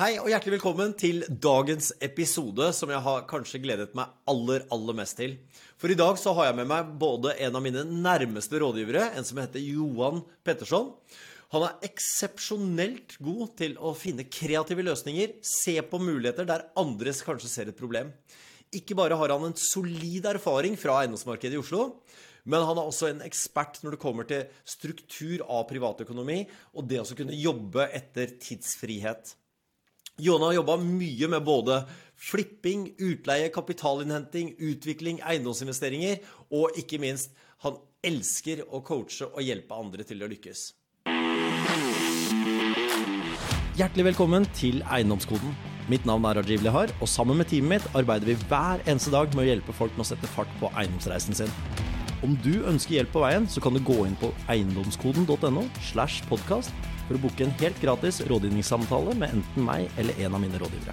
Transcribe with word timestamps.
Hei 0.00 0.14
og 0.16 0.30
hjertelig 0.32 0.54
velkommen 0.54 0.94
til 0.96 1.18
dagens 1.44 1.90
episode, 2.00 2.70
som 2.72 2.88
jeg 2.88 3.04
har 3.04 3.26
kanskje 3.28 3.58
gledet 3.60 3.90
meg 3.92 4.08
aller, 4.32 4.62
aller 4.72 4.96
mest 4.96 5.18
til. 5.18 5.34
For 5.76 5.92
i 5.92 5.96
dag 6.00 6.16
så 6.16 6.32
har 6.38 6.46
jeg 6.46 6.56
med 6.56 6.70
meg 6.70 6.94
både 7.02 7.34
en 7.44 7.58
av 7.58 7.60
mine 7.60 7.82
nærmeste 7.84 8.62
rådgivere, 8.62 9.10
en 9.12 9.26
som 9.28 9.36
heter 9.42 9.60
Johan 9.60 10.22
Petterson. 10.40 10.88
Han 11.52 11.66
er 11.66 11.84
eksepsjonelt 11.90 13.18
god 13.20 13.52
til 13.60 13.74
å 13.76 13.92
finne 13.92 14.24
kreative 14.24 14.86
løsninger, 14.88 15.34
se 15.44 15.76
på 15.84 16.00
muligheter 16.00 16.48
der 16.48 16.64
andra 16.80 17.12
kanskje 17.12 17.50
ser 17.52 17.68
et 17.68 17.76
problem. 17.76 18.08
Ikke 18.72 18.96
bare 18.96 19.18
har 19.20 19.34
han 19.34 19.50
en 19.50 19.58
solid 19.60 20.30
erfaring 20.32 20.80
fra 20.80 21.02
eiendomsmarkedet 21.02 21.58
i 21.58 21.60
Oslo, 21.60 21.90
men 22.48 22.64
han 22.64 22.80
er 22.80 22.88
også 22.88 23.10
en 23.10 23.20
ekspert 23.28 23.82
når 23.84 23.98
det 23.98 24.00
kommer 24.00 24.24
til 24.32 24.48
struktur 24.64 25.44
av 25.44 25.68
privatøkonomi 25.68 26.46
og 26.72 26.88
det 26.88 27.04
å 27.04 27.20
kunne 27.20 27.36
jobbe 27.36 27.90
etter 28.00 28.32
tidsfrihet. 28.40 29.36
Jona 30.20 30.44
har 30.44 30.52
jobba 30.52 30.76
mycket 30.76 31.30
med 31.30 31.44
både 31.44 31.84
flipping, 32.16 32.94
utleie, 32.98 33.48
kapitalinhämtning, 33.48 34.54
utveckling, 34.58 35.20
egendomsinvesteringar 35.28 36.18
och 36.50 36.70
inte 36.76 36.98
minst, 36.98 37.30
han 37.58 37.74
älskar 38.02 38.52
att 38.52 38.84
coacha 38.84 39.26
och 39.32 39.42
hjälpa 39.42 39.74
andra 39.74 40.02
till 40.02 40.22
att 40.22 40.30
lyckas. 40.30 40.74
Hjärtligt 43.76 44.06
välkommen 44.06 44.46
till 44.54 44.84
Eiendomskoden. 44.92 45.54
Mitt 45.88 46.04
namn 46.04 46.24
är 46.24 46.34
Rajiv 46.34 46.62
Lehar, 46.62 46.84
och 46.84 46.98
tillsammans 46.98 47.36
med 47.36 47.48
teamet 47.48 47.82
mitt 47.82 47.94
arbetar 47.94 48.26
vi 48.26 48.36
varje 48.48 48.98
dag 49.10 49.34
med 49.34 49.42
att 49.42 49.48
hjälpa 49.48 49.72
folk 49.72 49.92
med 49.92 50.00
att 50.00 50.06
sätta 50.06 50.26
fart 50.26 50.60
på 50.60 50.72
eiendomsreisen 50.76 51.34
sin. 51.34 51.50
Om 52.20 52.34
du 52.44 52.66
ønsker 52.68 52.98
hjelp 52.98 53.14
på 53.14 53.22
veien, 53.22 53.46
så 53.48 53.62
kan 53.64 53.72
du 53.72 53.80
gå 53.80 54.02
inn 54.04 54.16
på 54.20 54.28
eiendomskoden.no 54.52 55.62
slash 55.88 56.20
podkast 56.28 56.74
for 57.06 57.16
å 57.16 57.20
booke 57.22 57.46
en 57.46 57.54
helt 57.62 57.78
gratis 57.80 58.20
rådgivningssamtale 58.28 59.14
med 59.16 59.32
enten 59.38 59.64
meg 59.64 59.88
eller 60.00 60.20
en 60.20 60.36
av 60.36 60.42
mine 60.42 60.60
rådgivere. 60.60 60.92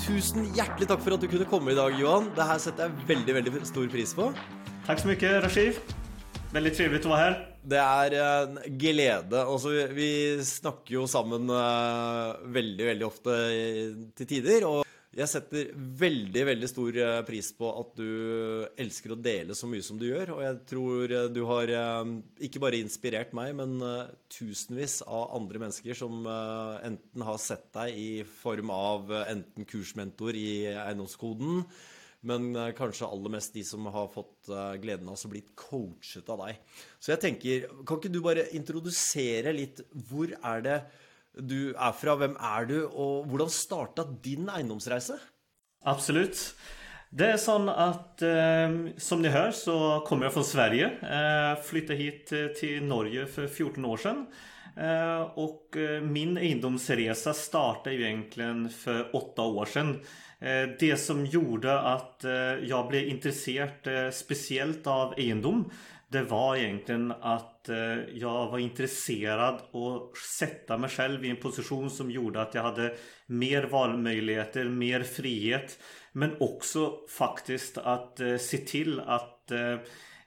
Tusen 0.00 0.48
hjertelig 0.56 0.88
takk 0.88 1.04
for 1.04 1.14
at 1.14 1.22
du 1.22 1.28
kunne 1.28 1.46
komme 1.50 1.74
i 1.74 1.76
dag, 1.76 1.92
Johan. 2.00 2.32
Det 2.34 2.46
her 2.48 2.62
setter 2.64 2.88
jeg 2.88 3.08
veldig 3.12 3.36
veldig 3.36 3.64
stor 3.68 3.92
pris 3.92 4.16
på. 4.16 4.30
Tack 4.88 5.04
så 5.04 5.12
mycket 5.12 5.42
Rashid. 5.44 5.76
Väldigt 6.52 6.76
trevligt 6.76 7.04
att 7.04 7.12
vara 7.12 7.20
här. 7.20 7.48
Det 7.62 7.78
er 7.78 8.16
en 8.16 8.58
glede. 8.78 9.44
Altså, 9.44 9.68
vi 9.92 10.40
snakker 10.44 10.94
jo 10.94 11.06
sammen 11.06 11.46
uh, 11.52 12.34
veldig, 12.44 12.86
veldig 12.86 13.06
ofte 13.06 13.36
til 14.18 14.28
tider. 14.28 14.66
Og 14.66 14.81
jeg 15.12 15.28
setter 15.28 15.72
veldig, 15.76 16.42
veldig 16.48 16.68
stor 16.70 16.96
eh, 16.96 17.18
pris 17.28 17.50
på 17.52 17.68
at 17.68 17.98
du 17.98 18.64
elsker 18.80 19.12
å 19.12 19.18
dele 19.20 19.56
så 19.56 19.68
mye 19.68 19.84
som 19.84 19.98
du 20.00 20.06
gjør. 20.08 20.32
Og 20.38 20.40
jeg 20.46 20.60
tror 20.70 21.12
eh, 21.12 21.26
du 21.28 21.42
har 21.50 21.72
eh, 21.76 22.12
ikke 22.48 22.62
bare 22.62 22.80
inspirert 22.80 23.34
meg, 23.36 23.52
men 23.58 23.76
tusenvis 24.32 25.02
av 25.04 25.34
andre 25.36 25.60
mennesker 25.66 25.98
som 25.98 26.24
enten 26.24 27.26
har 27.26 27.40
sett 27.42 27.68
deg 27.76 27.98
i 27.98 28.10
form 28.24 28.72
av 28.72 29.12
enten 29.26 29.68
kursmentor 29.68 30.36
i 30.38 30.64
eiendomskoden, 30.72 31.60
men 32.28 32.56
kanskje 32.78 33.08
aller 33.10 33.34
mest 33.34 33.52
de 33.56 33.64
som 33.66 33.84
har 33.92 34.08
fått 34.14 34.48
gleden 34.80 35.10
av 35.10 35.18
å 35.18 35.30
bli 35.32 35.42
coachet 35.58 36.28
av 36.32 36.44
deg. 36.46 36.60
Så 37.02 37.12
jeg 37.12 37.22
tenker, 37.24 37.66
kan 37.84 37.98
ikke 38.00 38.12
du 38.14 38.20
bare 38.24 38.46
introdusere 38.56 39.52
litt 39.56 39.82
Hvor 40.08 40.30
er 40.38 40.62
det 40.64 40.76
du 41.38 41.74
är 41.74 41.92
från, 41.92 42.18
vem 42.18 42.36
är 42.36 42.64
du, 42.64 42.84
och 42.84 43.26
hur 43.26 43.38
startade 43.50 44.16
din 44.22 44.48
egendomsresa? 44.48 45.14
Absolut. 45.84 46.54
Det 47.10 47.26
är 47.26 47.36
så 47.36 47.70
att 47.70 48.22
eh, 48.22 48.96
som 48.96 49.22
ni 49.22 49.28
hör 49.28 49.50
så 49.50 50.04
kommer 50.06 50.24
jag 50.24 50.32
från 50.32 50.44
Sverige. 50.44 50.86
Eh, 50.86 51.62
flyttade 51.62 51.98
hit 51.98 52.32
eh, 52.32 52.46
till 52.46 52.84
Norge 52.84 53.26
för 53.26 53.46
14 53.46 53.84
år 53.84 53.96
sedan. 53.96 54.26
Eh, 54.76 55.20
och 55.20 55.76
eh, 55.76 56.02
min 56.02 56.38
egendomsresa 56.38 57.34
startade 57.34 57.96
ju 57.96 58.06
egentligen 58.06 58.70
för 58.70 59.16
8 59.16 59.42
år 59.42 59.64
sedan. 59.64 60.00
Eh, 60.40 60.68
det 60.80 60.96
som 60.96 61.26
gjorde 61.26 61.80
att 61.80 62.24
eh, 62.24 62.32
jag 62.62 62.88
blev 62.88 63.08
intresserad 63.08 64.14
speciellt 64.14 64.86
av 64.86 65.14
egendom 65.16 65.70
det 66.12 66.22
var 66.22 66.56
egentligen 66.56 67.12
att 67.20 67.68
eh, 67.68 67.98
jag 68.12 68.50
var 68.50 68.58
intresserad 68.58 69.60
och 69.70 70.16
sätta 70.38 70.78
mig 70.78 70.90
själv 70.90 71.24
i 71.24 71.30
en 71.30 71.36
position 71.36 71.90
som 71.90 72.10
gjorde 72.10 72.42
att 72.42 72.54
jag 72.54 72.62
hade 72.62 72.96
mer 73.26 73.62
valmöjligheter, 73.62 74.64
mer 74.64 75.02
frihet. 75.02 75.78
Men 76.12 76.36
också 76.40 76.98
faktiskt 77.08 77.78
att 77.78 78.20
eh, 78.20 78.36
se 78.36 78.58
till 78.58 79.00
att 79.00 79.50
eh, 79.50 79.78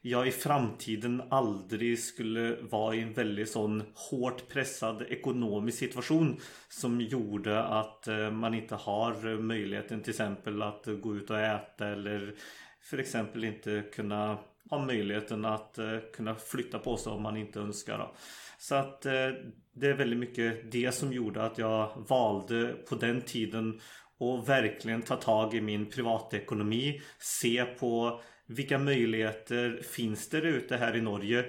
jag 0.01 0.28
i 0.28 0.31
framtiden 0.31 1.22
aldrig 1.29 2.00
skulle 2.00 2.56
vara 2.62 2.96
i 2.96 3.02
en 3.02 3.13
väldigt 3.13 3.52
sån 3.52 3.84
hårt 4.12 4.47
pressad 4.47 5.02
ekonomisk 5.02 5.78
situation 5.78 6.40
som 6.69 7.02
gjorde 7.02 7.63
att 7.63 8.07
man 8.31 8.53
inte 8.53 8.75
har 8.75 9.38
möjligheten 9.38 10.02
till 10.02 10.09
exempel 10.09 10.62
att 10.62 10.85
gå 11.02 11.16
ut 11.16 11.29
och 11.29 11.40
äta 11.40 11.88
eller 11.88 12.35
för 12.81 12.97
exempel 12.97 13.44
inte 13.44 13.84
kunna 13.94 14.38
ha 14.70 14.86
möjligheten 14.86 15.46
att 15.46 15.78
eh, 15.78 15.98
kunna 16.14 16.36
flytta 16.36 16.80
på 16.80 16.98
sig 16.98 17.12
om 17.12 17.22
man 17.22 17.38
inte 17.38 17.59
önskar. 17.59 17.98
Då. 17.98 18.16
Så 18.58 18.76
att 18.76 19.06
eh, 19.06 19.30
det 19.74 19.88
är 19.88 19.94
väldigt 19.94 20.20
mycket 20.20 20.72
det 20.72 20.92
som 20.92 21.14
gjorde 21.14 21.44
att 21.44 21.58
jag 21.58 22.06
valde 22.08 22.68
på 22.90 22.96
den 22.96 23.22
tiden 23.22 23.80
att 24.20 24.50
verkligen 24.50 25.02
ta 25.02 25.16
tag 25.16 25.53
i 25.53 25.62
min 25.62 25.90
privatekonomi. 25.90 27.02
Se 27.20 27.66
på 27.66 28.22
vilka 28.46 28.78
möjligheter 28.78 29.81
finns 29.84 30.30
det 30.30 30.38
ute 30.38 30.78
här 30.78 30.96
i 30.96 31.02
Norge 31.02 31.46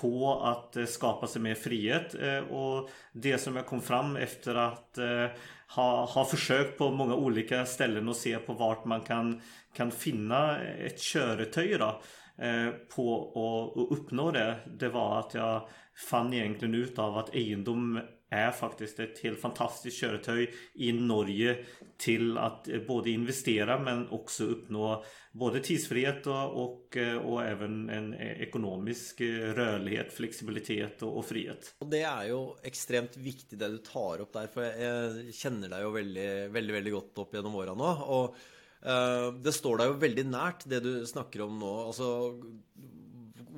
på 0.00 0.40
att 0.42 0.76
eh, 0.76 0.84
skapa 0.84 1.26
sig 1.26 1.42
mer 1.42 1.54
frihet. 1.54 2.14
Eh, 2.14 2.38
och 2.38 2.90
det 3.12 3.38
som 3.38 3.56
jag 3.56 3.66
kom 3.66 3.80
fram 3.80 4.16
efter 4.16 4.54
att 4.54 4.98
eh, 4.98 5.26
ha, 5.68 6.04
ha 6.04 6.24
försökt 6.24 6.78
på 6.78 6.90
många 6.90 7.14
olika 7.14 7.66
ställen 7.66 8.08
och 8.08 8.16
se 8.16 8.36
på 8.38 8.52
vart 8.52 8.84
man 8.84 9.00
kan, 9.00 9.42
kan 9.76 9.90
finna 9.90 10.60
ett 10.62 11.00
köretöj 11.00 11.78
då. 11.78 12.00
Eh, 12.40 12.70
på 12.96 13.32
att 13.34 13.98
uppnå 13.98 14.30
det, 14.30 14.58
det 14.78 14.88
var 14.88 15.18
att 15.20 15.34
jag 15.34 15.68
fann 16.10 16.34
egentligen 16.34 16.74
ut 16.74 16.98
av 16.98 17.18
att 17.18 17.34
egendom 17.34 18.00
är 18.30 18.50
faktiskt 18.50 19.00
ett 19.00 19.18
helt 19.18 19.40
fantastiskt 19.40 19.96
köretöj 19.96 20.54
i 20.74 20.92
Norge 20.92 21.64
till 21.98 22.38
att 22.38 22.68
eh, 22.68 22.80
både 22.86 23.10
investera 23.10 23.78
men 23.78 24.08
också 24.08 24.44
uppnå 24.44 25.04
både 25.32 25.60
tidsfrihet 25.60 26.26
och, 26.26 26.64
och, 26.64 26.96
eh, 26.96 27.16
och 27.16 27.44
även 27.44 27.90
en 27.90 28.14
ekonomisk 28.14 29.20
rörlighet, 29.54 30.12
flexibilitet 30.12 31.02
och, 31.02 31.18
och 31.18 31.24
frihet. 31.24 31.74
Och 31.78 31.86
det 31.86 32.02
är 32.02 32.24
ju 32.24 32.48
extremt 32.62 33.16
viktigt 33.16 33.58
det 33.58 33.68
du 33.68 33.78
tar 33.78 34.20
upp 34.20 34.32
där, 34.32 34.46
för 34.46 34.62
jag 34.62 35.34
känner 35.34 35.68
dig 35.68 35.80
ju 35.80 35.90
väldigt, 35.90 36.50
väldigt, 36.50 36.76
väldigt 36.76 36.94
gott 36.94 37.18
upp 37.18 37.34
genom 37.34 37.54
åren 37.54 37.78
nu. 37.78 37.84
Och 37.84 38.36
det 38.80 39.52
står 39.52 39.80
deg 39.80 39.90
jo 39.90 39.96
veldig 40.00 40.22
nært, 40.30 40.62
det 40.70 40.78
du 40.80 40.92
snakker 41.04 41.42
om 41.44 41.58
nå. 41.60 41.72
Altså, 41.90 42.06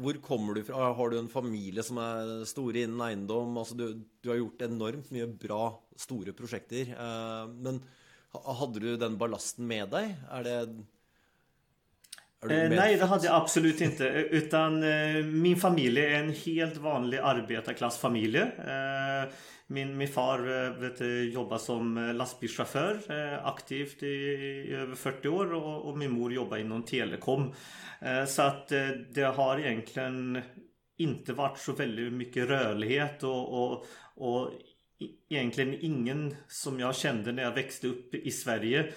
hvor 0.02 0.18
kommer 0.24 0.56
du 0.56 0.64
fra? 0.66 0.92
Har 0.96 1.12
du 1.12 1.18
en 1.20 1.30
familie 1.30 1.84
som 1.86 2.00
er 2.02 2.42
store 2.48 2.84
innen 2.84 3.02
eiendom? 3.06 3.54
Altså, 3.60 3.76
du, 3.78 4.02
du, 4.22 4.30
har 4.32 4.40
gjort 4.40 4.64
enormt 4.66 5.12
mye 5.14 5.28
bra, 5.28 5.66
store 6.00 6.34
prosjekter. 6.36 6.94
Eh, 6.96 7.44
men 7.52 7.78
hadde 8.32 8.82
du 8.82 8.90
den 8.98 9.18
ballasten 9.20 9.68
med 9.68 9.92
deg? 9.94 10.16
Er 10.32 10.48
det 10.48 10.58
Eh, 12.42 12.70
nej, 12.74 12.96
det 12.96 13.06
hade 13.06 13.26
jag 13.26 13.34
absolut 13.34 13.80
inte. 13.80 14.04
Utan 14.34 14.82
eh, 14.82 15.24
min 15.24 15.56
familj 15.56 16.00
är 16.00 16.14
en 16.14 16.32
helt 16.34 16.76
vanlig 16.76 17.18
arbetarklassfamilj. 17.18 18.38
Min, 19.72 19.96
min 19.96 20.08
far 20.08 20.38
eh, 20.38 20.70
vet, 20.70 21.00
jobbar 21.32 21.58
som 21.58 21.98
eh, 21.98 22.14
lastbilschaufför 22.14 23.00
eh, 23.08 23.46
aktivt 23.46 24.02
i, 24.02 24.06
i, 24.06 24.72
över 24.72 24.94
40 24.94 25.28
år 25.28 25.54
och, 25.54 25.88
och, 25.88 25.98
min 25.98 26.10
mor 26.10 26.32
jobbar 26.32 26.56
inom 26.56 26.82
telekom. 26.82 27.52
Eh, 28.00 28.24
så 28.24 28.42
att 28.42 28.68
det 29.14 29.34
har 29.36 29.58
egentligen 29.58 30.40
inte 30.98 31.32
varit 31.32 31.58
så 31.58 31.72
väldigt 31.72 32.12
mycket 32.12 32.48
rörlighet 32.48 33.22
och, 33.22 33.62
och, 33.62 33.86
och 34.14 34.50
egentligen 35.30 35.74
ingen 35.80 36.34
som 36.48 36.80
jag 36.80 36.96
kände 36.96 37.32
när 37.32 37.42
jag 37.42 37.54
växte 37.54 37.86
upp 37.88 38.14
i 38.14 38.30
Sverige 38.30 38.92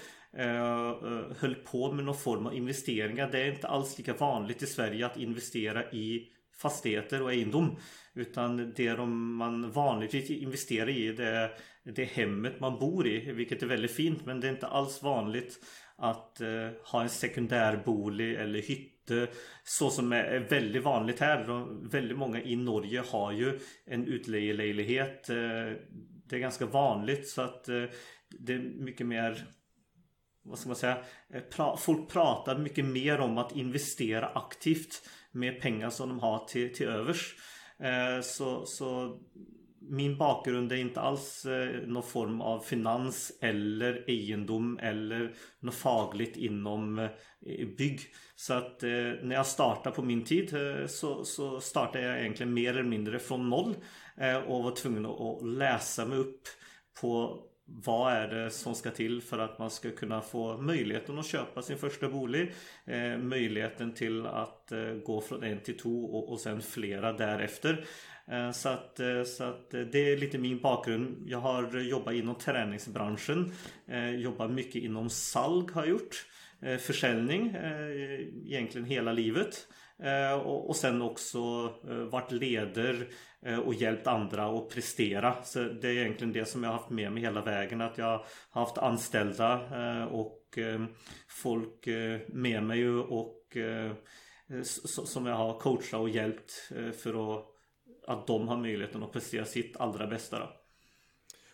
höll 1.37 1.55
på 1.55 1.91
med 1.91 2.05
någon 2.05 2.17
form 2.17 2.45
av 2.45 2.55
investeringar. 2.55 3.31
Det 3.31 3.39
är 3.39 3.51
inte 3.51 3.67
alls 3.67 3.97
lika 3.97 4.13
vanligt 4.13 4.63
i 4.63 4.65
Sverige 4.65 5.05
att 5.05 5.17
investera 5.17 5.91
i 5.91 6.27
fastigheter 6.57 7.21
och 7.21 7.33
egendom. 7.33 7.75
Utan 8.13 8.73
det 8.75 8.93
de 8.93 9.35
man 9.35 9.71
vanligtvis 9.71 10.29
investerar 10.29 10.89
i 10.89 11.11
det 11.11 11.27
är 11.27 11.51
det 11.83 12.03
hemmet 12.03 12.59
man 12.59 12.79
bor 12.79 13.07
i. 13.07 13.31
Vilket 13.31 13.63
är 13.63 13.67
väldigt 13.67 13.91
fint 13.91 14.25
men 14.25 14.39
det 14.39 14.47
är 14.47 14.51
inte 14.51 14.67
alls 14.67 15.03
vanligt 15.03 15.59
att 15.95 16.41
eh, 16.41 16.69
ha 16.83 17.01
en 17.01 17.09
sekundärbolig 17.09 18.35
eller 18.35 18.61
hytte. 18.61 19.27
Så 19.63 19.89
som 19.89 20.13
är 20.13 20.39
väldigt 20.39 20.83
vanligt 20.83 21.19
här. 21.19 21.47
De, 21.47 21.89
väldigt 21.89 22.17
många 22.17 22.41
i 22.41 22.55
Norge 22.55 23.03
har 23.11 23.31
ju 23.31 23.59
en 23.85 24.07
utlejelägenhet. 24.07 25.29
Eh, 25.29 25.35
det 26.27 26.35
är 26.35 26.39
ganska 26.39 26.65
vanligt 26.65 27.29
så 27.29 27.41
att 27.41 27.69
eh, 27.69 27.83
det 28.29 28.53
är 28.53 28.59
mycket 28.59 29.07
mer 29.07 29.47
vad 30.45 30.59
ska 30.59 30.69
man 30.69 30.75
säga? 30.75 30.97
Eh, 31.33 31.41
pra, 31.41 31.77
folk 31.77 32.09
pratar 32.09 32.57
mycket 32.57 32.85
mer 32.85 33.19
om 33.19 33.37
att 33.37 33.55
investera 33.55 34.27
aktivt 34.27 35.09
med 35.35 35.61
pengar 35.61 35.89
som 35.89 36.09
de 36.09 36.19
har 36.19 36.45
till, 36.45 36.73
till 36.73 36.87
övers. 36.87 37.35
Eh, 37.79 38.21
så, 38.21 38.65
så 38.65 39.19
min 39.79 40.17
bakgrund 40.17 40.71
är 40.71 40.75
inte 40.75 41.01
alls 41.01 41.45
eh, 41.45 41.87
någon 41.87 42.03
form 42.03 42.41
av 42.41 42.59
finans 42.59 43.37
eller 43.41 44.09
egendom 44.09 44.79
eller 44.81 45.33
något 45.59 45.75
fagligt 45.75 46.37
inom 46.37 46.99
eh, 46.99 47.09
bygg. 47.77 48.01
Så 48.35 48.53
att 48.53 48.81
när 48.81 49.35
jag 49.35 49.45
startade 49.45 49.95
på 49.95 50.01
min 50.01 50.23
tid 50.23 50.55
så, 50.87 51.25
så 51.25 51.59
startade 51.59 52.05
jag 52.05 52.19
egentligen 52.19 52.53
mer 52.53 52.69
eller 52.69 52.89
mindre 52.89 53.19
från 53.19 53.49
noll 53.49 53.75
och 54.45 54.63
var 54.63 54.75
tvungen 54.75 55.05
att 55.05 55.47
läsa 55.47 56.05
mig 56.05 56.17
upp 56.17 56.41
på 57.01 57.43
vad 57.65 58.13
är 58.13 58.27
det 58.27 58.51
som 58.51 58.75
ska 58.75 58.91
till 58.91 59.21
för 59.21 59.39
att 59.39 59.59
man 59.59 59.71
ska 59.71 59.91
kunna 59.91 60.21
få 60.21 60.57
möjligheten 60.57 61.19
att 61.19 61.25
köpa 61.25 61.61
sin 61.61 61.77
första 61.77 62.09
bolig? 62.09 62.53
Eh, 62.85 63.17
möjligheten 63.17 63.93
till 63.93 64.25
att 64.25 64.71
eh, 64.71 64.93
gå 64.93 65.21
från 65.21 65.43
en 65.43 65.59
till 65.59 65.77
två 65.77 66.05
och, 66.05 66.31
och 66.31 66.39
sen 66.39 66.61
flera 66.61 67.13
därefter. 67.13 67.85
Eh, 68.27 68.51
så 68.51 68.69
att, 68.69 68.99
eh, 68.99 69.23
så 69.23 69.43
att 69.43 69.73
eh, 69.73 69.81
det 69.81 70.11
är 70.11 70.17
lite 70.17 70.37
min 70.37 70.59
bakgrund. 70.59 71.23
Jag 71.27 71.39
har 71.39 71.79
jobbat 71.79 72.13
inom 72.13 72.35
träningsbranschen. 72.35 73.51
Eh, 73.87 74.09
jobbat 74.09 74.51
mycket 74.51 74.83
inom 74.83 75.09
salg 75.09 75.67
har 75.73 75.81
jag 75.81 75.89
gjort. 75.89 76.25
Eh, 76.61 76.77
försäljning 76.77 77.47
eh, 77.49 78.19
egentligen 78.45 78.87
hela 78.87 79.13
livet. 79.13 79.67
Eh, 80.03 80.33
och 80.39 80.75
sen 80.75 81.01
också 81.01 81.73
eh, 81.89 81.95
varit 81.95 82.31
leder 82.31 83.07
eh, 83.41 83.59
och 83.59 83.73
hjälpt 83.73 84.07
andra 84.07 84.45
att 84.45 84.69
prestera. 84.69 85.43
Så 85.43 85.59
det 85.59 85.87
är 85.87 85.97
egentligen 85.97 86.33
det 86.33 86.45
som 86.45 86.63
jag 86.63 86.69
har 86.69 86.77
haft 86.77 86.89
med 86.89 87.11
mig 87.11 87.23
hela 87.23 87.41
vägen. 87.41 87.81
Att 87.81 87.97
jag 87.97 88.05
har 88.05 88.25
haft 88.49 88.77
anställda 88.77 89.59
och 90.07 90.41
folk 91.27 91.87
med 92.27 92.63
mig 92.63 92.89
och 92.89 93.57
som 94.83 95.25
jag 95.25 95.35
har 95.35 95.59
coachat 95.59 95.99
och 95.99 96.09
hjälpt 96.09 96.51
för 97.01 97.37
att 97.37 97.45
att 98.07 98.27
de 98.27 98.47
har 98.47 98.57
möjligheten 98.57 99.03
att 99.03 99.11
prestera 99.11 99.45
sitt 99.45 99.77
allra 99.77 100.07
bästa. 100.07 100.39
Då. 100.39 100.49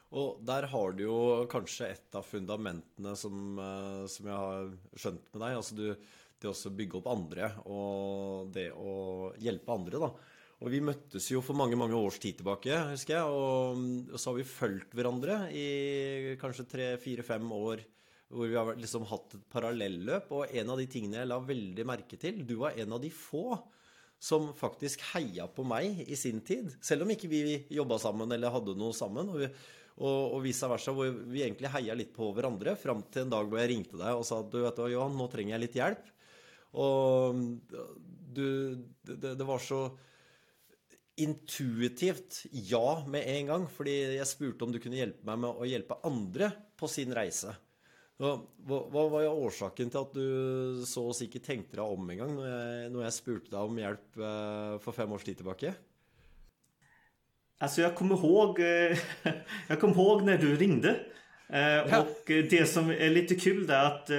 Och 0.10 0.44
där 0.44 0.64
har 0.64 0.92
du 0.92 1.04
ju 1.04 1.48
kanske 1.48 1.88
ett 1.88 2.16
av 2.16 2.22
fundamenten 2.22 3.16
som, 3.16 3.58
som 4.10 4.28
jag 4.28 4.38
har 4.38 4.78
skönt 4.98 5.34
med 5.34 5.42
dig. 5.42 5.56
Alltså 5.56 5.76
du, 5.76 6.04
det 6.42 6.50
att 6.50 6.72
bygga 6.72 6.98
upp 6.98 7.08
andra 7.08 7.52
och 7.60 8.48
det 8.48 8.72
å 8.72 9.34
hjälpa 9.38 9.74
andra. 9.74 10.00
da. 10.00 10.16
Och 10.62 10.74
vi 10.74 10.82
møttes 10.82 11.32
ju 11.32 11.42
för 11.42 11.54
många, 11.54 11.76
många 11.76 11.98
års 11.98 12.20
tid 12.20 12.36
tillbaka, 12.36 12.84
husker 12.84 13.16
jag. 13.16 13.30
Och, 13.34 14.20
så 14.20 14.30
har 14.30 14.36
vi 14.36 14.44
följt 14.44 14.94
varandra 14.94 15.52
i 15.52 16.38
kanske 16.42 16.64
tre, 16.64 16.98
fyra, 16.98 17.24
fem 17.24 17.52
år. 17.52 17.82
Hvor 18.30 18.48
vi 18.48 18.56
har 18.56 18.76
liksom 18.76 19.04
hatt 19.10 19.34
et 19.36 19.48
parallelløp. 19.52 20.30
Og 20.32 20.54
en 20.56 20.70
av 20.70 20.78
de 20.80 20.86
tingene 20.88 21.18
jeg 21.20 21.28
la 21.28 21.40
veldig 21.44 21.86
merke 21.90 22.20
til 22.22 22.46
Du 22.48 22.56
var 22.62 22.78
en 22.80 22.94
av 22.94 23.02
de 23.02 23.10
få 23.10 23.58
som 24.22 24.52
faktiskt 24.54 25.02
heia 25.16 25.48
på 25.50 25.66
mig 25.66 26.06
i 26.08 26.16
sin 26.16 26.40
tid. 26.46 26.70
Selv 26.82 27.04
om 27.04 27.12
inte 27.12 27.28
vi 27.28 27.66
jobbade 27.70 28.00
sammen 28.00 28.32
eller 28.32 28.50
hade 28.50 28.76
något 28.76 28.96
sammen. 28.96 29.30
Och, 29.30 29.42
vi, 29.42 29.50
og, 29.98 30.38
og 30.38 30.40
vice 30.46 30.70
versa, 30.70 30.94
hvor 30.94 31.10
vi 31.10 31.42
egentligen 31.42 31.74
heia 31.74 31.98
lite 31.98 32.14
på 32.16 32.32
varandra 32.32 32.76
fram 32.76 33.02
till 33.04 33.22
en 33.22 33.30
dag 33.30 33.52
då 33.52 33.58
jag 33.58 33.70
ringde 33.70 33.98
dig 33.98 34.14
och 34.14 34.26
sa 34.26 34.40
att 34.40 34.52
du 34.52 34.62
vet 34.62 34.76
du, 34.76 34.88
Johan, 34.88 35.18
nu 35.18 35.28
trenger 35.28 35.52
jag 35.52 35.62
lite 35.62 35.78
hjälp. 35.78 36.06
Och 36.72 37.36
du, 38.34 38.76
det, 39.02 39.36
det 39.36 39.44
var 39.44 39.60
så 39.60 39.98
intuitivt 41.16 42.44
ja 42.52 43.06
med 43.08 43.24
en 43.28 43.48
gång. 43.48 43.68
För 43.68 43.86
jag 43.88 44.28
spurte 44.28 44.64
om 44.64 44.72
du 44.72 44.80
kunde 44.80 44.98
hjälpa 44.98 45.36
mig 45.36 45.38
med 45.38 45.50
att 45.50 45.70
hjälpa 45.70 46.00
andra 46.04 46.52
på 46.78 46.88
sin 46.88 47.14
resa. 47.14 47.56
Vad, 48.58 49.12
var 49.12 49.28
orsaken 49.28 49.90
till 49.90 50.00
att 50.00 50.14
du 50.14 50.84
så 50.88 51.08
oss 51.10 51.18
si 51.18 51.26
ikke 51.26 51.40
tenkte 51.42 51.80
deg 51.80 51.86
om 51.86 52.10
en 52.10 52.20
gång 52.20 52.36
när 52.38 52.84
jag 52.84 52.92
når 52.94 53.08
jeg 53.08 53.16
spurte 53.16 53.50
deg 53.50 53.64
om 53.66 53.80
hjälp 53.82 54.18
eh, 54.18 54.76
för 54.84 54.94
fem 54.94 55.12
års 55.12 55.26
tid 55.26 55.40
tillbaka? 55.40 55.74
Alltså 57.58 57.82
jag 57.82 57.96
kommer 57.96 58.16
ihåg, 58.16 58.60
eh, 58.60 58.98
jag 59.68 59.80
kommer 59.82 59.96
ihåg 59.96 60.24
när 60.24 60.38
du 60.38 60.56
ringde. 60.56 61.00
Eh. 61.52 62.00
Och 62.00 62.22
det 62.26 62.70
som 62.70 62.90
är 62.90 63.10
lite 63.10 63.36
kul 63.36 63.70
är 63.70 63.86
att 63.86 64.10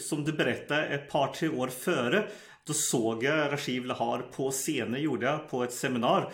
som 0.00 0.24
du 0.24 0.32
berättade 0.32 0.86
ett 0.86 1.10
par 1.10 1.32
tre 1.32 1.48
år 1.48 1.68
före 1.68 2.24
då 2.66 2.72
såg 2.72 3.24
jag 3.24 3.52
Rashiv 3.52 3.84
Lahar 3.84 4.18
på 4.18 4.50
scenen 4.50 5.02
gjorde 5.02 5.26
jag 5.26 5.50
på 5.50 5.64
ett 5.64 5.72
seminar. 5.72 6.32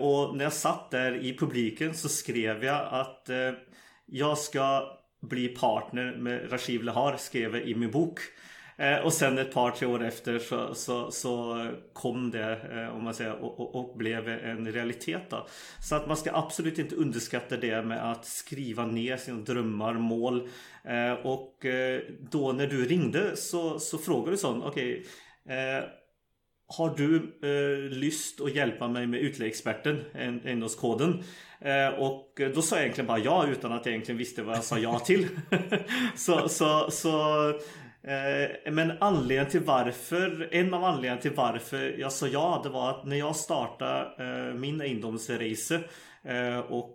Och 0.00 0.36
när 0.36 0.44
jag 0.44 0.52
satt 0.52 0.90
där 0.90 1.24
i 1.24 1.38
publiken 1.38 1.94
så 1.94 2.08
skrev 2.08 2.64
jag 2.64 2.88
att 2.90 3.30
jag 4.06 4.38
ska 4.38 4.98
bli 5.20 5.48
partner 5.48 6.16
med 6.16 6.52
Rashiv 6.52 6.82
Lahar 6.82 7.16
skrev 7.16 7.56
jag 7.56 7.68
i 7.68 7.74
min 7.74 7.90
bok. 7.90 8.20
Eh, 8.78 8.98
och 8.98 9.12
sen 9.12 9.38
ett 9.38 9.52
par, 9.52 9.70
tre 9.70 9.86
år 9.86 10.04
efter 10.04 10.38
så, 10.38 10.74
så, 10.74 11.10
så 11.10 11.66
kom 11.92 12.30
det, 12.30 12.60
eh, 12.72 12.96
om 12.96 13.04
man 13.04 13.14
säger, 13.14 13.32
och, 13.32 13.60
och, 13.60 13.74
och, 13.74 13.96
blev 13.96 14.28
en 14.28 14.72
realitet 14.72 15.30
då. 15.30 15.46
Så 15.80 15.94
att 15.94 16.06
man 16.06 16.16
ska 16.16 16.30
absolut 16.34 16.78
inte 16.78 16.94
underskatta 16.94 17.56
det 17.56 17.82
med 17.82 18.10
att 18.10 18.24
skriva 18.24 18.86
ner 18.86 19.16
sina 19.16 19.38
drömmar, 19.38 19.94
mål. 19.94 20.48
Eh, 20.84 21.12
och 21.12 21.66
då 22.30 22.52
när 22.52 22.66
du 22.66 22.84
ringde 22.84 23.36
så, 23.36 23.78
så 23.78 23.98
frågade 23.98 24.30
du 24.30 24.36
sån, 24.36 24.62
okej 24.62 25.00
okay, 25.44 25.82
har 26.68 26.96
du 26.96 27.16
eh, 27.16 27.98
lust 27.98 28.40
att 28.40 28.54
hjälpa 28.54 28.88
mig 28.88 29.06
med 29.06 29.20
utläggsexperten, 29.20 30.04
engångskoden? 30.44 31.22
Eh, 31.60 31.88
och 31.88 32.40
då 32.54 32.62
sa 32.62 32.76
jag 32.76 32.82
egentligen 32.82 33.06
bara 33.06 33.18
ja 33.18 33.46
utan 33.46 33.72
att 33.72 33.86
jag 33.86 33.92
egentligen 33.92 34.18
visste 34.18 34.42
vad 34.42 34.56
jag 34.56 34.64
sa 34.64 34.78
ja 34.78 34.98
till. 34.98 35.28
så, 36.16 36.48
så, 36.48 36.90
så 36.90 37.52
Eh, 38.06 38.72
men 38.72 38.92
anledningen 39.00 39.50
till 39.50 39.60
varför, 39.60 40.48
en 40.52 40.74
av 40.74 40.84
anledningarna 40.84 41.20
till 41.20 41.34
varför 41.34 41.98
jag 41.98 42.12
sa 42.12 42.26
ja, 42.26 42.60
det 42.64 42.68
var 42.68 42.90
att 42.90 43.04
när 43.06 43.16
jag 43.16 43.36
startade 43.36 44.14
eh, 44.18 44.54
min 44.54 44.80
egendomsrace 44.80 45.80
eh, 46.24 46.58
och 46.58 46.92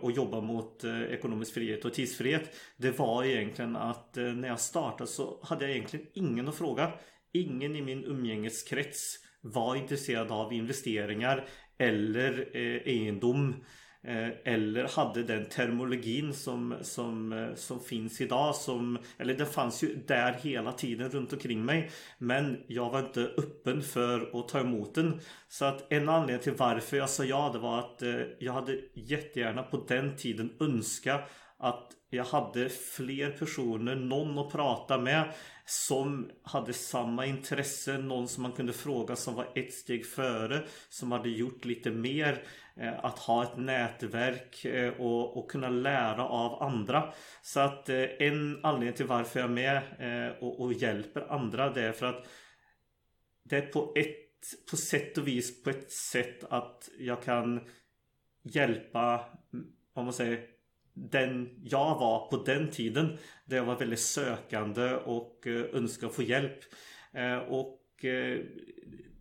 och 0.00 0.12
jobba 0.12 0.40
mot 0.40 0.84
ekonomisk 0.84 1.54
frihet 1.54 1.84
och 1.84 1.94
tidsfrihet. 1.94 2.54
Det 2.76 2.98
var 2.98 3.24
egentligen 3.24 3.76
att 3.76 4.16
när 4.16 4.48
jag 4.48 4.60
startade 4.60 5.10
så 5.10 5.40
hade 5.42 5.64
jag 5.64 5.70
egentligen 5.70 6.06
ingen 6.14 6.48
att 6.48 6.54
fråga. 6.54 6.92
Ingen 7.32 7.76
i 7.76 7.82
min 7.82 8.04
umgängeskrets 8.04 9.16
var 9.40 9.76
intresserad 9.76 10.32
av 10.32 10.52
investeringar 10.52 11.48
eller 11.78 12.56
egendom 12.88 13.48
eh, 13.48 13.56
Eh, 14.02 14.28
eller 14.44 14.88
hade 14.88 15.22
den 15.22 15.44
termologin 15.44 16.34
som, 16.34 16.74
som, 16.82 17.32
eh, 17.32 17.54
som 17.54 17.80
finns 17.80 18.20
idag 18.20 18.54
som, 18.54 18.98
Eller 19.18 19.34
den 19.34 19.46
fanns 19.46 19.82
ju 19.82 19.96
där 20.06 20.32
hela 20.32 20.72
tiden 20.72 21.10
runt 21.10 21.32
omkring 21.32 21.64
mig 21.64 21.90
Men 22.18 22.64
jag 22.66 22.90
var 22.90 22.98
inte 22.98 23.20
öppen 23.20 23.82
för 23.82 24.40
att 24.40 24.48
ta 24.48 24.60
emot 24.60 24.94
den. 24.94 25.20
Så 25.48 25.64
att 25.64 25.92
en 25.92 26.08
anledning 26.08 26.42
till 26.42 26.52
varför 26.52 26.96
jag 26.96 27.10
sa 27.10 27.24
ja 27.24 27.50
det 27.52 27.58
var 27.58 27.78
att 27.78 28.02
eh, 28.02 28.20
jag 28.38 28.52
hade 28.52 28.78
jättegärna 28.94 29.62
på 29.62 29.84
den 29.88 30.16
tiden 30.16 30.52
önskat 30.60 31.30
att 31.60 31.92
jag 32.10 32.24
hade 32.24 32.68
fler 32.68 33.30
personer, 33.30 33.96
någon 33.96 34.38
att 34.38 34.52
prata 34.52 34.98
med 34.98 35.32
som 35.64 36.30
hade 36.42 36.72
samma 36.72 37.26
intresse, 37.26 37.98
någon 37.98 38.28
som 38.28 38.42
man 38.42 38.52
kunde 38.52 38.72
fråga 38.72 39.16
som 39.16 39.34
var 39.34 39.48
ett 39.54 39.74
steg 39.74 40.06
före, 40.06 40.62
som 40.88 41.12
hade 41.12 41.28
gjort 41.28 41.64
lite 41.64 41.90
mer. 41.90 42.42
Eh, 42.76 43.04
att 43.04 43.18
ha 43.18 43.42
ett 43.42 43.56
nätverk 43.56 44.64
eh, 44.64 45.00
och, 45.00 45.36
och 45.36 45.50
kunna 45.50 45.68
lära 45.68 46.24
av 46.24 46.62
andra. 46.62 47.12
Så 47.42 47.60
att 47.60 47.88
eh, 47.88 48.04
en 48.18 48.64
anledning 48.64 48.96
till 48.96 49.06
varför 49.06 49.40
jag 49.40 49.50
är 49.50 49.54
med 49.54 49.82
och, 50.40 50.60
och 50.60 50.72
hjälper 50.72 51.32
andra 51.32 51.70
det 51.70 51.82
är 51.82 51.92
för 51.92 52.06
att 52.06 52.26
det 53.44 53.56
är 53.56 53.66
på 53.66 53.92
ett 53.96 54.16
på 54.70 54.76
sätt 54.76 55.18
och 55.18 55.28
vis 55.28 55.62
på 55.62 55.70
ett 55.70 55.92
sätt 55.92 56.44
att 56.50 56.88
jag 56.98 57.22
kan 57.22 57.60
hjälpa 58.42 59.24
om 59.94 60.04
man 60.04 60.12
säger 60.12 60.46
den 61.10 61.48
jag 61.64 61.98
var 61.98 62.30
på 62.30 62.36
den 62.36 62.70
tiden. 62.70 63.18
Där 63.44 63.56
jag 63.56 63.64
var 63.64 63.78
väldigt 63.78 64.00
sökande 64.00 64.94
och 64.94 65.46
eh, 65.46 65.64
önskade 65.72 66.12
få 66.12 66.22
hjälp. 66.22 66.58
Eh, 67.12 67.38
och 67.38 68.04
eh, 68.04 68.38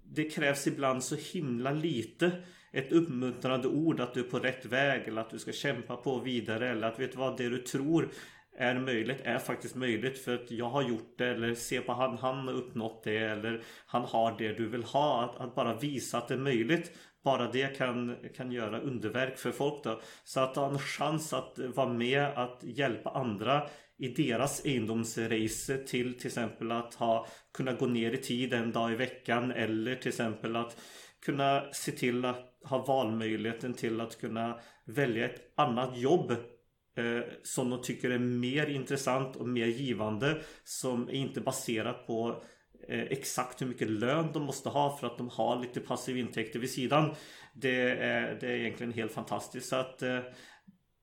det 0.03 0.23
krävs 0.23 0.67
ibland 0.67 1.03
så 1.03 1.15
himla 1.15 1.71
lite. 1.71 2.31
Ett 2.71 2.91
uppmuntrande 2.91 3.67
ord 3.67 3.99
att 3.99 4.13
du 4.13 4.19
är 4.19 4.23
på 4.23 4.39
rätt 4.39 4.65
väg 4.65 5.07
eller 5.07 5.21
att 5.21 5.29
du 5.29 5.39
ska 5.39 5.51
kämpa 5.51 5.95
på 5.95 6.19
vidare 6.19 6.69
eller 6.69 6.87
att 6.87 6.99
vet 6.99 7.15
vad 7.15 7.37
det 7.37 7.49
du 7.49 7.57
tror 7.57 8.09
är 8.57 8.79
möjligt 8.79 9.21
är 9.23 9.39
faktiskt 9.39 9.75
möjligt 9.75 10.17
för 10.17 10.35
att 10.35 10.51
jag 10.51 10.69
har 10.69 10.81
gjort 10.81 11.17
det 11.17 11.27
eller 11.27 11.55
se 11.55 11.81
på 11.81 11.93
han, 11.93 12.17
han 12.17 12.47
har 12.47 12.53
uppnått 12.53 13.03
det 13.03 13.17
eller 13.17 13.63
han 13.85 14.01
har 14.01 14.35
det 14.37 14.53
du 14.53 14.67
vill 14.67 14.83
ha. 14.83 15.23
Att, 15.23 15.37
att 15.37 15.55
bara 15.55 15.75
visa 15.75 16.17
att 16.17 16.27
det 16.27 16.33
är 16.33 16.37
möjligt 16.39 16.91
bara 17.23 17.51
det 17.51 17.77
kan, 17.77 18.15
kan 18.35 18.51
göra 18.51 18.79
underverk 18.79 19.37
för 19.37 19.51
folk 19.51 19.83
då. 19.83 20.01
Så 20.23 20.39
att 20.39 20.55
ha 20.55 20.69
en 20.69 20.79
chans 20.79 21.33
att 21.33 21.59
vara 21.59 21.89
med 21.89 22.23
att 22.23 22.59
hjälpa 22.63 23.09
andra 23.09 23.67
i 23.97 24.07
deras 24.07 24.65
egendomsrace 24.65 25.77
till 25.77 26.17
till 26.17 26.27
exempel 26.27 26.71
att 26.71 26.93
ha 26.93 27.27
kunna 27.53 27.73
gå 27.73 27.85
ner 27.85 28.11
i 28.11 28.17
tid 28.17 28.53
en 28.53 28.71
dag 28.71 28.91
i 28.91 28.95
veckan 28.95 29.51
eller 29.51 29.95
till 29.95 30.09
exempel 30.09 30.55
att 30.55 30.77
kunna 31.25 31.63
se 31.73 31.91
till 31.91 32.25
att 32.25 32.59
ha 32.63 32.85
valmöjligheten 32.85 33.73
till 33.73 34.01
att 34.01 34.19
kunna 34.19 34.59
välja 34.85 35.25
ett 35.25 35.53
annat 35.55 35.97
jobb 35.97 36.31
eh, 36.31 37.21
som 37.43 37.69
de 37.69 37.81
tycker 37.81 38.09
är 38.09 38.19
mer 38.19 38.67
intressant 38.67 39.35
och 39.35 39.47
mer 39.47 39.65
givande 39.65 40.41
som 40.63 41.09
är 41.09 41.13
inte 41.13 41.41
baserat 41.41 42.07
på 42.07 42.43
exakt 42.89 43.61
hur 43.61 43.67
mycket 43.67 43.89
lön 43.89 44.31
de 44.33 44.43
måste 44.43 44.69
ha 44.69 44.97
för 44.97 45.07
att 45.07 45.17
de 45.17 45.29
har 45.29 45.59
lite 45.59 45.79
passiv 45.79 46.17
intäkter 46.17 46.59
vid 46.59 46.71
sidan. 46.71 47.15
Det 47.53 47.91
är, 47.91 48.37
det 48.41 48.47
är 48.47 48.55
egentligen 48.55 48.93
helt 48.93 49.11
fantastiskt. 49.11 49.69
Så 49.69 49.75
att 49.75 50.01
eh, 50.01 50.19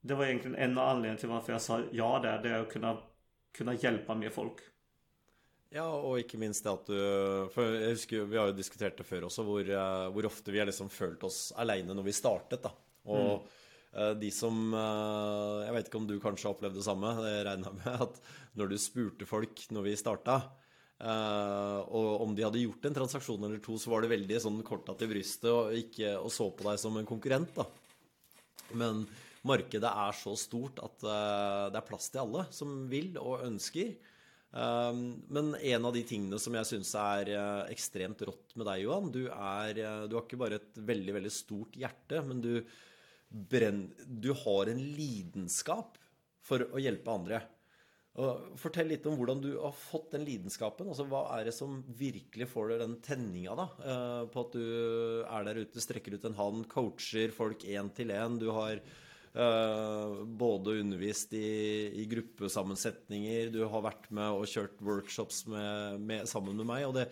det 0.00 0.14
var 0.14 0.25
egentligen 0.25 0.57
en 0.57 0.78
av 0.78 0.88
anledningarna 0.88 1.19
till 1.19 1.28
varför 1.28 1.52
jag 1.52 1.62
sa 1.62 1.81
ja 1.93 2.21
där. 2.23 2.43
Det 2.43 2.49
är 2.49 2.61
att 2.61 2.73
kunna, 2.73 2.99
kunna 3.59 3.75
hjälpa 3.75 4.14
mer 4.14 4.31
folk. 4.31 4.61
Ja, 5.75 5.87
og 5.90 6.21
ikke 6.23 6.38
minst 6.38 6.64
det 6.64 6.73
at 6.73 6.87
du 6.88 6.99
For 7.52 7.75
jeg 7.75 7.97
husker 7.97 8.28
vi 8.31 8.38
har 8.38 8.52
jo 8.52 8.57
diskutert 8.57 8.97
det 8.97 9.05
før 9.05 9.26
også, 9.26 9.43
hvor, 9.45 9.66
eh, 9.66 10.05
hvor 10.14 10.28
ofte 10.28 10.55
vi 10.55 10.61
har 10.62 10.69
liksom 10.69 10.88
følt 10.88 11.25
oss 11.26 11.50
aleine 11.59 11.95
når 11.95 12.07
vi 12.07 12.14
startet, 12.16 12.62
da. 12.62 12.71
Og 13.07 13.43
mm. 13.43 14.14
de 14.21 14.31
som 14.35 14.73
eh, 14.75 15.64
Jeg 15.66 15.75
vet 15.75 15.90
ikke 15.90 16.00
om 16.00 16.07
du 16.09 16.16
kanskje 16.23 16.49
har 16.49 16.55
opplevd 16.55 16.78
det 16.78 16.87
samme, 16.87 17.11
det 17.19 17.35
regner 17.49 17.69
jeg 17.73 17.81
med, 17.83 18.07
at 18.07 18.23
når 18.57 18.73
du 18.73 18.78
spurte 18.81 19.28
folk 19.28 19.66
når 19.75 19.90
vi 19.90 19.99
starta, 19.99 20.38
Eh, 20.97 21.79
og 21.93 22.23
om 22.25 22.33
de 22.33 22.45
hadde 22.47 22.62
gjort 22.62 22.88
en 22.88 22.97
transaksjon 22.97 23.45
eller 23.45 23.61
to, 23.65 23.76
så 23.81 23.93
var 23.93 24.03
det 24.03 24.15
veldig 24.15 24.41
sånn 24.47 24.62
korta 24.65 24.95
til 24.97 25.11
brystet 25.12 25.50
og, 25.53 25.75
ikke, 25.76 26.15
og 26.17 26.33
så 26.33 26.49
på 26.57 26.65
deg 26.71 26.81
som 26.81 26.97
en 26.97 27.09
konkurrent, 27.09 27.53
da. 27.57 27.67
Men 28.76 29.05
markedet 29.47 29.91
er 29.91 30.17
så 30.17 30.33
stort 30.41 30.81
at 30.83 31.05
eh, 31.05 31.65
det 31.75 31.81
er 31.81 31.88
plass 31.88 32.09
til 32.12 32.25
alle 32.25 32.47
som 32.55 32.79
vil 32.91 33.12
og 33.21 33.45
ønsker. 33.47 33.93
Ehm, 34.57 35.05
men 35.29 35.53
en 35.55 35.87
av 35.88 35.93
de 35.95 36.03
tingene 36.07 36.41
som 36.41 36.55
jeg 36.57 36.69
syns 36.71 36.95
er 36.97 37.31
uh, 37.35 37.62
ekstremt 37.73 38.23
rått 38.25 38.55
med 38.57 38.69
deg, 38.71 38.85
Johan 38.87 39.11
Du, 39.12 39.25
er, 39.29 39.81
du 40.09 40.17
har 40.17 40.25
ikke 40.25 40.38
bare 40.41 40.61
et 40.62 40.81
veldig, 40.81 41.17
veldig 41.19 41.33
stort 41.35 41.76
hjerte, 41.76 42.23
men 42.25 42.41
du, 42.41 42.55
brenn, 43.29 43.91
du 44.07 44.31
har 44.47 44.73
en 44.73 44.81
lidenskap 44.97 45.99
for 46.47 46.62
å 46.71 46.81
hjelpe 46.81 47.12
andre. 47.12 47.43
Og 48.17 48.57
fortell 48.57 48.89
litt 48.89 49.05
om 49.09 49.17
hvordan 49.19 49.43
du 49.45 49.51
har 49.61 49.75
fått 49.77 50.15
den 50.15 50.25
lidenskapen. 50.25 50.89
Altså, 50.89 51.05
hva 51.11 51.27
er 51.37 51.49
det 51.49 51.53
som 51.53 51.83
virkelig 51.99 52.49
får 52.49 52.71
deg 52.73 52.85
den 52.85 52.95
tenninga, 53.05 53.57
da? 53.59 53.67
Eh, 53.77 54.23
på 54.33 54.45
at 54.47 54.57
du 54.57 54.63
er 55.27 55.49
der 55.49 55.61
ute, 55.61 55.83
strekker 55.85 56.17
ut 56.17 56.25
en 56.25 56.39
hånd, 56.39 56.65
coacher 56.73 57.35
folk 57.37 57.67
én 57.69 57.93
til 57.97 58.15
én. 58.17 58.41
Du 58.41 58.49
har 58.57 58.81
Uh, 59.37 60.23
både 60.25 60.79
undervist 60.81 61.35
i, 61.37 61.93
i, 61.93 62.07
gruppesammensetninger, 62.09 63.51
du 63.53 63.67
har 63.69 63.83
vært 63.85 64.07
med 64.17 64.33
og 64.33 64.47
kjørt 64.49 64.79
workshops 64.81 65.43
med, 65.53 65.99
med, 66.01 66.23
sammen 66.25 66.57
med 66.57 66.65
meg. 66.71 66.87
Og 66.89 66.95
det, 66.97 67.11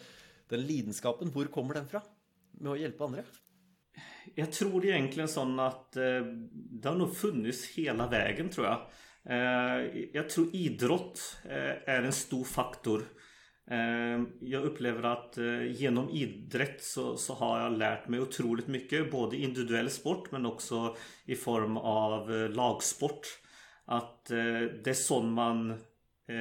den 0.49 0.65
lidenskapen, 0.65 1.29
hvor 1.35 1.51
kommer 1.53 1.77
den 1.77 1.91
fra? 1.91 2.01
Med 2.57 2.71
å 2.73 2.79
hjelpe 2.81 3.05
andre? 3.05 3.27
Jeg 4.39 4.49
tror 4.57 4.89
egentlig 4.89 5.29
sånn 5.35 5.53
at 5.61 6.01
uh, 6.01 6.25
det 6.25 6.89
har 6.89 6.97
nog 6.97 7.13
funnits 7.13 7.67
hele 7.75 8.09
veien, 8.09 8.49
tror 8.57 8.71
jeg. 8.71 9.04
Uh, 9.25 9.89
jeg 10.13 10.27
tror 10.29 10.51
idrott 10.53 11.21
er 11.49 12.05
en 12.05 12.13
stor 12.13 12.45
faktor 12.45 13.07
Ehm, 13.71 14.29
jag 14.41 14.65
upplever 14.65 15.03
att 15.03 15.39
eh, 15.39 15.73
genom 15.73 16.11
idrott 16.11 16.81
så, 16.81 17.17
så, 17.17 17.35
har 17.35 17.61
jag 17.61 17.79
lärt 17.79 18.09
mig 18.09 18.21
otroligt 18.21 18.67
mycket. 18.67 19.11
Både 19.11 19.37
individuell 19.37 19.91
sport 19.91 20.31
men 20.33 20.47
också 20.47 20.97
i 21.25 21.37
form 21.37 21.77
av 21.77 22.35
eh, 22.35 22.51
lagsport. 22.51 23.27
Att 23.85 24.31
eh, 24.31 24.61
det 24.85 24.87
är 24.87 24.95
sånt 24.95 25.33
man 25.33 25.75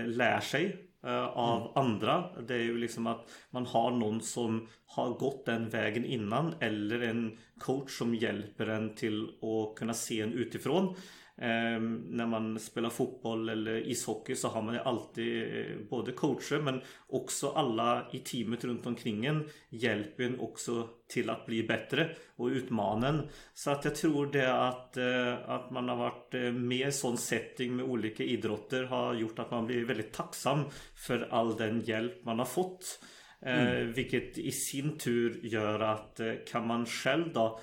lär 0.06 0.40
sig 0.40 0.90
av 1.34 1.62
mm. 1.62 1.72
andra. 1.76 2.42
Det 2.48 2.56
är 2.56 2.60
ju 2.60 2.78
liksom 2.78 3.08
att 3.08 3.32
man 3.50 3.66
har 3.66 3.92
någon 3.92 4.22
som 4.22 4.68
har 4.86 5.10
gått 5.10 5.46
den 5.46 5.70
vägen 5.70 6.06
innan 6.06 6.54
eller 6.60 7.00
en 7.00 7.38
coach 7.60 7.98
som 7.98 8.16
hjälper 8.16 8.68
en 8.68 8.96
till 8.96 9.24
att 9.24 9.76
kunna 9.76 9.94
se 9.94 10.22
en 10.22 10.34
utifrån. 10.34 10.96
Ehm, 11.42 11.96
när 11.96 12.26
man 12.26 12.60
spelar 12.60 12.90
fotboll 12.90 13.50
eller 13.50 13.88
ishockey 13.88 14.36
så 14.36 14.48
har 14.48 14.62
man 14.62 14.74
ju 14.74 14.80
alltid 14.80 15.58
eh, 15.58 15.78
både 15.90 16.12
coacher 16.12 16.62
men 16.62 16.82
också 17.08 17.50
alla 17.50 18.08
i 18.12 18.20
teamet 18.20 18.64
runt 18.64 18.86
omkring 18.86 19.26
en 19.26 19.50
hjälper 19.70 20.24
en 20.24 20.40
också 20.40 20.90
till 21.10 21.30
att 21.30 21.46
bli 21.46 21.64
bättre 21.64 22.16
och 22.36 22.48
utmana 22.48 23.08
en. 23.08 23.22
Så 23.54 23.72
att 23.72 23.86
jag 23.86 23.96
tror 23.96 24.26
det 24.26 24.68
att, 24.68 24.98
eh, 24.98 25.50
att 25.50 25.72
man 25.72 25.90
har 25.90 25.96
varit 25.96 26.34
eh, 26.34 26.52
med 26.52 26.88
i 26.88 26.92
sån 26.92 27.18
setting 27.18 27.76
med 27.76 27.86
olika 27.86 28.24
idrotter 28.24 28.84
har 28.84 29.14
gjort 29.14 29.40
att 29.40 29.52
man 29.52 29.66
blir 29.66 29.86
väldigt 29.86 30.14
tacksam 30.14 30.60
för 30.96 31.28
all 31.32 31.56
den 31.58 31.82
hjälp 31.82 32.26
man 32.26 32.40
har 32.40 32.46
fått. 32.46 33.00
Mm. 33.46 33.94
Vilket 33.94 34.38
i 34.38 34.52
sin 34.52 34.98
tur 34.98 35.40
gör 35.44 35.80
att 35.80 36.20
kan 36.52 36.68
man 36.68 36.86
själv 36.86 37.34
då 37.34 37.60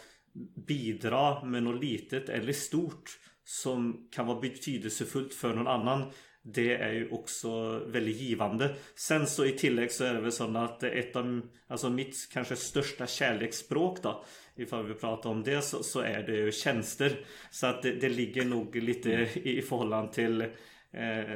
bidra 0.66 1.44
med 1.44 1.62
något 1.62 1.84
litet 1.84 2.28
eller 2.28 2.52
stort 2.52 3.18
som 3.50 4.08
kan 4.12 4.26
vara 4.26 4.40
betydelsefullt 4.40 5.34
för 5.34 5.54
någon 5.54 5.66
annan 5.66 6.12
det 6.42 6.74
är 6.74 6.92
ju 6.92 7.10
också 7.10 7.78
väldigt 7.78 8.16
givande. 8.16 8.74
Sen 8.94 9.26
så 9.26 9.44
i 9.44 9.52
tillägg 9.52 9.92
så 9.92 10.04
är 10.04 10.14
det 10.14 10.20
väl 10.20 10.32
så 10.32 10.56
att 10.56 10.82
ett 10.82 11.16
av 11.16 11.40
alltså 11.66 11.90
mitt 11.90 12.28
kanske 12.32 12.56
största 12.56 13.06
kärleksspråk 13.06 14.02
då 14.02 14.24
Ifall 14.56 14.86
vi 14.86 14.94
pratar 14.94 15.30
om 15.30 15.42
det 15.42 15.62
så, 15.62 15.82
så 15.82 16.00
är 16.00 16.22
det 16.22 16.36
ju 16.36 16.52
tjänster. 16.52 17.24
Så 17.50 17.66
att 17.66 17.82
det, 17.82 17.92
det 17.92 18.08
ligger 18.08 18.44
nog 18.44 18.76
lite 18.76 19.14
mm. 19.14 19.28
i, 19.34 19.58
i 19.58 19.62
förhållande 19.62 20.12
till 20.12 20.40
eh, 20.40 21.34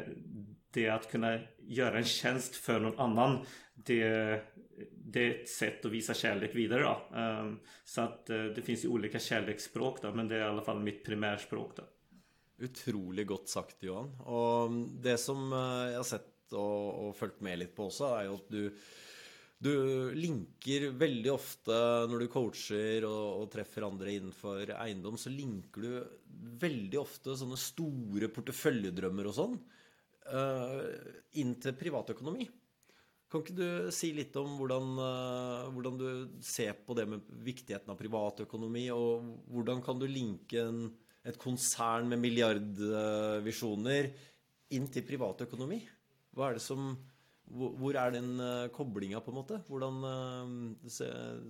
det 0.72 0.88
att 0.88 1.10
kunna 1.10 1.40
göra 1.58 1.98
en 1.98 2.04
tjänst 2.04 2.56
för 2.56 2.80
någon 2.80 2.98
annan. 2.98 3.46
Det, 3.74 4.04
det 4.90 5.26
är 5.26 5.30
ett 5.30 5.48
sätt 5.48 5.84
att 5.84 5.92
visa 5.92 6.14
kärlek 6.14 6.54
vidare 6.54 6.82
då. 6.82 7.16
Um, 7.18 7.60
så 7.84 8.00
att 8.00 8.26
uh, 8.30 8.44
det 8.44 8.62
finns 8.62 8.84
ju 8.84 8.88
olika 8.88 9.18
kärleksspråk 9.18 10.02
då 10.02 10.14
men 10.14 10.28
det 10.28 10.36
är 10.36 10.40
i 10.40 10.44
alla 10.44 10.64
fall 10.64 10.80
mitt 10.80 11.04
primärspråk 11.04 11.76
då. 11.76 11.82
Utrolig 12.62 13.24
godt 13.26 13.50
sagt, 13.50 13.82
Johan. 13.82 14.12
Og 14.30 14.76
det 15.02 15.16
som 15.18 15.48
jag 15.50 15.90
jeg 15.90 15.98
har 15.98 16.06
sett 16.06 16.30
og, 16.54 17.08
og 17.08 17.16
fulgt 17.18 17.42
med 17.44 17.58
litt 17.62 17.74
på 17.74 17.88
også, 17.88 18.12
er 18.14 18.28
jo 18.28 18.36
at 18.38 18.52
du, 18.52 18.62
du 19.64 19.72
linker 20.14 20.90
veldig 20.94 21.32
ofte 21.32 21.76
når 22.10 22.24
du 22.24 22.30
coacher 22.32 23.06
og, 23.08 23.42
og, 23.42 23.46
treffer 23.52 23.86
andre 23.88 24.16
innenfor 24.18 24.74
eiendom, 24.76 25.18
så 25.20 25.32
linker 25.32 25.86
du 25.86 25.94
veldig 26.62 27.00
ofte 27.00 27.36
sånne 27.38 27.58
store 27.60 28.30
porteføljedrømmer 28.34 29.30
og 29.30 29.38
sånn 29.38 29.56
uh, 30.30 30.84
inn 31.40 31.56
til 31.62 31.76
privatøkonomi. 31.78 32.46
Kan 33.32 33.42
ikke 33.42 33.56
du 33.56 33.68
si 33.94 34.12
litt 34.14 34.36
om 34.38 34.52
hvordan, 34.60 34.90
uh, 35.00 35.70
hvordan 35.74 35.96
du 35.98 36.08
ser 36.44 36.76
på 36.86 36.94
det 36.94 37.08
med 37.10 37.24
viktigheten 37.46 37.90
av 37.90 37.98
privatøkonomi, 37.98 38.86
og 38.94 39.32
hvordan 39.50 39.82
kan 39.82 39.98
du 39.98 40.06
linke 40.06 40.62
en 40.62 40.84
ett 41.24 41.38
koncern 41.38 42.08
med 42.08 42.20
miljardvisioner 42.22 44.10
inn 44.76 44.88
til 44.92 45.06
privatøkonomi? 45.08 45.80
Hva 46.34 46.50
er 46.50 46.58
det 46.58 46.64
som 46.64 46.94
Hvor 47.44 47.96
är 47.96 48.10
den 48.10 48.40
eh, 48.40 48.68
kopplingen 48.72 49.20
på 49.20 49.30
en 49.30 49.34
måte? 49.36 49.58
Hvordan 49.68 50.04
eh, 50.04 50.88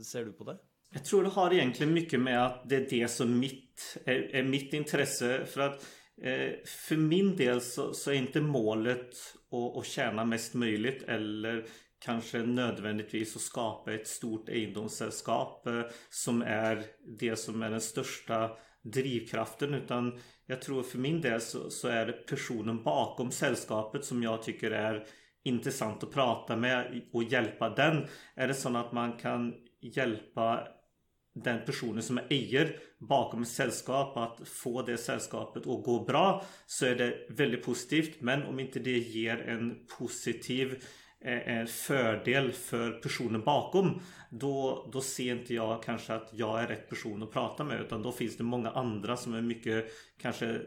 ser 0.03 0.25
du 0.25 0.33
på 0.33 0.45
det? 0.45 0.59
Jag 0.91 1.05
tror 1.05 1.23
det 1.23 1.29
har 1.29 1.53
egentligen 1.53 1.95
mycket 1.95 2.21
med 2.21 2.47
att 2.47 2.69
det 2.69 2.77
är 2.77 2.91
det 2.91 3.09
som 3.09 3.39
mitt, 3.39 3.99
är, 4.05 4.35
är 4.35 4.43
mitt 4.43 4.73
intresse. 4.73 5.47
För 5.47 5.61
att 5.61 5.87
eh, 6.23 6.53
för 6.67 6.97
min 6.97 7.37
del 7.37 7.61
så, 7.61 7.95
så 7.95 8.11
är 8.11 8.15
inte 8.15 8.41
målet 8.41 9.11
att, 9.51 9.77
att 9.77 9.87
tjäna 9.87 10.25
mest 10.25 10.55
möjligt 10.55 11.03
eller 11.03 11.67
kanske 11.99 12.39
nödvändigtvis 12.39 13.37
att 13.37 13.43
skapa 13.43 13.95
ett 13.95 14.07
stort 14.07 14.49
egendomssällskap 14.49 15.67
eh, 15.67 15.83
som 16.11 16.43
är 16.43 16.85
det 17.19 17.37
som 17.37 17.63
är 17.63 17.71
den 17.71 17.81
största 17.81 18.51
drivkraften 18.85 19.75
utan 19.75 20.19
jag 20.47 20.63
tror 20.63 20.83
för 20.83 20.99
min 20.99 21.21
del 21.21 21.41
så, 21.41 21.71
så, 21.71 21.89
är 21.89 22.07
det 22.07 22.13
personen 22.13 22.83
bakom 22.83 23.31
sällskapet 23.31 24.05
som 24.05 24.23
jag 24.23 24.43
tycker 24.43 24.71
är 24.71 25.07
intressant 25.43 26.03
att 26.05 26.13
prata 26.13 26.57
med 26.57 27.01
och 27.13 27.25
hjälpa 27.25 27.69
den. 27.69 28.07
Är 28.35 28.49
det 28.49 28.55
så 28.55 28.77
att 28.77 28.93
man 28.93 29.13
kan 29.13 29.55
hjälpa 29.81 30.69
den 31.35 31.65
personen 31.67 32.03
som 32.03 32.19
är 32.19 32.27
äger 32.31 32.79
bakom 32.99 33.43
ett 33.43 33.49
sällskap 33.49 34.17
att 34.17 34.49
få 34.49 34.83
det 34.83 34.97
sällskapet 34.97 35.67
att 35.67 35.85
gå 35.85 36.05
bra 36.05 36.45
så 36.67 36.87
är 36.87 36.95
det 36.95 37.27
väldigt 37.29 37.65
positivt. 37.65 38.21
Men 38.21 38.43
om 38.43 38.61
inte 38.61 38.79
det 38.79 38.99
ger 38.99 39.37
en 39.37 39.87
positiv 39.99 40.83
Eh, 41.25 41.59
eh, 41.59 41.67
fördel 41.67 42.53
för 42.53 42.91
personen 42.91 43.41
bakom 43.41 44.01
då, 44.31 44.89
då 44.93 45.01
ser 45.01 45.33
inte 45.33 45.55
jag 45.55 45.83
kanske 45.83 46.15
att 46.15 46.31
jag 46.33 46.63
är 46.63 46.67
rätt 46.67 46.89
person 46.89 47.23
att 47.23 47.33
prata 47.33 47.65
med 47.65 47.81
utan 47.81 48.03
då 48.03 48.13
finns 48.13 48.37
det 48.37 48.45
många 48.45 48.71
andra 48.71 49.17
som 49.17 49.35
är 49.35 49.41
mycket 49.41 49.85
kanske 50.19 50.61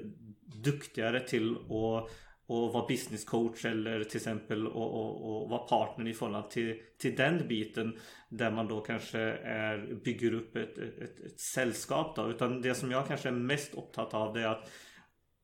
duktigare 0.63 1.19
till 1.19 1.55
att 1.55 2.11
och 2.49 2.73
vara 2.73 2.87
business 2.87 3.25
coach 3.25 3.65
eller 3.65 4.03
till 4.03 4.17
exempel 4.17 4.67
och, 4.67 4.93
och, 4.93 5.43
och 5.43 5.49
vara 5.49 5.59
partner 5.59 6.07
i 6.07 6.13
förhållande 6.13 6.51
till, 6.51 6.81
till 6.97 7.15
den 7.15 7.47
biten 7.47 7.99
där 8.29 8.51
man 8.51 8.67
då 8.67 8.81
kanske 8.81 9.19
är, 9.19 9.95
bygger 10.03 10.33
upp 10.33 10.55
ett, 10.55 10.77
ett, 10.77 11.19
ett 11.19 11.39
sällskap 11.39 12.15
då. 12.15 12.29
Utan 12.29 12.61
det 12.61 12.75
som 12.75 12.91
jag 12.91 13.07
kanske 13.07 13.27
är 13.27 13.33
mest 13.33 13.73
upptatt 13.73 14.13
av 14.13 14.33
det 14.33 14.41
är 14.41 14.47
att 14.47 14.69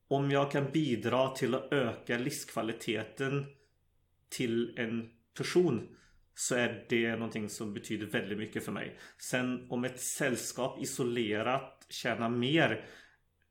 om 0.08 0.30
jag 0.30 0.50
kan 0.50 0.70
bidra 0.72 1.28
till 1.28 1.54
att 1.54 1.72
öka 1.72 2.18
livskvaliteten 2.18 3.46
till 4.36 4.78
en 4.78 5.10
person 5.36 5.88
så 6.34 6.54
är 6.54 6.86
det 6.88 7.16
någonting 7.16 7.48
som 7.48 7.74
betyder 7.74 8.06
väldigt 8.06 8.38
mycket 8.38 8.64
för 8.64 8.72
mig. 8.72 8.98
Sen 9.18 9.66
om 9.70 9.84
ett 9.84 10.00
sällskap 10.00 10.82
isolerat 10.82 11.86
tjänar 11.88 12.28
mer 12.28 12.84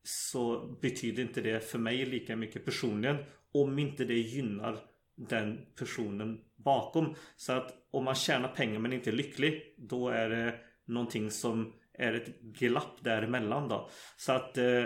så 0.03 0.67
betyder 0.81 1.23
inte 1.23 1.41
det 1.41 1.59
för 1.59 1.79
mig 1.79 2.05
lika 2.05 2.35
mycket 2.35 2.65
personligen 2.65 3.17
om 3.53 3.79
inte 3.79 4.05
det 4.05 4.19
gynnar 4.19 4.79
den 5.15 5.65
personen 5.75 6.39
bakom. 6.55 7.15
Så 7.35 7.53
att 7.53 7.73
om 7.91 8.03
man 8.03 8.15
tjänar 8.15 8.47
pengar 8.47 8.79
men 8.79 8.93
inte 8.93 9.09
är 9.09 9.13
lycklig 9.13 9.75
då 9.77 10.09
är 10.09 10.29
det 10.29 10.55
någonting 10.85 11.31
som 11.31 11.73
är 11.93 12.13
ett 12.13 12.41
glapp 12.41 13.03
däremellan 13.03 13.67
då. 13.67 13.89
Så 14.17 14.31
att 14.31 14.57
eh, 14.57 14.85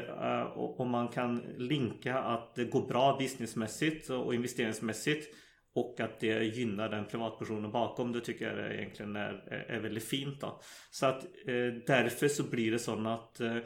om 0.58 0.90
man 0.90 1.08
kan 1.08 1.38
linka 1.58 2.20
att 2.20 2.56
det 2.56 2.66
går 2.66 2.88
bra 2.88 3.18
businessmässigt 3.20 4.10
och 4.10 4.36
investeringsmässigt 4.36 5.34
och 5.78 6.00
att 6.00 6.20
det 6.20 6.44
gynnar 6.44 6.90
den 6.90 7.06
privatpersonen 7.06 7.72
bakom. 7.72 8.12
Det 8.12 8.22
tycker 8.22 8.58
jag 8.58 8.74
egentligen 8.74 9.16
är, 9.16 9.66
är 9.68 9.80
väldigt 9.80 10.04
fint 10.04 10.42
då. 10.42 10.62
Så 10.92 11.06
att 11.06 11.24
eh, 11.24 11.74
därför 11.88 12.28
så 12.28 12.44
blir 12.44 12.72
det 12.72 12.80
så 12.80 13.08
att 13.08 13.40
eh, 13.40 13.58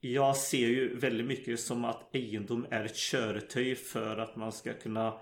jag 0.00 0.36
ser 0.36 0.68
ju 0.68 0.96
väldigt 0.96 1.26
mycket 1.26 1.60
som 1.60 1.84
att 1.84 2.14
egendom 2.14 2.66
är 2.70 2.84
ett 2.84 2.96
körtöj 2.96 3.74
för 3.74 4.16
att 4.16 4.36
man 4.36 4.52
ska 4.52 4.72
kunna 4.72 5.14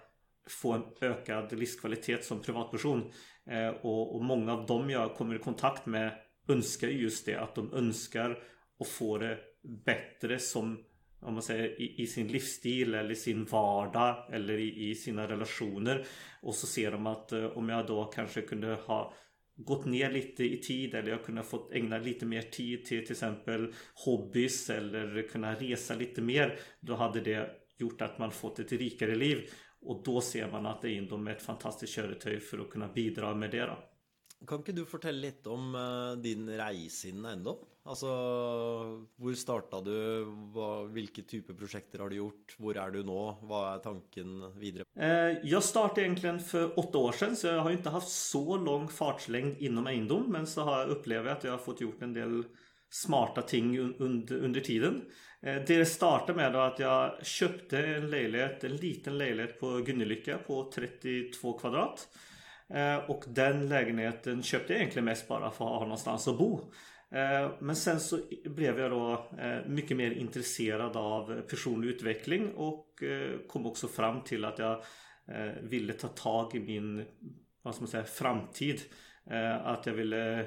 få 0.62 0.72
en 0.72 0.82
ökad 1.00 1.58
livskvalitet 1.58 2.24
som 2.24 2.42
privatperson. 2.42 3.10
Eh, 3.50 3.68
och, 3.68 4.16
och, 4.16 4.24
många 4.24 4.52
av 4.52 4.66
dem 4.66 4.90
jag 4.90 5.14
kommer 5.14 5.34
i 5.34 5.38
kontakt 5.38 5.86
med 5.86 6.12
önskar 6.48 6.88
just 6.88 7.26
det. 7.26 7.36
Att 7.36 7.54
de 7.54 7.72
önskar 7.72 8.38
att 8.80 8.88
få 8.88 9.18
det 9.18 9.38
bättre 9.84 10.38
som 10.38 10.84
om 11.20 11.34
man 11.34 11.42
säger 11.42 11.80
i, 11.80 12.02
i, 12.02 12.06
sin 12.06 12.28
livsstil 12.28 12.94
eller 12.94 13.10
i 13.10 13.16
sin 13.16 13.44
vardag 13.44 14.34
eller 14.34 14.58
i, 14.58 14.90
i, 14.90 14.94
sina 14.94 15.28
relationer. 15.28 16.06
Och 16.42 16.54
så 16.54 16.66
ser 16.66 16.90
de 16.90 17.06
att 17.06 17.32
eh, 17.32 17.44
om 17.44 17.68
jag 17.68 17.86
då 17.86 18.04
kanske 18.04 18.42
kunde 18.42 18.74
ha 18.74 19.14
gått 19.56 19.86
ner 19.86 20.10
lite 20.10 20.44
i 20.44 20.56
tid 20.56 20.94
eller 20.94 21.10
jag 21.10 21.24
kunde 21.24 21.42
fått 21.42 21.72
ägna 21.72 21.98
lite 21.98 22.26
mer 22.26 22.42
tid 22.42 22.84
till 22.84 23.02
till 23.02 23.12
exempel 23.12 23.74
hobbys 23.94 24.70
eller 24.70 25.28
kunna 25.28 25.54
resa 25.54 25.94
lite 25.94 26.22
mer. 26.22 26.58
Då 26.80 26.94
hade 26.94 27.20
det 27.20 27.50
gjort 27.78 28.00
att 28.00 28.18
man 28.18 28.30
fått 28.30 28.58
ett 28.58 28.72
rikare 28.72 29.14
liv. 29.14 29.50
Och 29.80 30.02
då 30.04 30.20
ser 30.20 30.50
man 30.50 30.66
att 30.66 30.84
egendom 30.84 31.26
är 31.26 31.32
ett 31.32 31.42
fantastiskt 31.42 31.92
köretöj 31.92 32.40
för 32.40 32.58
att 32.58 32.70
kunna 32.70 32.88
bidra 32.88 33.34
med 33.34 33.50
det. 33.50 33.66
Då. 33.66 33.78
Kan 34.46 34.58
inte 34.58 34.72
du 34.72 34.84
berätta 34.84 35.10
lite 35.10 35.48
om 35.48 35.74
eh, 35.74 36.22
din 36.22 36.50
resa 36.50 37.08
inom 37.08 37.24
eiendom? 37.24 37.56
Alltså, 37.88 38.06
var 39.16 39.34
startade 39.34 39.90
du? 39.90 40.24
Vad, 40.54 40.90
vilka 40.90 41.22
typer 41.22 41.52
av 41.52 41.58
projekt 41.58 41.98
har 41.98 42.08
du 42.08 42.16
gjort? 42.16 42.54
Var 42.58 42.74
är 42.74 42.90
du 42.90 43.02
nu? 43.02 43.34
Vad 43.40 43.74
är 43.74 43.78
tanken 43.78 44.58
vidare? 44.58 44.84
Eh, 44.98 45.38
jag 45.42 45.62
startade 45.62 46.00
egentligen 46.00 46.40
för 46.40 46.78
åtta 46.78 46.98
år 46.98 47.12
sedan 47.12 47.36
så 47.36 47.46
jag 47.46 47.60
har 47.60 47.70
inte 47.70 47.90
haft 47.90 48.08
så 48.08 48.56
lång 48.56 48.88
fartslängd 48.88 49.56
inom 49.58 49.86
egendom 49.86 50.24
men 50.32 50.46
så 50.46 50.62
har 50.62 50.80
jag 50.80 50.88
upplevt 50.88 51.26
att 51.26 51.44
jag 51.44 51.50
har 51.50 51.58
fått 51.58 51.80
gjort 51.80 52.02
en 52.02 52.12
del 52.12 52.44
smarta 52.90 53.42
ting 53.42 53.78
under, 53.78 54.36
under 54.36 54.60
tiden. 54.60 55.02
Eh, 55.42 55.62
det 55.66 55.86
startade 55.86 56.36
med 56.36 56.56
att 56.56 56.78
jag 56.78 57.26
köpte 57.26 57.78
en 57.78 58.10
lägenhet, 58.10 58.64
en 58.64 58.76
liten 58.76 59.18
lägenhet 59.18 59.60
på 59.60 59.78
Gunnelycka 59.78 60.38
på 60.38 60.70
32 60.74 61.58
kvadrat. 61.58 62.08
Eh, 62.74 63.10
och 63.10 63.24
den 63.28 63.68
lägenheten 63.68 64.42
köpte 64.42 64.72
jag 64.72 64.80
egentligen 64.80 65.04
mest 65.04 65.28
bara 65.28 65.50
för 65.50 65.64
att 65.64 65.70
ha 65.70 65.80
någonstans 65.80 66.28
att 66.28 66.38
bo. 66.38 66.72
Eh, 67.10 67.50
men 67.60 67.76
sen 67.76 68.00
så 68.00 68.20
blev 68.44 68.80
jag 68.80 68.90
då 68.90 69.28
eh, 69.38 69.66
mycket 69.66 69.96
mer 69.96 70.10
intresserad 70.10 70.96
av 70.96 71.40
personlig 71.40 71.88
utveckling 71.88 72.54
och 72.54 73.02
eh, 73.02 73.38
kom 73.48 73.66
också 73.66 73.88
fram 73.88 74.24
till 74.24 74.44
att 74.44 74.58
jag 74.58 74.82
ville 75.62 75.92
ta 75.92 76.08
tag 76.08 76.54
i 76.54 76.60
min 76.60 77.04
vad 77.62 77.74
ska 77.74 77.82
man 77.82 77.88
säga, 77.88 78.04
framtid. 78.04 78.80
Att 79.62 79.86
jag 79.86 79.92
ville 79.92 80.46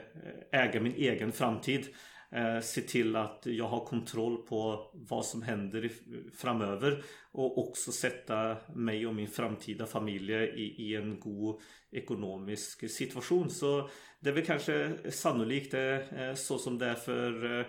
äga 0.52 0.82
min 0.82 0.96
egen 0.96 1.32
framtid. 1.32 1.88
Eh, 2.34 2.60
se 2.62 2.82
till 2.82 3.16
att 3.16 3.42
jag 3.46 3.68
har 3.68 3.86
kontroll 3.86 4.38
på 4.38 4.90
vad 4.94 5.26
som 5.26 5.42
händer 5.42 5.92
framöver 6.38 7.04
och 7.32 7.58
också 7.58 7.92
sätta 7.92 8.58
mig 8.76 9.08
och 9.08 9.16
min 9.16 9.28
framtida 9.28 9.86
familj 9.86 10.34
i, 10.34 10.76
i 10.78 10.96
en 10.96 11.20
god 11.20 11.62
ekonomisk 11.92 12.90
situation. 12.90 13.50
Så 13.50 13.90
det 14.20 14.30
är 14.30 14.34
väl 14.34 14.46
kanske 14.46 14.92
sannolikt 15.10 15.74
eh, 15.74 15.82
eh 15.82 16.36
så 16.36 16.58
som 16.58 16.78
det 16.78 16.86
är 16.86 16.96
för 16.96 17.60
eh, 17.60 17.66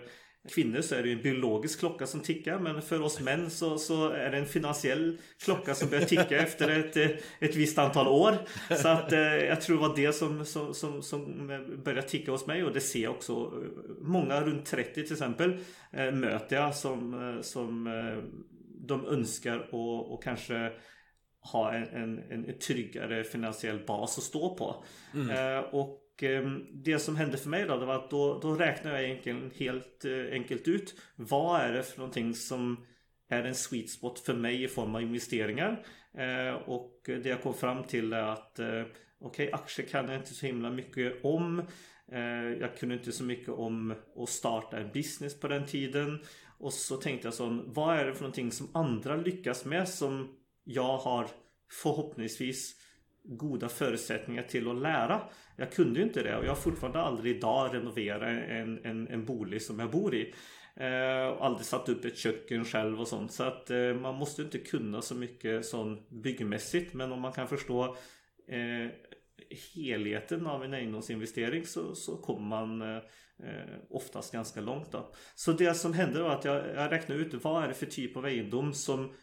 kvinnor 0.49 0.81
så 0.81 0.95
är 0.95 1.03
det 1.03 1.11
en 1.11 1.21
biologisk 1.21 1.79
klocka 1.79 2.07
som 2.07 2.19
tickar 2.19 2.59
men 2.59 2.81
för 2.81 3.01
oss 3.01 3.19
män 3.19 3.49
så, 3.49 3.77
så 3.77 4.09
är 4.09 4.31
det 4.31 4.37
en 4.37 4.45
finansiell 4.45 5.17
klocka 5.43 5.75
som 5.75 5.89
börjar 5.89 6.05
ticka 6.05 6.37
efter 6.37 6.79
ett, 6.79 6.97
ett 7.39 7.55
visst 7.55 7.77
antal 7.77 8.07
år. 8.07 8.37
Så 8.75 8.87
att 8.87 9.11
eh, 9.11 9.19
jag 9.19 9.61
tror 9.61 9.75
det 9.75 9.87
var 9.87 9.95
det 9.95 10.13
som, 10.13 10.45
som, 10.45 10.73
som, 10.73 11.01
som 11.01 11.47
började 11.85 12.07
ticka 12.07 12.31
hos 12.31 12.47
mig 12.47 12.63
och 12.63 12.73
det 12.73 12.81
ser 12.81 13.03
jag 13.03 13.11
också. 13.11 13.53
Många 14.01 14.41
runt 14.41 14.65
30 14.65 14.93
till 14.93 15.11
exempel 15.13 15.57
eh, 15.91 16.11
möter 16.11 16.55
jag 16.55 16.75
som, 16.75 17.13
eh, 17.13 17.41
som 17.41 17.87
eh, 17.87 18.23
de 18.87 19.05
önskar 19.05 19.69
och, 19.71 20.13
och 20.13 20.23
kanske 20.23 20.71
ha 21.51 21.73
en, 21.73 21.87
en, 21.87 22.19
en 22.29 22.59
tryggare 22.59 23.23
finansiell 23.23 23.85
bas 23.87 24.17
att 24.17 24.23
stå 24.23 24.55
på. 24.55 24.83
Mm. 25.13 25.29
Eh, 25.29 25.63
och 25.63 26.02
Ehm, 26.23 26.67
det 26.83 26.99
som 26.99 27.15
hände 27.15 27.37
för 27.37 27.49
mig 27.49 27.65
då, 27.65 27.77
det 27.77 27.85
var 27.85 27.95
att 27.95 28.09
då, 28.09 28.39
då 28.39 28.55
räknade 28.55 28.95
jag 28.95 29.05
egentligen 29.05 29.51
helt 29.55 30.05
eh, 30.05 30.33
enkelt 30.33 30.67
ut 30.67 30.95
vad 31.15 31.61
är 31.61 31.73
det 31.73 31.83
för 31.83 31.97
någonting 31.97 32.33
som 32.33 32.85
är 33.29 33.43
en 33.43 33.55
sweet 33.55 33.89
spot 33.89 34.19
för 34.19 34.33
mig 34.33 34.63
i 34.63 34.67
form 34.67 34.95
av 34.95 35.01
investeringar. 35.01 35.85
Eh, 36.17 36.53
och 36.53 37.01
det 37.05 37.25
jag 37.25 37.41
kom 37.41 37.53
fram 37.53 37.83
till 37.83 38.13
är 38.13 38.23
att 38.23 38.59
eh, 38.59 38.67
okej, 39.19 39.47
okay, 39.47 39.51
aktier 39.51 39.87
kan 39.87 40.09
jag 40.09 40.19
inte 40.19 40.33
så 40.33 40.45
himla 40.45 40.69
mycket 40.69 41.25
om. 41.25 41.59
Eh, 42.11 42.51
jag 42.59 42.77
kunde 42.77 42.95
inte 42.95 43.11
så 43.11 43.23
mycket 43.23 43.49
om 43.49 43.95
att 44.17 44.29
starta 44.29 44.77
en 44.77 44.91
business 44.93 45.39
på 45.39 45.47
den 45.47 45.65
tiden. 45.65 46.19
Och 46.57 46.73
så 46.73 46.97
tänkte 46.97 47.27
jag 47.27 47.33
så, 47.33 47.63
vad 47.65 47.97
är 47.97 48.05
det 48.05 48.13
för 48.13 48.21
någonting 48.21 48.51
som 48.51 48.69
andra 48.73 49.15
lyckas 49.15 49.65
med 49.65 49.89
som 49.89 50.35
jag 50.63 50.97
har 50.97 51.27
förhoppningsvis 51.83 52.75
goda 53.23 53.69
förutsättningar 53.69 54.43
till 54.43 54.69
att 54.69 54.81
lära. 54.81 55.21
Jag 55.55 55.71
kunde 55.71 55.99
ju 55.99 56.05
inte 56.05 56.23
det 56.23 56.37
och 56.37 56.45
jag 56.45 56.49
har 56.49 56.55
fortfarande 56.55 57.01
aldrig 57.01 57.35
idag 57.35 57.75
renoverat 57.75 58.21
en, 58.49 58.85
en, 58.85 59.07
en 59.07 59.25
bolig 59.25 59.61
som 59.61 59.79
jag 59.79 59.91
bor 59.91 60.15
i. 60.15 60.33
Eh, 60.75 61.41
aldrig 61.41 61.65
satt 61.65 61.89
upp 61.89 62.05
ett 62.05 62.17
köken 62.17 62.65
själv 62.65 63.01
och 63.01 63.07
sånt. 63.07 63.31
Så 63.31 63.43
att 63.43 63.69
eh, 63.69 63.93
man 63.93 64.15
måste 64.15 64.41
inte 64.41 64.57
kunna 64.57 65.01
så 65.01 65.15
mycket 65.15 65.65
sån 65.65 66.21
byggmässigt. 66.21 66.93
Men 66.93 67.11
om 67.11 67.21
man 67.21 67.31
kan 67.31 67.47
förstå 67.47 67.97
eh, 68.47 68.91
helheten 69.75 70.47
av 70.47 70.63
en 70.63 70.73
egendomsinvestering 70.73 71.65
så, 71.65 71.95
så 71.95 72.17
kommer 72.17 72.47
man 72.47 72.81
eh, 72.81 72.97
eh, 73.43 73.79
oftast 73.89 74.33
ganska 74.33 74.61
långt. 74.61 74.91
Då. 74.91 75.13
Så 75.35 75.51
det 75.51 75.73
som 75.73 75.93
hände 75.93 76.21
var 76.21 76.29
att 76.29 76.45
jag, 76.45 76.67
jag 76.75 76.91
räknade 76.91 77.21
ut 77.21 77.43
vad 77.43 77.63
är 77.63 77.67
det 77.67 77.73
för 77.73 77.85
typ 77.85 78.17
av 78.17 78.27
egendom 78.27 78.73
som 78.73 79.13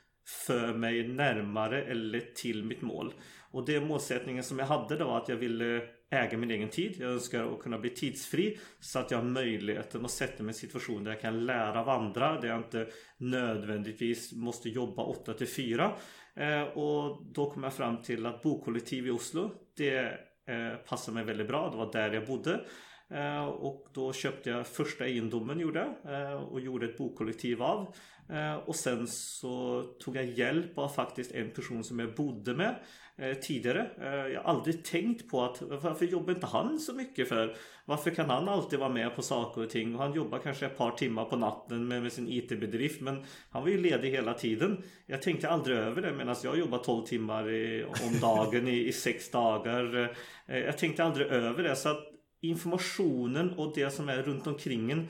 för 0.46 0.74
mig 0.74 1.08
närmare 1.08 1.84
eller 1.84 2.20
till 2.20 2.64
mitt 2.64 2.82
mål. 2.82 3.14
Och 3.50 3.66
det 3.66 3.80
målsättningen 3.80 4.44
som 4.44 4.58
jag 4.58 4.66
hade 4.66 4.96
då 4.96 5.10
att 5.10 5.28
jag 5.28 5.36
ville 5.36 5.82
äga 6.10 6.38
min 6.38 6.50
egen 6.50 6.68
tid. 6.68 6.96
Jag 6.98 7.10
önskar 7.10 7.52
att 7.52 7.60
kunna 7.60 7.78
bli 7.78 7.90
tidsfri 7.90 8.58
så 8.80 8.98
att 8.98 9.10
jag 9.10 9.18
har 9.18 9.24
möjligheten 9.24 10.04
att 10.04 10.10
sätta 10.10 10.42
mig 10.42 10.50
i 10.50 10.54
en 10.54 10.54
situation 10.54 11.04
där 11.04 11.10
jag 11.10 11.20
kan 11.20 11.46
lära 11.46 11.80
av 11.80 11.88
andra. 11.88 12.40
Där 12.40 12.48
jag 12.48 12.58
inte 12.58 12.88
nödvändigtvis 13.16 14.32
måste 14.32 14.68
jobba 14.68 15.02
8 15.02 15.34
till 15.34 15.48
4. 15.48 15.92
Eh, 16.34 16.62
och 16.62 17.24
då 17.34 17.50
kom 17.50 17.62
jag 17.62 17.74
fram 17.74 18.02
till 18.02 18.26
att 18.26 18.42
bokollektiv 18.42 19.06
i 19.06 19.10
Oslo 19.10 19.50
det 19.76 19.98
eh, 20.46 20.76
passade 20.88 21.14
mig 21.14 21.24
väldigt 21.24 21.48
bra. 21.48 21.70
Det 21.70 21.76
var 21.76 21.92
där 21.92 22.12
jag 22.12 22.26
bodde. 22.26 22.60
Eh, 23.10 23.44
och 23.44 23.88
då 23.94 24.12
köpte 24.12 24.50
jag 24.50 24.66
första 24.66 25.06
egendomen 25.06 25.60
gjorde 25.60 25.88
och 26.50 26.60
gjorde 26.60 26.86
ett 26.86 26.98
bokollektiv 26.98 27.62
av. 27.62 27.94
Och 28.66 28.76
sen 28.76 29.06
så 29.06 29.82
tog 30.00 30.16
jag 30.16 30.24
hjälp 30.24 30.78
av 30.78 30.88
faktiskt 30.88 31.32
en 31.32 31.50
person 31.50 31.84
som 31.84 31.98
jag 31.98 32.14
bodde 32.14 32.54
med 32.54 32.76
Eh, 33.20 33.34
tidigare. 33.34 33.90
Eh, 34.00 34.32
jag 34.32 34.42
har 34.42 34.54
aldrig 34.54 34.84
tänkt 34.84 35.30
på 35.30 35.42
att 35.42 35.62
varför 35.62 36.06
jobbar 36.06 36.34
inte 36.34 36.46
han 36.46 36.78
så 36.78 36.92
mycket 36.92 37.28
för? 37.28 37.56
Varför 37.84 38.10
kan 38.10 38.30
han 38.30 38.48
alltid 38.48 38.78
vara 38.78 38.88
med 38.88 39.16
på 39.16 39.22
saker 39.22 39.62
och 39.62 39.70
ting? 39.70 39.94
Och 39.94 40.02
han 40.02 40.14
jobbar 40.14 40.38
kanske 40.38 40.66
ett 40.66 40.78
par 40.78 40.90
timmar 40.90 41.24
på 41.24 41.36
natten 41.36 41.88
med, 41.88 42.02
med 42.02 42.12
sin 42.12 42.28
IT-bedrift 42.28 43.00
men 43.00 43.24
han 43.50 43.62
var 43.62 43.68
ju 43.68 43.80
ledig 43.80 44.10
hela 44.10 44.34
tiden. 44.34 44.82
Jag 45.06 45.22
tänkte 45.22 45.48
aldrig 45.48 45.78
över 45.78 46.02
det 46.02 46.12
medan 46.12 46.36
jag 46.44 46.58
jobbar 46.58 46.78
12 46.78 47.06
timmar 47.06 47.50
i, 47.50 47.84
om 47.84 48.20
dagen 48.20 48.68
i, 48.68 48.86
i 48.86 48.92
sex 48.92 49.30
dagar. 49.30 50.14
Eh, 50.46 50.58
jag 50.58 50.78
tänkte 50.78 51.04
aldrig 51.04 51.26
över 51.26 51.62
det 51.62 51.76
så 51.76 51.88
att 51.88 52.04
informationen 52.40 53.50
och 53.50 53.72
det 53.74 53.90
som 53.90 54.08
är 54.08 54.22
runt 54.22 54.46
omkring 54.46 54.90
en 54.90 55.08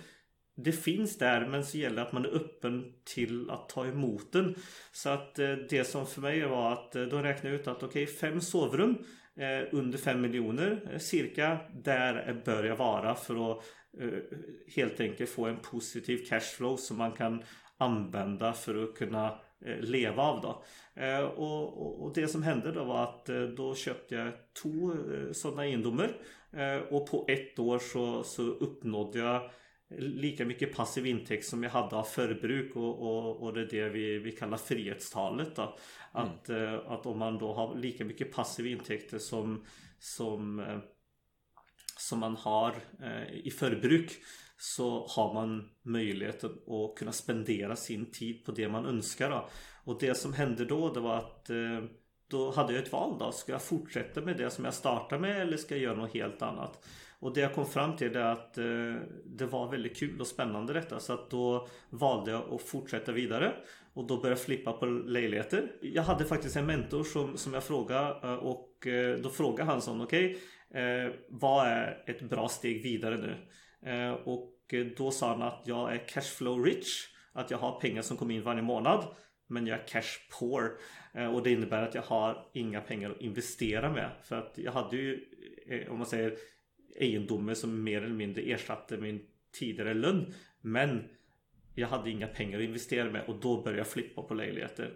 det 0.64 0.72
finns 0.72 1.18
där 1.18 1.46
men 1.46 1.64
så 1.64 1.78
gäller 1.78 1.96
det 1.96 2.02
att 2.02 2.12
man 2.12 2.24
är 2.24 2.34
öppen 2.36 2.92
till 3.04 3.50
att 3.50 3.68
ta 3.68 3.86
emot 3.86 4.32
den. 4.32 4.54
Så 4.92 5.08
att 5.08 5.38
eh, 5.38 5.52
det 5.52 5.84
som 5.84 6.06
för 6.06 6.20
mig 6.20 6.46
var 6.46 6.72
att 6.72 6.92
de 6.92 7.06
då 7.06 7.18
räknade 7.18 7.54
jag 7.54 7.60
ut 7.60 7.68
att 7.68 7.82
okej, 7.82 8.02
okay, 8.02 8.14
fem 8.14 8.40
sovrum 8.40 8.98
eh, 9.36 9.68
under 9.72 9.98
fem 9.98 10.20
miljoner 10.20 10.98
cirka. 10.98 11.58
Där 11.84 12.42
bör 12.44 12.64
jag 12.64 12.76
vara 12.76 13.14
för 13.14 13.52
att 13.52 13.64
helt 14.76 15.00
enkelt 15.00 15.30
få 15.30 15.46
en 15.46 15.56
positiv 15.56 16.24
cashflow 16.28 16.76
som 16.76 16.98
man 16.98 17.12
kan 17.12 17.42
använda 17.78 18.52
för 18.52 18.84
att 18.84 18.94
kunna 18.94 19.38
leva 19.80 20.22
av 20.22 20.40
då. 20.40 20.64
Och, 21.36 22.02
och, 22.04 22.14
det 22.14 22.28
som 22.28 22.42
hände 22.42 22.72
då 22.72 22.84
var 22.84 23.02
att 23.02 23.26
då 23.56 23.74
köpte 23.74 24.14
jag 24.14 24.32
två 24.62 24.92
sådana 25.32 25.66
egendomar 25.66 26.16
och 26.90 27.10
på 27.10 27.24
ett 27.28 27.58
år 27.58 27.78
så, 27.78 28.22
så 28.22 28.42
uppnådde 28.42 29.18
jag 29.18 29.50
lika 29.98 30.44
mycket 30.44 30.76
passiv 30.76 31.06
intäkt 31.06 31.46
som 31.46 31.62
jag 31.62 31.70
hade 31.70 31.96
av 31.96 32.02
förbruk 32.02 32.76
och, 32.76 33.02
och, 33.02 33.42
och 33.42 33.54
det 33.54 33.60
är 33.60 33.66
det 33.66 33.88
vi, 33.88 34.18
vi 34.18 34.32
kallar 34.32 34.56
frihetstalet. 34.56 35.56
Då. 35.56 35.76
Att, 36.12 36.48
mm. 36.48 36.80
att 36.86 37.06
om 37.06 37.18
man 37.18 37.38
då 37.38 37.52
har 37.52 37.76
lika 37.76 38.04
mycket 38.04 38.32
passiv 38.32 38.66
intäkter 38.66 39.18
som, 39.18 39.64
som, 39.98 40.64
som 41.96 42.18
man 42.18 42.36
har 42.36 42.74
i 43.32 43.50
förbruk 43.50 44.12
så 44.56 45.06
har 45.06 45.34
man 45.34 45.70
möjlighet 45.82 46.44
att 46.44 46.96
kunna 46.96 47.12
spendera 47.12 47.76
sin 47.76 48.10
tid 48.10 48.44
på 48.44 48.52
det 48.52 48.68
man 48.68 48.86
önskar. 48.86 49.30
Då. 49.30 49.48
Och 49.84 50.00
det 50.00 50.14
som 50.14 50.32
hände 50.32 50.64
då 50.64 50.92
det 50.92 51.00
var 51.00 51.16
att 51.16 51.50
då 52.30 52.50
hade 52.50 52.72
jag 52.72 52.82
ett 52.82 52.92
val 52.92 53.18
då. 53.18 53.32
Ska 53.32 53.52
jag 53.52 53.62
fortsätta 53.62 54.20
med 54.20 54.36
det 54.36 54.50
som 54.50 54.64
jag 54.64 54.74
startade 54.74 55.20
med 55.20 55.40
eller 55.40 55.56
ska 55.56 55.74
jag 55.74 55.82
göra 55.82 55.96
något 55.96 56.14
helt 56.14 56.42
annat? 56.42 56.84
Och 57.20 57.34
det 57.34 57.40
jag 57.40 57.54
kom 57.54 57.66
fram 57.66 57.96
till 57.96 58.16
är 58.16 58.24
att 58.24 58.58
eh, 58.58 58.94
det 59.24 59.46
var 59.46 59.70
väldigt 59.70 59.96
kul 59.96 60.20
och 60.20 60.26
spännande 60.26 60.72
detta. 60.72 61.00
Så 61.00 61.12
att 61.12 61.30
då 61.30 61.68
valde 61.90 62.30
jag 62.30 62.54
att 62.54 62.62
fortsätta 62.62 63.12
vidare. 63.12 63.52
Och 63.94 64.06
då 64.06 64.16
började 64.16 64.40
jag 64.40 64.46
flippa 64.46 64.72
på 64.72 64.86
lägenheter. 64.86 65.72
Jag 65.82 66.02
hade 66.02 66.24
faktiskt 66.24 66.56
en 66.56 66.66
mentor 66.66 67.04
som, 67.04 67.36
som 67.36 67.54
jag 67.54 67.64
frågade 67.64 68.28
eh, 68.28 68.34
och 68.34 68.86
eh, 68.86 69.16
då 69.16 69.30
frågade 69.30 69.70
han 69.70 69.82
sån 69.82 70.00
okej 70.00 70.36
okay, 70.70 70.82
eh, 70.82 71.10
Vad 71.28 71.66
är 71.66 72.04
ett 72.06 72.22
bra 72.22 72.48
steg 72.48 72.82
vidare 72.82 73.16
nu? 73.16 73.36
Eh, 73.90 74.12
och 74.12 74.56
eh, 74.72 74.86
då 74.96 75.10
sa 75.10 75.28
han 75.28 75.42
att 75.42 75.62
jag 75.64 75.94
är 75.94 76.08
cashflow 76.08 76.64
rich. 76.64 77.06
Att 77.32 77.50
jag 77.50 77.58
har 77.58 77.80
pengar 77.80 78.02
som 78.02 78.16
kommer 78.16 78.34
in 78.34 78.42
varje 78.42 78.62
månad. 78.62 79.04
Men 79.46 79.66
jag 79.66 79.80
är 79.80 79.86
cash 79.86 80.38
poor. 80.38 80.78
Eh, 81.14 81.34
och 81.34 81.42
det 81.42 81.50
innebär 81.50 81.82
att 81.82 81.94
jag 81.94 82.02
har 82.02 82.50
inga 82.54 82.80
pengar 82.80 83.10
att 83.10 83.20
investera 83.20 83.92
med. 83.92 84.10
För 84.22 84.36
att 84.36 84.52
jag 84.56 84.72
hade 84.72 84.96
ju, 84.96 85.24
om 85.90 85.98
man 85.98 86.06
säger 86.06 86.36
egendomar 87.00 87.54
som 87.54 87.84
mer 87.84 88.02
eller 88.02 88.14
mindre 88.14 88.42
ersatte 88.42 88.96
min 88.96 89.20
tidigare 89.52 89.94
lön. 89.94 90.34
Men 90.60 91.04
jag 91.74 91.88
hade 91.88 92.10
inga 92.10 92.26
pengar 92.26 92.58
att 92.58 92.64
investera 92.64 93.10
med 93.10 93.24
och 93.26 93.40
då 93.40 93.62
började 93.62 93.78
jag 93.78 93.86
flippa 93.86 94.22
på 94.22 94.34
lägenheter. 94.34 94.92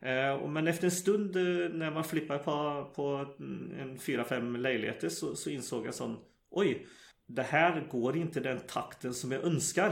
Eh, 0.00 0.48
men 0.48 0.66
efter 0.66 0.84
en 0.84 0.90
stund 0.90 1.36
eh, 1.36 1.42
när 1.72 1.90
man 1.90 2.04
flippar 2.04 2.38
på, 2.38 2.90
på 2.94 3.34
en 3.80 3.98
4-5 3.98 4.58
lägenheter 4.58 5.08
så, 5.08 5.36
så 5.36 5.50
insåg 5.50 5.86
jag 5.86 5.94
sån 5.94 6.16
Oj, 6.50 6.86
det 7.26 7.42
här 7.42 7.86
går 7.90 8.16
inte 8.16 8.40
den 8.40 8.60
takten 8.60 9.14
som 9.14 9.32
jag 9.32 9.44
önskar. 9.44 9.88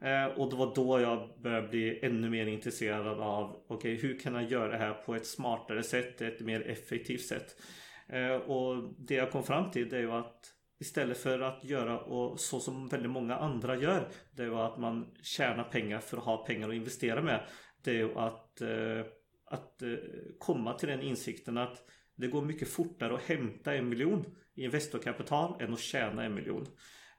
Eh, 0.00 0.24
och 0.24 0.50
det 0.50 0.56
var 0.56 0.74
då 0.74 1.00
jag 1.00 1.40
började 1.42 1.68
bli 1.68 1.98
ännu 2.02 2.30
mer 2.30 2.46
intresserad 2.46 3.20
av 3.20 3.64
Okej, 3.68 3.76
okay, 3.76 4.08
hur 4.08 4.18
kan 4.18 4.34
jag 4.34 4.50
göra 4.50 4.68
det 4.68 4.78
här 4.78 4.94
på 4.94 5.14
ett 5.14 5.26
smartare 5.26 5.82
sätt, 5.82 6.20
ett 6.20 6.40
mer 6.40 6.60
effektivt 6.60 7.26
sätt? 7.26 7.56
Och 8.46 8.94
det 8.98 9.14
jag 9.14 9.30
kom 9.30 9.42
fram 9.42 9.70
till 9.70 9.88
det 9.88 9.96
är 9.96 10.00
ju 10.00 10.12
att 10.12 10.55
Istället 10.78 11.18
för 11.18 11.40
att 11.40 11.64
göra 11.64 12.00
och 12.00 12.40
så 12.40 12.60
som 12.60 12.88
väldigt 12.88 13.10
många 13.10 13.36
andra 13.36 13.76
gör. 13.76 14.08
Det 14.30 14.42
är 14.42 14.66
att 14.66 14.78
man 14.78 15.14
tjänar 15.22 15.64
pengar 15.64 16.00
för 16.00 16.16
att 16.16 16.24
ha 16.24 16.36
pengar 16.36 16.68
att 16.68 16.74
investera 16.74 17.22
med. 17.22 17.46
Det 17.84 18.00
är 18.00 18.26
att, 18.26 18.60
eh, 18.60 19.06
att 19.46 19.82
eh, 19.82 19.94
komma 20.38 20.74
till 20.74 20.88
den 20.88 21.02
insikten 21.02 21.58
att 21.58 21.82
det 22.16 22.26
går 22.26 22.42
mycket 22.42 22.68
fortare 22.68 23.14
att 23.14 23.22
hämta 23.22 23.74
en 23.74 23.88
miljon 23.88 24.24
i 24.54 24.64
investerkapital 24.64 25.62
än 25.62 25.72
att 25.72 25.80
tjäna 25.80 26.24
en 26.24 26.34
miljon. 26.34 26.66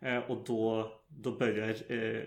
Eh, 0.02 0.18
och 0.18 0.44
då, 0.46 0.92
då 1.08 1.38
börjar 1.38 1.92
eh, 1.92 2.22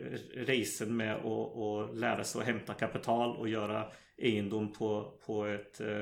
racen 0.46 0.96
med 0.96 1.16
att, 1.16 1.56
att 1.56 1.98
lära 1.98 2.24
sig 2.24 2.40
att 2.40 2.46
hämta 2.46 2.74
kapital 2.74 3.36
och 3.36 3.48
göra 3.48 3.92
egendom 4.16 4.72
på, 4.72 5.18
på, 5.26 5.46
ett, 5.46 5.80
eh, 5.80 5.98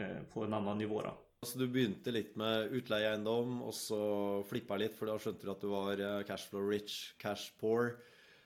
eh 0.00 0.22
på 0.34 0.44
en 0.44 0.54
annan 0.54 0.78
nivå. 0.78 1.02
Då. 1.02 1.21
Så 1.42 1.58
du 1.58 1.66
begynte 1.66 2.12
litt 2.14 2.36
med 2.38 2.70
utleieeiendom, 2.78 3.58
og 3.66 3.74
så 3.74 3.98
flippa 4.46 4.76
litt, 4.78 4.94
for 4.94 5.10
da 5.10 5.18
skjønte 5.18 5.42
du 5.42 5.50
at 5.50 5.64
du 5.64 5.72
var 5.72 5.98
eh, 5.98 6.20
cashflow 6.28 6.68
rich, 6.70 7.16
cash 7.18 7.50
poor. 7.58 7.96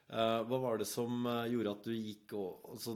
Eh, 0.07 0.41
hva 0.47 0.59
var 0.63 0.79
det 0.79 0.87
som 0.87 1.27
eh, 1.27 1.51
gjorde 1.51 1.75
at 1.75 1.87
du 1.89 1.93
gikk 1.93 2.33
og 2.39 2.69
altså, 2.71 2.95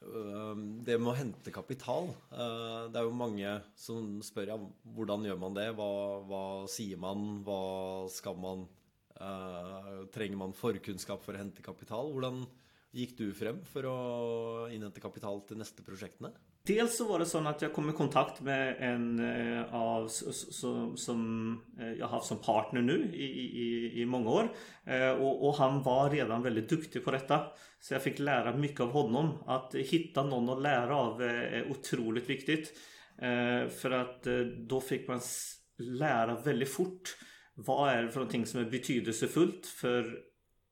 eh, 0.00 0.60
Det 0.88 0.96
med 0.96 1.10
å 1.12 1.16
hente 1.18 1.52
kapital 1.52 2.08
Det 2.32 2.96
er 2.96 3.04
jo 3.04 3.12
mange 3.12 3.50
som 3.76 4.14
spør 4.24 4.54
ja, 4.54 4.56
hvordan 4.96 5.26
gjør 5.28 5.42
man 5.42 5.58
det? 5.58 5.66
Hva, 5.76 5.90
hva 6.24 6.42
sier 6.72 6.96
man? 7.02 7.42
Hva 7.44 8.08
skal 8.12 8.40
man 8.40 8.66
Trenger 10.14 10.38
man 10.38 10.52
forkunnskap 10.54 11.24
for 11.24 11.34
å 11.34 11.40
hente 11.40 11.64
kapital? 11.66 12.12
Hvordan 12.14 12.44
gikk 12.94 13.16
du 13.18 13.24
frem 13.34 13.58
for 13.66 13.88
å 13.90 13.96
innhente 14.70 15.02
kapital 15.02 15.42
til 15.48 15.58
neste 15.58 15.82
prosjektene? 15.82 16.30
Dels 16.68 16.96
så 16.96 17.08
var 17.08 17.18
det 17.18 17.26
så 17.26 17.38
att 17.48 17.62
jag 17.62 17.72
kom 17.72 17.90
i 17.90 17.92
kontakt 17.92 18.40
med 18.40 18.76
en 18.80 19.18
eh, 19.18 19.74
av 19.74 20.08
som, 20.08 20.96
som 20.96 21.52
eh, 21.80 21.92
jag 21.92 22.08
haft 22.08 22.26
som 22.26 22.38
partner 22.38 22.80
nu 22.80 23.10
i, 23.14 23.24
i, 23.24 24.00
i 24.02 24.06
många 24.06 24.30
år. 24.30 24.52
Eh, 24.84 25.10
och, 25.10 25.48
och, 25.48 25.54
han 25.54 25.82
var 25.82 26.10
redan 26.10 26.42
väldigt 26.42 26.68
duktig 26.68 27.04
på 27.04 27.10
detta. 27.10 27.46
Så 27.80 27.94
jag 27.94 28.02
fick 28.02 28.18
lära 28.18 28.56
mycket 28.56 28.80
av 28.80 28.90
honom. 28.90 29.38
Att 29.46 29.74
hitta 29.74 30.22
någon 30.22 30.48
att 30.48 30.62
lära 30.62 30.96
av 30.96 31.22
är 31.22 31.70
otroligt 31.70 32.30
viktigt. 32.30 32.72
För 33.80 33.90
att 33.90 34.26
då 34.68 34.80
fick 34.80 35.08
man 35.08 35.20
lära 35.78 36.40
väldigt 36.40 36.72
fort. 36.72 37.16
Vad 37.54 37.90
är 37.90 38.02
det 38.02 38.08
för 38.08 38.20
någonting 38.20 38.46
som 38.46 38.60
är 38.60 38.70
betydelsefullt 38.70 39.66
för 39.66 40.18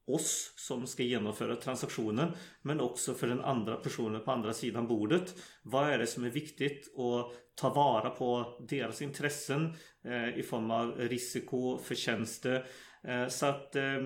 oss 0.06 0.52
som 0.56 0.86
ska 0.86 1.02
genomföra 1.02 1.56
transaktionen 1.56 2.32
men 2.62 2.80
också 2.80 3.14
för 3.14 3.26
den 3.26 3.40
andra 3.40 3.76
personen 3.76 4.24
på 4.24 4.30
andra 4.30 4.52
sidan 4.52 4.86
bordet. 4.86 5.34
Vad 5.62 5.90
är 5.90 5.98
det 5.98 6.06
som 6.06 6.24
är 6.24 6.30
viktigt 6.30 6.98
att 6.98 7.32
ta 7.56 7.74
vara 7.74 8.10
på 8.10 8.58
deras 8.68 9.02
intressen 9.02 9.72
eh, 10.04 10.38
i 10.38 10.42
form 10.42 10.70
av 10.70 10.98
risiko, 10.98 11.78
förtjänster. 11.78 12.66
Eh, 13.04 13.28
så 13.28 13.46
att 13.46 13.76
eh, 13.76 14.04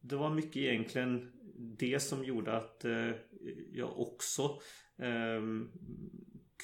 det 0.00 0.16
var 0.16 0.30
mycket 0.30 0.56
egentligen 0.56 1.32
det 1.78 2.00
som 2.00 2.24
gjorde 2.24 2.56
att 2.56 2.84
eh, 2.84 3.10
jag 3.72 4.00
också 4.00 4.42
eh, 4.98 5.42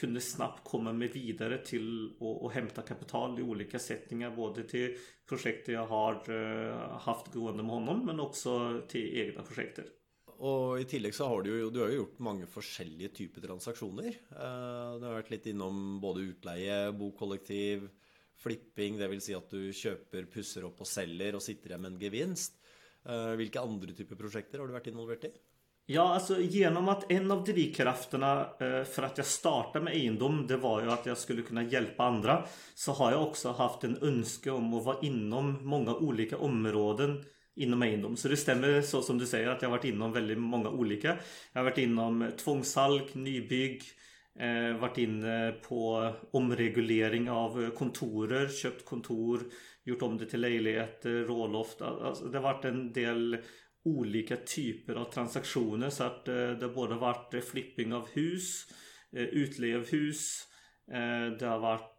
kunde 0.00 0.20
snabbt 0.20 0.64
komma 0.64 0.92
mig 0.92 1.08
vidare 1.08 1.64
till 1.64 2.12
att 2.42 2.52
hämta 2.52 2.82
kapital 2.82 3.38
i 3.38 3.42
olika 3.42 3.78
sättningar. 3.78 4.36
Både 4.36 4.64
till 4.64 4.96
projekt 5.28 5.68
jag 5.68 5.86
har 5.86 6.14
eh, 6.30 6.98
haft 6.98 7.34
gående 7.34 7.62
med 7.62 7.72
honom 7.72 8.06
men 8.06 8.20
också 8.20 8.82
till 8.88 9.18
egna 9.18 9.42
projekt. 9.42 9.78
Och 10.26 10.80
i 10.80 10.84
tillägg 10.84 11.14
så 11.14 11.26
har 11.26 11.42
du 11.42 11.58
ju 11.58 11.70
du 11.70 11.80
har 11.80 11.88
gjort 11.88 12.18
många 12.18 12.46
olika 12.46 13.08
typer 13.08 13.40
transaktioner. 13.40 14.06
Eh, 14.30 14.98
du 15.00 15.06
har 15.06 15.12
varit 15.12 15.30
lite 15.30 15.50
inom 15.50 16.00
både 16.00 16.20
utleie, 16.20 16.92
bokollektiv, 16.92 17.88
flipping, 18.36 18.98
det 18.98 19.08
vill 19.08 19.20
säga 19.20 19.38
att 19.38 19.50
du 19.50 19.72
köper, 19.72 20.24
pussar 20.24 20.64
upp 20.64 20.80
och 20.80 20.86
säljer 20.86 21.34
och 21.34 21.42
sitter 21.42 21.68
där 21.68 21.78
med 21.78 21.92
en 21.92 22.00
gevinst. 22.00 22.52
Eh, 23.04 23.30
vilka 23.30 23.60
andra 23.60 23.94
typer 23.94 24.14
av 24.14 24.18
projekt 24.18 24.56
har 24.56 24.66
du 24.66 24.72
varit 24.72 24.86
involverad 24.86 25.24
i? 25.24 25.32
Ja, 25.90 26.14
alltså 26.14 26.40
genom 26.40 26.88
att 26.88 27.12
en 27.12 27.30
av 27.30 27.44
drivkrafterna 27.44 28.40
eh, 28.40 28.84
för 28.84 29.02
att 29.02 29.16
jag 29.18 29.26
startade 29.26 29.84
med 29.84 29.96
egendom 29.96 30.46
det 30.46 30.56
var 30.56 30.82
ju 30.82 30.90
att 30.90 31.06
jag 31.06 31.18
skulle 31.18 31.42
kunna 31.42 31.62
hjälpa 31.62 32.04
andra. 32.04 32.44
Så 32.74 32.92
har 32.92 33.12
jag 33.12 33.22
också 33.22 33.52
haft 33.52 33.84
en 33.84 33.98
önskan 34.02 34.54
om 34.54 34.74
att 34.74 34.84
vara 34.84 34.96
inom 35.02 35.66
många 35.66 35.94
olika 35.94 36.38
områden 36.38 37.24
inom 37.56 37.82
egendom. 37.82 38.16
Så 38.16 38.28
det 38.28 38.36
stämmer 38.36 38.82
så 38.82 39.02
som 39.02 39.18
du 39.18 39.26
säger 39.26 39.48
att 39.48 39.62
jag 39.62 39.68
har 39.68 39.76
varit 39.76 39.84
inom 39.84 40.12
väldigt 40.12 40.38
många 40.38 40.68
olika. 40.70 41.08
Jag 41.52 41.60
har 41.60 41.64
varit 41.64 41.78
inom 41.78 42.22
eh, 42.22 42.30
tvångshalk, 42.30 43.14
nybygg, 43.14 43.82
eh, 44.38 44.80
varit 44.80 44.98
inne 44.98 45.52
på 45.68 46.12
omreglering 46.32 47.30
av 47.30 47.70
kontorer, 47.70 48.48
köpt 48.48 48.84
kontor, 48.84 49.40
gjort 49.84 50.02
om 50.02 50.18
det 50.18 50.26
till 50.26 50.40
lägenheter, 50.40 51.10
råloft. 51.10 51.82
Alltså, 51.82 52.24
det 52.24 52.38
har 52.38 52.54
varit 52.54 52.64
en 52.64 52.92
del 52.92 53.38
olika 53.88 54.36
typer 54.36 54.94
av 54.94 55.04
transaktioner 55.04 55.90
så 55.90 56.04
att 56.04 56.28
eh, 56.28 56.50
det 56.50 56.68
både 56.68 56.94
varit 56.94 57.34
eh, 57.34 57.40
flipping 57.40 57.92
av 57.92 58.08
hus, 58.08 58.66
eh, 59.12 59.22
utleje 59.22 59.76
av 59.76 59.86
hus, 59.86 60.42
eh, 60.92 61.38
det 61.38 61.46
har 61.46 61.58
varit 61.58 61.94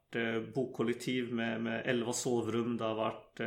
bokollektiv 0.54 1.34
med, 1.34 1.62
med 1.62 1.82
11 1.86 2.14
sovrum, 2.14 2.78
det 2.78 2.84
har 2.84 2.96
varit 2.96 3.40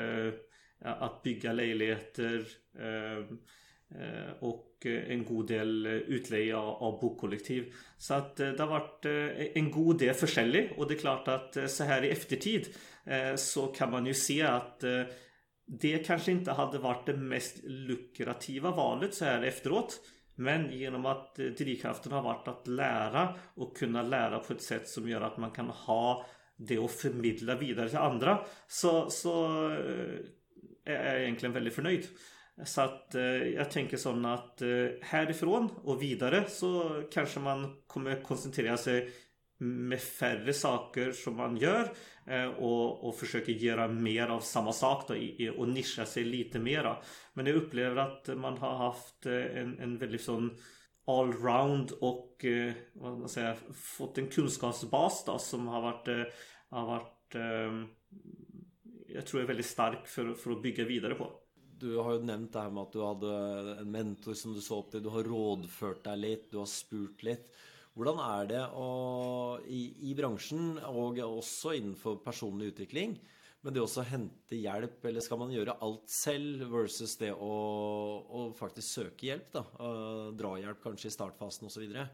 att 0.80 1.22
bygga 1.22 1.52
lägenheter 1.52 2.44
och 4.40 4.86
en 4.86 5.24
god 5.24 5.48
del 5.48 5.86
utleje 5.86 6.56
av 6.56 7.00
bokollektiv. 7.00 7.72
Så 7.98 8.14
att 8.14 8.36
det 8.36 8.58
har 8.58 8.66
varit 8.66 9.06
en 9.56 9.70
god 9.70 9.98
del 9.98 10.14
försäljning 10.14 10.70
och 10.76 10.88
det 10.88 10.94
är 10.94 10.98
klart 10.98 11.28
att 11.28 11.70
så 11.70 11.84
här 11.84 12.04
i 12.04 12.10
eftertid 12.10 12.66
så 13.36 13.66
kan 13.66 13.90
man 13.90 14.06
ju 14.06 14.14
se 14.14 14.42
att 14.42 14.84
det 15.66 15.98
kanske 15.98 16.32
inte 16.32 16.52
hade 16.52 16.78
varit 16.78 17.06
det 17.06 17.16
mest 17.16 17.60
lukrativa 17.64 18.70
valet 18.70 19.14
så 19.14 19.24
här 19.24 19.42
efteråt. 19.42 20.00
Men 20.34 20.72
genom 20.72 21.06
att 21.06 21.38
eh, 21.38 21.46
drivkraften 21.46 22.12
har 22.12 22.22
varit 22.22 22.48
att 22.48 22.66
lära 22.66 23.34
och 23.54 23.76
kunna 23.76 24.02
lära 24.02 24.38
på 24.38 24.52
ett 24.52 24.62
sätt 24.62 24.88
som 24.88 25.08
gör 25.08 25.20
att 25.20 25.36
man 25.36 25.50
kan 25.50 25.66
ha 25.66 26.26
det 26.56 26.78
och 26.78 26.90
förmedla 26.90 27.54
vidare 27.54 27.88
till 27.88 27.98
andra 27.98 28.38
så, 28.66 29.10
så 29.10 29.66
eh, 29.70 30.94
är 30.94 31.14
jag 31.14 31.22
egentligen 31.22 31.52
väldigt 31.52 31.74
förnöjd. 31.74 32.06
Så 32.64 32.80
att 32.80 33.14
eh, 33.14 33.22
jag 33.24 33.70
tänker 33.70 33.96
sån 33.96 34.24
att 34.24 34.62
eh, 34.62 34.68
härifrån 35.02 35.70
och 35.84 36.02
vidare 36.02 36.44
så 36.48 37.02
kanske 37.12 37.40
man 37.40 37.76
kommer 37.86 38.22
koncentrera 38.22 38.76
sig 38.76 39.12
med 39.62 40.00
färre 40.00 40.52
saker 40.52 41.12
som 41.12 41.36
man 41.36 41.56
gör 41.56 41.92
eh, 42.26 42.46
och, 42.46 43.08
och 43.08 43.16
försöker 43.16 43.52
göra 43.52 43.88
mer 43.88 44.28
av 44.28 44.40
samma 44.40 44.72
sak 44.72 45.08
då, 45.08 45.14
och 45.56 45.68
nischa 45.68 46.06
sig 46.06 46.24
lite 46.24 46.58
mera. 46.58 46.96
Men 47.32 47.46
jag 47.46 47.56
upplever 47.56 47.96
att 47.96 48.28
man 48.36 48.58
har 48.58 48.76
haft 48.76 49.26
eh, 49.26 49.34
en, 49.34 49.78
en 49.78 49.98
väldigt 49.98 50.22
sån 50.22 50.56
allround 51.06 51.92
och 52.00 52.44
eh, 52.44 52.72
vad 52.92 53.18
man 53.18 53.28
säger, 53.28 53.56
fått 53.74 54.18
en 54.18 54.28
kunskapsbas 54.28 55.24
då, 55.24 55.38
som 55.38 55.68
har 55.68 55.82
varit, 55.82 56.32
har 56.68 56.86
varit 56.86 57.34
ehm, 57.34 57.86
jag 59.08 59.26
tror 59.26 59.40
är 59.40 59.46
väldigt 59.46 59.66
stark 59.66 60.06
för, 60.06 60.34
för 60.34 60.50
att 60.50 60.62
bygga 60.62 60.84
vidare 60.84 61.14
på. 61.14 61.32
Du 61.78 61.96
har 61.96 62.12
ju 62.12 62.22
nämnt 62.22 62.52
det 62.52 62.60
här 62.60 62.70
med 62.70 62.82
att 62.82 62.92
du 62.92 63.02
hade 63.02 63.36
en 63.80 63.90
mentor 63.90 64.34
som 64.34 64.54
du 64.54 64.60
såg 64.60 64.84
upp 64.84 64.90
till. 64.90 65.02
Du 65.02 65.08
har 65.08 65.24
rådfört 65.24 66.04
dig 66.04 66.16
lite, 66.16 66.48
du 66.50 66.56
har 66.56 66.66
spurt 66.66 67.22
lite. 67.22 67.42
Hur 67.94 68.04
är 68.20 68.46
det 68.46 68.66
å, 68.66 69.60
i, 69.66 70.10
i 70.10 70.14
branschen 70.14 70.78
och 70.78 71.38
också 71.38 71.74
inför 71.74 72.16
personlig 72.16 72.66
utveckling? 72.66 73.20
Men 73.60 73.74
det 73.74 73.80
också 73.80 74.00
hämta 74.00 74.54
hjälp, 74.54 75.04
eller 75.04 75.20
ska 75.20 75.36
man 75.36 75.52
göra 75.52 75.72
allt 75.72 76.10
själv 76.24 76.68
versus 76.68 77.18
det 77.18 77.30
att 77.30 78.58
faktiskt 78.58 78.88
söka 78.88 79.26
hjälp 79.26 79.52
då? 79.52 79.58
Eh, 79.58 80.32
dra 80.32 80.60
hjälp 80.60 80.78
kanske 80.82 81.08
i 81.08 81.10
startfasen 81.10 81.66
och 81.66 81.72
så 81.72 81.80
vidare. 81.80 82.08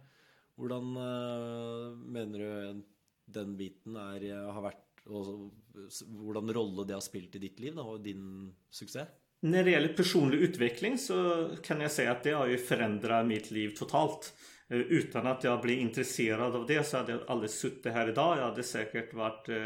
Hur 0.57 0.73
eh, 0.97 1.97
menar 1.97 2.39
du 2.39 2.83
den 3.25 3.57
biten 3.57 3.97
är, 3.97 4.53
har 4.53 4.63
varit 4.63 4.85
och 5.09 5.27
hur 5.27 6.55
roll 6.55 6.87
det 6.87 6.95
har 6.95 7.01
spelat 7.01 7.35
i 7.35 7.39
ditt 7.39 7.61
liv 7.61 7.75
då, 7.75 7.83
och 7.83 8.01
din 8.01 8.55
succé? 8.71 9.01
När 9.41 9.65
det 9.65 9.71
gäller 9.71 9.89
personlig 9.89 10.39
utveckling 10.39 10.99
så 10.99 11.49
kan 11.63 11.81
jag 11.81 11.93
säga 11.93 12.13
att 12.13 12.23
det 12.23 12.31
har 12.31 12.47
ju 12.47 12.59
förändrat 12.59 13.27
mitt 13.27 13.51
liv 13.51 13.75
totalt. 13.77 14.35
Eh, 14.71 14.79
utan 14.79 15.27
att 15.27 15.45
jag 15.45 15.61
blev 15.61 15.79
intresserad 15.79 16.57
av 16.57 16.67
det 16.67 16.85
så 16.85 16.97
hade 16.97 17.13
jag 17.13 17.21
aldrig 17.27 17.51
suttit 17.51 17.93
här 17.93 18.09
idag. 18.09 18.39
Jag 18.39 18.45
hade 18.45 18.63
säkert 18.63 19.15
varit 19.15 19.49
eh, 19.49 19.57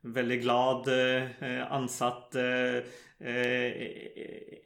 väldigt 0.00 0.42
glad, 0.42 0.88
eh, 0.88 1.42
eh 1.42 1.72
ansatt, 1.72 2.34
eh, 2.34 2.82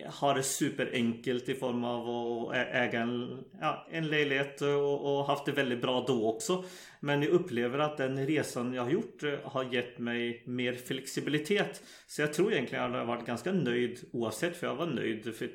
har 0.07 0.35
det 0.35 0.43
superenkelt 0.43 1.49
i 1.49 1.55
form 1.55 1.85
av 1.85 2.09
att 2.49 2.57
äga 2.57 3.01
en, 3.01 3.45
ja, 3.61 3.87
en 3.91 4.09
lägenhet 4.09 4.61
och, 4.61 5.19
och, 5.19 5.27
haft 5.27 5.47
det 5.47 5.53
väldigt 5.53 5.83
bra 5.83 6.05
då 6.07 6.29
också. 6.29 6.65
Men 7.01 7.23
jag 7.23 7.31
upplever 7.31 7.79
att 7.79 7.97
den 7.97 8.27
resan 8.27 8.75
jag 8.75 8.83
har 8.83 8.91
gjort 8.91 9.23
har 9.45 9.75
gett 9.75 9.99
mig 9.99 10.43
mer 10.47 10.73
flexibilitet. 10.73 11.83
Så 12.07 12.23
jag 12.23 12.33
tror 12.33 12.53
egentligen 12.53 12.85
att 12.85 12.93
jag 12.93 12.99
har 12.99 13.07
varit 13.07 13.27
ganska 13.27 13.53
nöjd 13.53 13.99
oavsett 14.13 14.57
för 14.57 14.67
jag 14.67 14.75
var 14.75 14.87
nöjd 14.87 15.35
för 15.35 15.49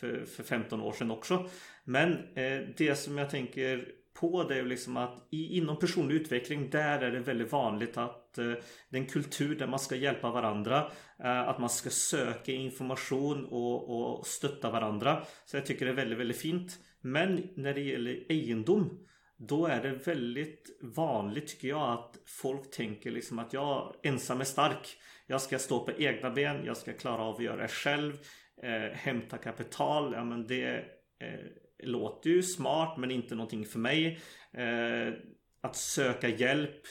för, 0.00 0.24
för 0.24 0.42
15 0.42 0.80
år 0.80 0.92
sedan 0.92 1.10
också. 1.10 1.48
Men 1.84 2.12
eh, 2.12 2.60
det 2.76 2.98
som 2.98 3.18
jag 3.18 3.30
tänker 3.30 3.88
på 4.20 4.44
det 4.44 4.58
är 4.58 4.62
liksom 4.62 4.96
att 4.96 5.26
i, 5.30 5.56
inom 5.56 5.78
personlig 5.78 6.14
utveckling 6.14 6.70
där 6.70 7.00
är 7.00 7.10
det 7.10 7.20
väldigt 7.20 7.52
vanligt 7.52 7.96
att 7.96 8.38
eh, 8.38 8.44
det 8.88 8.96
är 8.96 9.00
en 9.00 9.06
kultur 9.06 9.56
där 9.56 9.66
man 9.66 9.78
ska 9.78 9.96
hjälpa 9.96 10.30
varandra. 10.30 10.90
Eh, 11.24 11.48
att 11.48 11.58
man 11.58 11.70
ska 11.70 11.90
söka 11.90 12.52
information 12.52 13.44
och, 13.44 14.18
och 14.18 14.26
stötta 14.26 14.70
varandra. 14.70 15.24
Så 15.44 15.56
jag 15.56 15.66
tycker 15.66 15.86
det 15.86 15.92
är 15.92 15.96
väldigt, 15.96 16.18
väldigt 16.18 16.40
fint. 16.40 16.78
Men 17.00 17.48
när 17.56 17.74
det 17.74 17.80
gäller 17.80 18.32
egendom 18.32 19.04
då 19.38 19.66
är 19.66 19.82
det 19.82 19.92
väldigt 19.92 20.78
vanligt 20.82 21.48
tycker 21.48 21.68
jag 21.68 21.92
att 21.92 22.16
folk 22.26 22.70
tänker 22.70 23.10
liksom 23.10 23.38
att 23.38 23.52
jag 23.52 23.94
ensam 24.02 24.40
är 24.40 24.44
stark. 24.44 24.96
Jag 25.26 25.42
ska 25.42 25.58
stå 25.58 25.84
på 25.84 25.92
egna 25.92 26.30
ben, 26.30 26.64
jag 26.64 26.76
ska 26.76 26.92
klara 26.92 27.22
av 27.22 27.36
att 27.36 27.42
göra 27.42 27.62
det 27.62 27.68
själv 27.68 28.18
eh, 28.62 28.92
hämta 28.92 29.38
kapital, 29.38 30.12
ja 30.12 30.24
men 30.24 30.46
det 30.46 30.76
eh, 31.20 31.40
låter 31.78 32.30
ju 32.30 32.42
smart 32.42 32.98
men 32.98 33.10
inte 33.10 33.34
någonting 33.34 33.66
för 33.66 33.78
mig. 33.78 34.20
Eh, 34.52 35.14
att 35.60 35.76
söka 35.76 36.28
hjälp. 36.28 36.82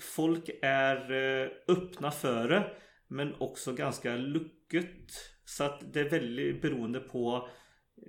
Folk 0.00 0.50
är 0.62 1.12
eh, 1.12 1.48
öppna 1.68 2.10
för 2.10 2.48
det 2.48 2.70
men 3.08 3.34
också 3.38 3.72
ganska 3.72 4.16
lucket. 4.16 5.12
Så 5.44 5.64
att 5.64 5.92
det 5.92 6.00
är 6.00 6.10
väldigt 6.10 6.62
beroende 6.62 7.00
på 7.00 7.48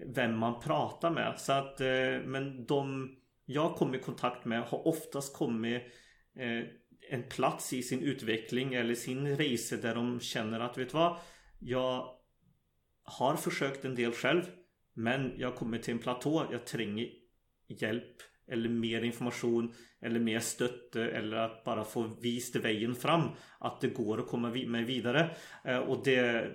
vem 0.05 0.37
man 0.37 0.59
pratar 0.59 1.11
med. 1.11 1.39
Så 1.39 1.53
att, 1.53 1.81
eh, 1.81 2.19
men 2.25 2.65
de 2.65 3.15
jag 3.45 3.75
kommer 3.75 3.97
i 3.97 4.01
kontakt 4.01 4.45
med 4.45 4.61
har 4.61 4.87
oftast 4.87 5.35
kommit 5.35 5.81
eh, 6.39 6.63
en 7.11 7.23
plats 7.29 7.73
i 7.73 7.83
sin 7.83 8.03
utveckling 8.03 8.73
eller 8.73 8.95
sin 8.95 9.37
resa 9.37 9.77
där 9.77 9.95
de 9.95 10.19
känner 10.19 10.59
att 10.59 10.77
vet 10.77 10.89
du 10.89 10.97
vad? 10.97 11.17
Jag 11.59 12.18
har 13.09 13.35
försökt 13.35 13.85
en 13.85 13.95
del 13.95 14.11
själv. 14.11 14.43
Men 14.93 15.33
jag 15.37 15.55
kommer 15.55 15.77
till 15.77 15.93
en 15.93 15.99
platå. 15.99 16.45
Jag 16.51 16.65
tränger 16.65 17.07
hjälp 17.67 18.15
eller 18.51 18.69
mer 18.69 19.01
information 19.01 19.73
eller 20.01 20.19
mer 20.19 20.39
stötte 20.39 21.03
eller 21.03 21.37
att 21.37 21.63
bara 21.63 21.83
få 21.83 22.01
vist 22.21 22.55
vägen 22.55 22.95
fram. 22.95 23.29
Att 23.59 23.81
det 23.81 23.87
går 23.87 24.19
att 24.19 24.27
komma 24.27 24.49
med 24.49 24.85
vidare. 24.85 25.35
Eh, 25.65 25.77
och 25.77 26.03
det, 26.03 26.51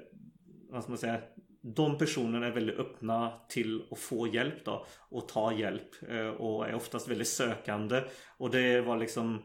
vad 0.71 0.83
ska 0.83 0.91
man 0.91 0.99
säga, 0.99 1.21
de 1.65 1.99
personerna 1.99 2.47
är 2.47 2.51
väldigt 2.51 2.79
öppna 2.79 3.41
till 3.49 3.83
att 3.91 3.99
få 3.99 4.27
hjälp 4.27 4.65
då 4.65 4.87
och 5.11 5.29
ta 5.29 5.53
hjälp 5.53 5.89
eh, 6.09 6.29
och 6.29 6.69
är 6.69 6.75
oftast 6.75 7.09
väldigt 7.09 7.29
sökande 7.29 8.03
och 8.39 8.51
det 8.51 8.81
var 8.81 8.97
liksom 8.97 9.43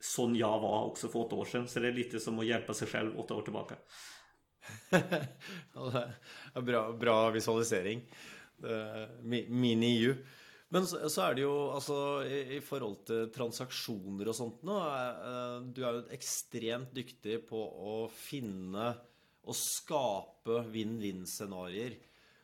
sån 0.00 0.36
jag 0.36 0.60
var 0.60 0.84
också 0.84 1.08
för 1.08 1.18
åtta 1.18 1.36
år 1.36 1.44
sedan 1.44 1.68
så 1.68 1.80
det 1.80 1.88
är 1.88 1.92
lite 1.92 2.20
som 2.20 2.38
att 2.38 2.46
hjälpa 2.46 2.74
sig 2.74 2.88
själv 2.88 3.18
åtta 3.18 3.34
år 3.34 3.42
tillbaka. 3.42 3.74
bra, 6.68 6.82
bra 6.92 7.16
visualisering. 7.34 8.02
Min 9.22 9.82
EU. 9.82 10.14
Men 10.68 10.86
så, 10.86 11.00
så, 11.08 11.22
er 11.24 11.36
det 11.36 11.44
jo 11.46 11.54
altså 11.72 11.98
i, 12.28 12.40
i, 12.58 12.60
forhold 12.64 12.98
til 13.08 13.28
transaksjoner 13.32 14.28
og 14.28 14.36
sånt 14.36 14.64
nå 14.68 14.76
eh, 14.84 15.54
Du 15.72 15.80
er 15.80 15.96
jo 15.96 16.02
ekstremt 16.12 16.92
dyktig 16.96 17.40
på 17.48 17.56
å 17.58 17.94
finne 18.12 18.90
og 19.48 19.56
skape 19.56 20.58
vinn-vinn-scenarioer. 20.74 21.94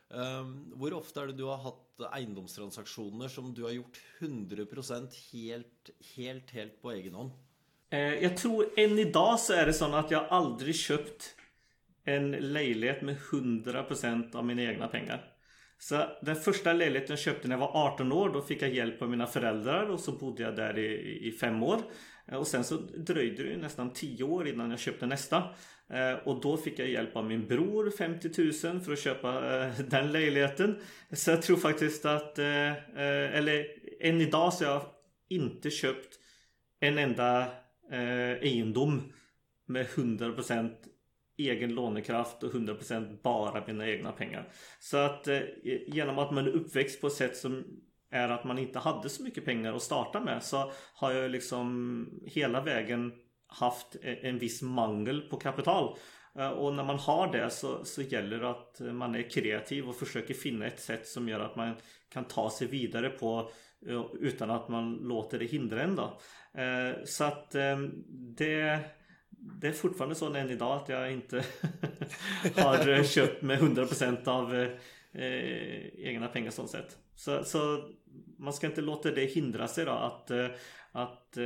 Um, 0.09 0.21
ehm, 0.21 0.53
hvor 0.79 0.95
ofte 0.97 1.21
er 1.21 1.29
det 1.29 1.35
du 1.37 1.43
har 1.45 1.59
hatt 1.61 2.01
eiendomstransaksjoner 2.17 3.29
som 3.29 3.51
du 3.53 3.61
har 3.67 3.75
gjort 3.75 3.99
100 4.23 4.65
helt, 5.29 5.91
helt, 6.15 6.53
helt 6.55 6.79
på 6.81 6.95
egen 6.95 7.13
hånd? 7.19 7.35
Eh, 7.93 8.23
jag 8.23 8.37
tror 8.37 8.79
än 8.79 8.99
idag 8.99 9.39
så 9.39 9.53
är 9.53 9.65
det 9.65 9.73
så 9.73 9.95
att 9.95 10.11
jag 10.11 10.25
aldrig 10.29 10.75
köpt 10.75 11.35
en 12.05 12.31
lägenhet 12.31 13.01
med 13.01 13.17
100% 13.17 14.35
av 14.35 14.45
mina 14.45 14.61
egna 14.61 14.87
pengar. 14.87 15.31
Så 15.77 16.05
den 16.21 16.35
första 16.35 16.73
lägenheten 16.73 17.09
jag 17.09 17.19
köpte 17.19 17.47
när 17.47 17.55
jag 17.55 17.59
var 17.59 17.87
18 17.93 18.11
år 18.11 18.29
Då 18.29 18.41
fick 18.41 18.61
jag 18.61 18.73
hjälp 18.73 19.01
av 19.01 19.09
mina 19.09 19.27
föräldrar 19.27 19.89
och 19.89 19.99
så 19.99 20.11
bodde 20.11 20.43
jag 20.43 20.55
där 20.55 20.77
i, 20.77 21.27
i 21.27 21.31
fem 21.31 21.63
år. 21.63 21.81
Eh, 22.27 22.37
och 22.37 22.47
sen 22.47 22.63
så 22.63 22.75
dröjde 22.77 23.43
det 23.43 23.57
nästan 23.57 23.93
10 23.93 24.23
år 24.23 24.47
innan 24.47 24.69
jag 24.69 24.79
köpte 24.79 25.05
nästa. 25.05 25.43
Eh, 25.89 26.13
och 26.13 26.41
då 26.41 26.57
fick 26.57 26.79
jag 26.79 26.89
hjälp 26.89 27.15
av 27.15 27.25
min 27.25 27.47
bror 27.47 27.89
50 27.89 28.67
000 28.67 28.81
för 28.81 28.93
att 28.93 28.99
köpa 28.99 29.57
eh, 29.57 29.79
den 29.79 30.11
lägenheten. 30.11 30.79
Så 31.11 31.31
jag 31.31 31.41
tror 31.41 31.57
faktiskt 31.57 32.05
att 32.05 32.39
Eller 32.39 33.65
än 33.99 34.21
idag 34.21 34.53
så 34.53 34.65
har 34.65 34.71
jag 34.71 34.85
inte 35.29 35.69
köpt 35.69 36.19
en 36.79 36.97
enda 36.97 37.47
egendom 38.41 39.13
med 39.67 39.85
100% 39.85 40.71
egen 41.37 41.73
lånekraft 41.73 42.43
och 42.43 42.53
100% 42.53 43.21
bara 43.21 43.63
mina 43.67 43.87
egna 43.87 44.11
pengar. 44.11 44.49
Så 44.79 44.97
att 44.97 45.27
eh, 45.27 45.39
genom 45.87 46.19
att 46.19 46.31
man 46.31 46.47
är 46.47 46.51
uppväxt 46.51 47.01
på 47.01 47.07
ett 47.07 47.13
sätt 47.13 47.37
som 47.37 47.63
är 48.11 48.29
att 48.29 48.43
man 48.43 48.57
inte 48.57 48.79
hade 48.79 49.09
så 49.09 49.23
mycket 49.23 49.45
pengar 49.45 49.73
att 49.73 49.81
starta 49.81 50.19
med 50.19 50.43
så 50.43 50.71
har 50.93 51.11
jag 51.11 51.31
liksom 51.31 52.09
hela 52.25 52.61
vägen 52.61 53.13
haft 53.47 53.95
e-, 54.01 54.19
en 54.21 54.39
viss 54.39 54.61
mangel 54.61 55.21
på 55.21 55.37
kapital. 55.37 55.97
Eh, 56.39 56.49
och 56.49 56.73
när 56.73 56.83
man 56.83 56.99
har 56.99 57.31
det 57.31 57.49
så, 57.49 57.85
så 57.85 58.01
gäller 58.01 58.39
det 58.39 58.49
att 58.49 58.79
man 58.79 59.15
är 59.15 59.29
kreativ 59.29 59.89
och 59.89 59.95
försöker 59.95 60.33
finna 60.33 60.67
ett 60.67 60.79
sätt 60.79 61.07
som 61.07 61.29
gör 61.29 61.39
att 61.39 61.55
man 61.55 61.75
kan 62.09 62.25
ta 62.25 62.49
sig 62.49 62.67
vidare 62.67 63.09
på 63.09 63.49
eh, 63.87 64.05
utan 64.19 64.51
att 64.51 64.69
man 64.69 64.93
låter 64.93 65.39
det 65.39 65.45
hindra 65.45 65.81
en 65.81 65.95
då. 65.95 66.19
Eh, 66.61 67.03
så 67.05 67.23
att 67.23 67.51
det 68.37 68.79
det 69.39 69.67
är 69.67 69.71
fortfarande 69.71 70.15
så 70.15 70.33
än 70.33 70.49
idag 70.49 70.81
att 70.81 70.89
jag 70.89 71.11
inte 71.11 71.45
har 72.55 72.89
eh, 72.89 73.03
köpt 73.03 73.41
med 73.41 73.59
100% 73.59 74.27
av 74.27 74.55
eh, 74.55 74.69
eh, 75.13 75.85
egna 75.97 76.27
pengar 76.27 76.51
sånt 76.51 76.69
sätt. 76.69 76.97
Så, 77.15 77.43
så, 77.43 77.89
man 78.37 78.53
ska 78.53 78.67
inte 78.67 78.81
låta 78.81 79.11
det 79.11 79.25
hindra 79.25 79.67
sig 79.67 79.85
då 79.85 79.91
att, 79.91 80.31
eh, 80.31 80.47
att 80.91 81.37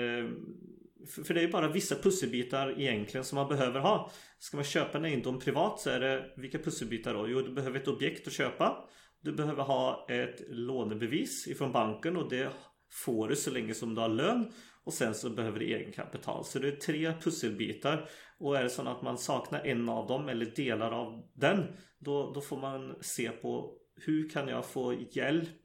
för 1.26 1.34
det 1.34 1.44
är 1.44 1.52
bara 1.52 1.68
vissa 1.68 1.96
pusselbitar 1.96 2.80
egentligen 2.80 3.24
som 3.24 3.36
man 3.36 3.48
behöver 3.48 3.80
ha. 3.80 4.12
Ska 4.40 4.58
man 4.58 4.64
köpa 4.64 4.98
en 4.98 5.06
egendom 5.06 5.40
privat 5.40 5.80
så 5.80 5.90
är 5.90 6.00
det 6.00 6.34
vilka 6.38 6.58
pusselbitar 6.60 7.14
då? 7.14 7.30
Jo, 7.30 7.42
du 7.42 7.54
behöver 7.54 7.80
ett 7.80 7.88
objekt 7.88 8.28
att 8.28 8.34
köpa. 8.34 8.90
Du 9.22 9.32
behöver 9.32 9.64
ha 9.64 10.08
ett 10.10 10.42
lånebevis 10.50 11.48
ifrån 11.48 11.72
banken 11.72 12.18
och 12.18 12.30
det 12.30 12.50
får 12.90 13.28
du 13.28 13.36
så 13.36 13.52
länge 13.52 13.74
som 13.74 13.96
du 13.96 14.02
har 14.02 14.10
lön. 14.10 14.52
Och 14.84 14.94
sen 14.94 15.16
så 15.16 15.30
behöver 15.30 15.60
du 15.60 15.66
egenkapital. 15.66 16.46
Så 16.46 16.60
det 16.60 16.68
är 16.68 16.76
tre 16.76 17.14
pusselbitar. 17.22 18.10
Och 18.38 18.58
är 18.58 18.64
det 18.64 18.70
så 18.70 18.82
att 18.82 19.02
man 19.02 19.18
saknar 19.18 19.66
en 19.66 19.90
av 19.90 20.08
dem 20.08 20.30
eller 20.30 20.46
delar 20.46 20.92
av 20.92 21.30
den. 21.34 21.64
Då, 22.00 22.34
då 22.34 22.42
får 22.42 22.58
man 22.58 22.96
se 23.02 23.30
på 23.30 23.78
hur 23.96 24.30
kan 24.30 24.48
jag 24.48 24.66
få 24.66 24.94
hjälp 25.12 25.64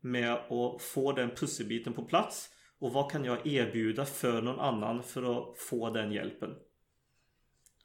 med 0.00 0.32
att 0.32 0.82
få 0.82 1.12
den 1.12 1.30
pusselbiten 1.30 1.92
på 1.92 2.04
plats. 2.04 2.50
Och 2.78 2.92
vad 2.92 3.10
kan 3.10 3.24
jag 3.24 3.46
erbjuda 3.46 4.04
för 4.04 4.42
någon 4.42 4.60
annan 4.60 5.02
för 5.02 5.38
att 5.38 5.58
få 5.58 5.90
den 5.90 6.12
hjälpen? 6.12 6.50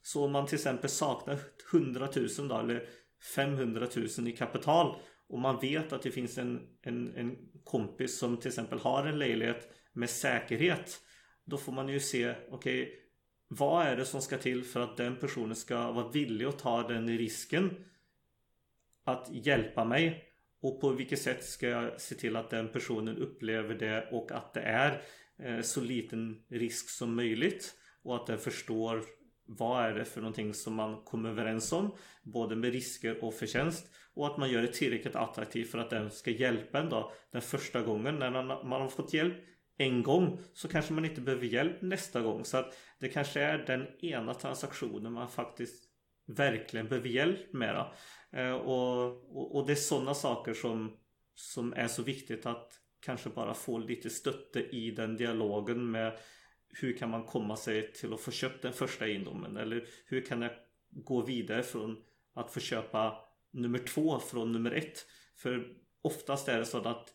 Så 0.02 0.26
om 0.26 0.32
man 0.32 0.46
till 0.46 0.56
exempel 0.56 0.90
saknar 0.90 1.38
100 1.74 2.08
000 2.38 2.48
då, 2.48 2.58
eller 2.58 2.88
500 3.36 3.88
000 4.18 4.28
i 4.28 4.32
kapital 4.32 4.96
och 5.32 5.40
man 5.40 5.60
vet 5.60 5.94
att 5.94 6.02
det 6.02 6.12
finns 6.12 6.38
en, 6.38 6.68
en, 6.82 7.16
en 7.16 7.38
kompis 7.64 8.20
som 8.20 8.38
till 8.38 8.48
exempel 8.48 8.80
har 8.80 9.06
en 9.06 9.20
lägenhet 9.20 9.70
med 9.94 10.10
säkerhet. 10.10 11.02
Då 11.46 11.58
får 11.58 11.72
man 11.72 11.90
ju 11.90 12.00
se, 12.00 12.36
okej, 12.50 12.84
okay, 12.84 12.96
vad 13.48 13.88
är 13.88 13.96
det 13.96 14.06
som 14.06 14.22
ska 14.22 14.38
till 14.38 14.64
för 14.64 14.80
att 14.80 14.98
den 14.98 15.16
personen 15.16 15.56
ska 15.56 15.92
vara 15.92 16.08
villig 16.08 16.46
att 16.46 16.60
ta 16.60 16.88
den 16.88 17.18
risken 17.18 17.86
att 19.04 19.28
hjälpa 19.32 19.86
mig 19.86 20.32
och 20.62 20.82
på 20.82 20.90
vilket 20.90 21.22
sätt 21.22 21.44
ska 21.44 21.68
jag 21.68 22.02
se 22.02 22.16
till 22.16 22.36
att 22.36 22.50
den 22.50 22.70
personen 22.70 23.18
upplever 23.18 23.76
det 23.76 24.10
och 24.12 24.32
att 24.32 24.54
det 24.54 24.62
är 24.62 25.02
eh, 25.40 25.62
så 25.62 25.82
liten 25.82 26.44
risk 26.50 26.90
som 26.90 27.16
möjligt 27.16 27.76
och 28.04 28.16
att 28.16 28.28
den 28.28 28.38
förstår 28.38 29.04
vad 29.58 29.86
är 29.86 29.94
det 29.94 30.06
för 30.06 30.22
någonting 30.22 30.54
som 30.54 30.74
man 30.76 31.02
kommer 31.04 31.30
överens 31.30 31.72
om 31.72 31.96
både 32.24 32.56
med 32.56 32.72
risker 32.72 33.24
och 33.24 33.34
förtjänst 33.34 33.92
och 34.14 34.28
att 34.28 34.38
man 34.38 34.50
gör 34.50 34.62
det 34.62 34.74
tillräckligt 34.74 35.16
attraktivt 35.16 35.72
för 35.72 35.78
att 35.78 35.90
den 35.90 36.12
ska 36.12 36.32
hjälpa 36.32 36.80
en 36.80 36.90
då 36.90 37.12
den 37.32 37.42
första 37.42 37.82
gången 37.82 38.16
när 38.20 38.32
man 38.64 38.82
har 38.82 38.88
fått 38.88 39.14
hjälp 39.14 39.38
en 39.78 40.04
gång 40.04 40.40
så 40.54 40.68
kanske 40.68 40.94
man 40.94 41.06
inte 41.06 41.22
behöver 41.22 41.46
hjälp 41.46 41.82
nästa 41.82 42.22
gång 42.22 42.46
så 42.46 42.58
att 42.58 42.78
det 43.00 43.10
kanske 43.10 43.42
är 43.42 43.58
den 43.58 43.88
ena 44.06 44.34
transaktionen 44.34 45.14
man 45.14 45.30
faktiskt 45.30 45.84
verkligen 46.26 46.88
behöver 46.88 47.10
hjälp 47.10 47.54
med 47.54 47.76
då. 47.76 47.94
Eh, 48.38 48.54
och, 48.54 49.08
och, 49.38 49.56
och 49.56 49.68
det 49.68 49.74
är 49.74 49.76
sådana 49.76 50.14
saker 50.14 50.54
som, 50.54 50.98
som 51.36 51.74
är 51.74 51.88
så 51.88 52.04
viktigt 52.04 52.46
att 52.46 52.74
kanske 53.02 53.30
bara 53.30 53.54
få 53.54 53.78
lite 53.78 54.10
stötte 54.10 54.60
i 54.60 54.92
den 54.92 55.18
dialogen 55.18 55.92
med 55.92 56.18
hur 56.74 56.98
kan 56.98 57.10
man 57.10 57.24
komma 57.24 57.56
sig 57.56 57.92
till 57.94 58.14
att 58.14 58.22
få 58.22 58.32
köpt 58.32 58.62
den 58.62 58.74
första 58.74 59.08
egendomen 59.08 59.58
eller 59.58 59.88
hur 60.06 60.22
kan 60.22 60.42
jag 60.42 60.52
gå 60.90 61.22
vidare 61.22 61.64
från 61.64 62.04
att 62.34 62.52
få 62.52 62.60
köpa 62.60 63.26
nummer 63.52 63.80
två 63.80 64.20
från 64.20 64.52
nummer 64.52 64.72
ett? 64.72 65.06
För 65.36 65.68
oftast 66.02 66.48
är 66.48 66.60
det 66.60 66.66
så 66.66 66.78
att 66.78 67.14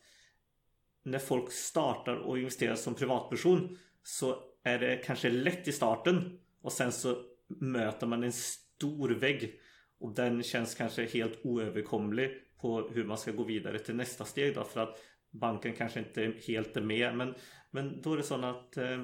när 1.03 1.19
folk 1.19 1.51
startar 1.51 2.15
och 2.15 2.37
investerar 2.37 2.75
som 2.75 2.95
privatperson 2.95 3.77
så 4.03 4.43
är 4.63 4.79
det 4.79 4.97
kanske 5.05 5.29
lätt 5.29 5.67
i 5.67 5.71
starten 5.71 6.39
och 6.61 6.71
sen 6.71 6.91
så 6.91 7.23
möter 7.47 8.07
man 8.07 8.23
en 8.23 8.33
stor 8.33 9.09
vägg 9.09 9.59
och 9.99 10.15
den 10.15 10.43
känns 10.43 10.75
kanske 10.75 11.05
helt 11.05 11.39
oöverkomlig 11.43 12.31
på 12.61 12.89
hur 12.89 13.03
man 13.03 13.17
ska 13.17 13.31
gå 13.31 13.43
vidare 13.43 13.79
till 13.79 13.95
nästa 13.95 14.25
steg 14.25 14.55
då 14.55 14.63
för 14.63 14.79
att 14.79 14.99
banken 15.31 15.73
kanske 15.73 15.99
inte 15.99 16.33
helt 16.47 16.77
är 16.77 16.81
med. 16.81 17.15
Men, 17.15 17.35
men 17.71 18.01
då 18.01 18.13
är 18.13 18.17
det 18.17 18.23
så 18.23 18.45
att 18.45 18.77
eh, 18.77 19.03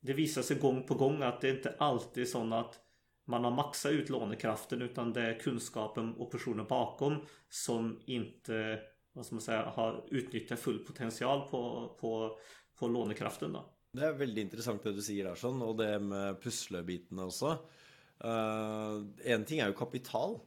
det 0.00 0.12
visar 0.12 0.42
sig 0.42 0.58
gång 0.58 0.82
på 0.82 0.94
gång 0.94 1.22
att 1.22 1.40
det 1.40 1.50
inte 1.50 1.74
alltid 1.78 2.22
är 2.22 2.26
så 2.26 2.54
att 2.54 2.80
man 3.24 3.44
har 3.44 3.50
maxat 3.50 3.92
ut 3.92 4.08
lånekraften 4.08 4.82
utan 4.82 5.12
det 5.12 5.20
är 5.20 5.40
kunskapen 5.40 6.14
och 6.14 6.30
personen 6.30 6.66
bakom 6.68 7.16
som 7.48 8.00
inte 8.06 8.80
vad 9.16 9.26
ska 9.26 9.34
man 9.34 9.42
säga, 9.42 9.62
har 9.62 10.04
utnyttjat 10.10 10.60
full 10.60 10.78
potential 10.78 11.48
på, 11.48 11.90
på, 12.00 12.38
på 12.78 12.88
lånekraften. 12.88 13.52
Då. 13.52 13.72
Det 13.92 14.06
är 14.06 14.12
väldigt 14.12 14.42
intressant 14.42 14.82
det 14.82 14.92
du 14.92 15.02
säger 15.02 15.24
där 15.24 15.62
och 15.62 15.76
det 15.76 15.98
med 15.98 16.42
pusselbiten 16.42 17.18
också. 17.18 17.46
Uh, 18.24 19.06
en 19.24 19.44
ting 19.44 19.58
är 19.58 19.66
ju 19.66 19.72
kapital. 19.72 20.38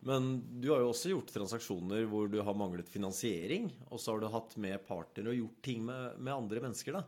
Men 0.00 0.44
du 0.60 0.70
har 0.70 0.78
ju 0.78 0.84
också 0.84 1.08
gjort 1.08 1.26
transaktioner 1.26 1.96
där 1.96 2.28
du 2.28 2.40
har 2.40 2.54
manglat 2.54 2.88
finansiering 2.88 3.80
och 3.88 4.00
så 4.00 4.12
har 4.12 4.18
du 4.18 4.26
haft 4.26 4.56
med 4.56 4.86
partner 4.86 5.28
och 5.28 5.34
gjort 5.34 5.62
ting 5.62 5.84
med, 5.84 6.18
med 6.18 6.34
andra 6.34 6.60
människor. 6.60 7.02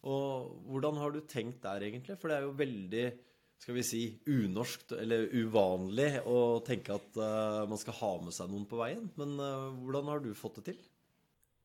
Och 0.00 0.72
hur 0.72 0.92
har 0.92 1.10
du 1.10 1.20
tänkt 1.20 1.62
där 1.62 1.82
egentligen? 1.82 2.18
För 2.18 2.28
det 2.28 2.34
är 2.34 2.42
ju 2.42 2.52
väldigt 2.52 3.26
ska 3.62 3.72
vi 3.72 3.82
si, 3.82 4.22
unorskt 4.26 4.92
eller 4.92 5.18
uvanlig 5.18 6.20
å 6.24 6.60
tenke 6.64 6.94
at 6.94 7.16
uh, 7.16 7.68
man 7.68 7.78
ska 7.78 7.90
ha 7.90 8.22
med 8.22 8.32
sig 8.32 8.48
någon 8.48 8.66
på 8.66 8.76
vägen. 8.76 9.10
Men 9.14 9.40
uh, 9.40 10.04
har 10.04 10.20
du 10.20 10.34
fått 10.34 10.54
det 10.54 10.62
till? 10.62 10.78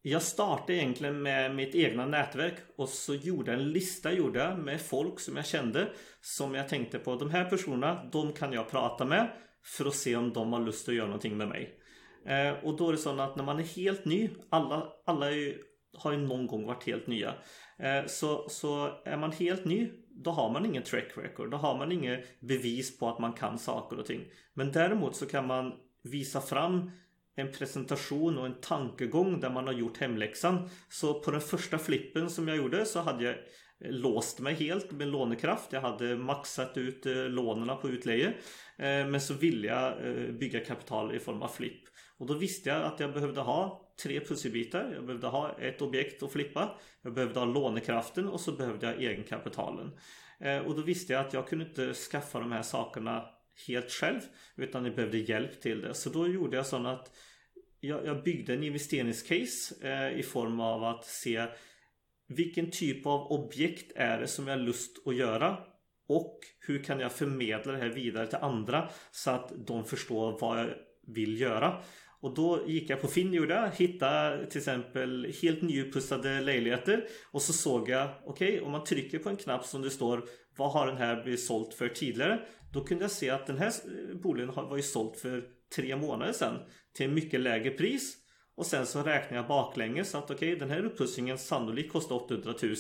Jag 0.02 0.21
startade 0.21 0.74
egentligen 0.74 1.21
med 1.21 1.56
mitt 1.56 1.76
egna 1.76 2.06
nätverk 2.06 2.56
och 2.76 2.89
så 2.89 3.15
gjorde 3.15 3.54
en 3.54 3.71
lista 3.71 4.12
gjorde 4.12 4.56
med 4.56 4.82
folk 4.82 5.19
som 5.19 5.36
jag 5.36 5.45
kände 5.45 5.89
som 6.21 6.56
jag 6.56 6.69
tänkte 6.69 7.00
på 7.00 7.15
de 7.15 7.30
här 7.30 7.50
personerna, 7.50 8.10
de 8.12 8.34
kan 8.34 8.54
jag 8.54 8.69
prata 8.69 9.06
med 9.06 9.32
för 9.63 9.86
att 9.86 9.95
se 9.95 10.15
om 10.15 10.34
de 10.34 10.54
har 10.54 10.60
lust 10.60 10.89
att 10.89 10.95
göra 10.95 11.08
någonting 11.08 11.38
med 11.38 11.48
mig. 11.48 11.80
Eh, 12.26 12.63
och 12.63 12.78
då 12.78 12.88
är 12.88 12.91
det 12.91 12.98
så 12.98 13.19
att 13.19 13.36
när 13.36 13.43
man 13.43 13.60
är 13.60 13.63
helt 13.63 14.06
ny, 14.06 14.30
alla, 14.50 14.93
alla 15.06 15.32
är, 15.32 15.58
har 15.97 16.12
ju 16.12 16.17
någon 16.17 16.47
gång 16.47 16.65
varit 16.65 16.88
helt 16.88 17.08
nya. 17.08 17.34
Eh, 17.79 18.05
så, 18.08 18.49
så 18.49 19.01
är 19.05 19.17
man 19.17 19.31
helt 19.31 19.65
ny 19.65 19.89
då 20.15 20.31
har 20.31 20.49
man 20.49 20.65
ingen 20.65 20.84
track 20.84 21.17
record. 21.17 21.51
Då 21.51 21.58
har 21.58 21.77
man 21.77 21.91
inget 21.91 22.39
bevis 22.39 22.99
på 22.99 23.10
att 23.10 23.19
man 23.19 23.34
kan 23.34 23.60
saker 23.60 23.99
och 23.99 24.05
ting. 24.05 24.21
Men 24.53 24.71
däremot 24.71 25.15
så 25.15 25.25
kan 25.25 25.47
man 25.47 25.73
visa 26.03 26.41
fram 26.41 26.91
en 27.36 27.51
presentation 27.51 28.38
och 28.38 28.45
en 28.45 28.62
tankegång 28.62 29.39
där 29.39 29.49
man 29.49 29.67
har 29.67 29.73
gjort 29.73 29.97
hemläxan. 29.97 30.69
Så 30.89 31.19
på 31.19 31.31
den 31.31 31.41
första 31.41 31.77
flippen 31.77 32.29
som 32.29 32.47
jag 32.47 32.58
gjorde 32.58 32.86
så 32.86 32.99
hade 32.99 33.23
jag 33.23 33.34
eh, 33.34 33.91
låst 33.91 34.39
mig 34.39 34.53
helt 34.53 34.91
med 34.91 35.08
lånekraft. 35.08 35.73
Jag 35.73 35.81
hade 35.81 36.15
maxat 36.15 36.77
ut 36.77 37.05
eh, 37.05 37.13
lånen 37.13 37.77
på 37.81 37.89
utleje. 37.89 38.34
Men 38.77 39.21
så 39.21 39.34
ville 39.34 39.67
jag 39.67 39.97
bygga 40.39 40.60
kapital 40.60 41.15
i 41.15 41.19
form 41.19 41.41
av 41.41 41.47
flipp. 41.47 41.84
Och 42.17 42.28
då 42.28 42.34
visste 42.34 42.69
jag 42.69 42.82
att 42.82 42.99
jag 42.99 43.13
behövde 43.13 43.41
ha 43.41 43.91
tre 44.04 44.19
pusselbitar. 44.19 44.91
Jag 44.93 45.06
behövde 45.06 45.28
ha 45.28 45.60
ett 45.60 45.82
objekt 45.82 46.23
att 46.23 46.32
flippa. 46.32 46.80
Jag 47.01 47.13
behövde 47.13 47.39
ha 47.39 47.45
lånekraften 47.45 48.28
och 48.28 48.41
så 48.41 48.51
behövde 48.51 48.86
jag 48.86 49.04
egenkapitalen. 49.04 49.91
Eh, 50.39 50.58
och 50.58 50.75
då 50.75 50.82
visste 50.82 51.13
jag 51.13 51.25
att 51.25 51.34
jag 51.34 51.47
kunde 51.47 51.65
inte 51.65 51.93
skaffa 51.93 52.39
de 52.39 52.51
här 52.51 52.62
sakerna 52.62 53.25
helt 53.67 53.91
själv. 53.91 54.19
Utan 54.56 54.86
jag 54.86 54.95
behövde 54.95 55.17
hjälp 55.17 55.62
till 55.62 55.82
det. 55.82 55.93
Så 55.93 56.10
då 56.10 56.28
gjorde 56.28 56.58
jag 56.58 56.65
så 56.65 56.88
att 56.88 57.12
jag, 57.80 58.23
byggde 58.23 58.54
en 58.54 58.63
investeringscase 58.63 59.75
eh, 59.82 60.19
i 60.19 60.23
form 60.23 60.60
av 60.60 60.84
att 60.84 61.06
se 61.06 61.45
vilken 62.28 62.71
typ 62.71 63.06
av 63.06 63.32
objekt 63.32 63.91
är 63.95 64.19
det 64.19 64.28
som 64.28 64.47
jag 64.47 64.58
har 64.58 64.63
lust 64.63 65.08
att 65.08 65.15
göra 65.15 65.58
och 66.08 66.39
hur 66.60 66.84
kan 66.84 66.99
jag 66.99 67.12
förmedla 67.12 67.71
det 67.71 67.78
här 67.78 67.89
vidare 67.89 68.28
till 68.28 68.38
andra 68.38 68.89
så 69.12 69.32
att 69.32 69.51
de 69.67 69.86
förstår 69.86 70.38
vad 70.39 70.60
jag 70.60 70.69
vill 71.08 71.41
göra. 71.41 71.82
Och 72.25 72.33
då 72.33 72.63
gick 72.67 72.89
jag 72.89 73.01
på 73.01 73.07
Finnjorda, 73.07 73.71
hittade 73.75 74.45
till 74.45 74.57
exempel 74.57 75.33
helt 75.41 75.61
nyuppussade 75.61 76.41
lägenheter 76.41 77.07
och 77.31 77.41
så 77.41 77.53
såg 77.53 77.89
jag, 77.89 78.09
okej 78.25 78.47
okay, 78.47 78.59
om 78.65 78.71
man 78.71 78.83
trycker 78.83 79.19
på 79.19 79.29
en 79.29 79.38
knapp 79.38 79.65
som 79.65 79.81
det 79.81 79.89
står 79.89 80.23
Vad 80.57 80.71
har 80.71 80.88
den 80.88 80.97
här 80.97 81.23
blivit 81.23 81.43
sålt 81.43 81.73
för 81.73 81.89
tidigare? 81.89 82.39
Då 82.73 82.83
kunde 82.83 83.03
jag 83.03 83.11
se 83.11 83.29
att 83.29 83.47
den 83.47 83.57
här 83.57 83.67
eh, 83.67 84.15
boligen 84.15 84.51
var 84.55 84.77
ju 84.77 84.83
såld 84.83 85.15
för 85.15 85.43
tre 85.75 85.95
månader 85.95 86.33
sedan 86.33 86.59
till 86.93 87.09
mycket 87.09 87.39
lägre 87.39 87.71
pris. 87.71 88.17
Och 88.55 88.65
sen 88.65 88.85
så 88.85 89.03
räknade 89.03 89.35
jag 89.35 89.47
baklänges 89.47 90.15
att 90.15 90.31
okej 90.31 90.35
okay, 90.35 90.55
den 90.55 90.69
här 90.69 90.85
upprustningen 90.85 91.38
sannolikt 91.38 91.91
kostar 91.91 92.15
800 92.15 92.53
000 92.63 92.75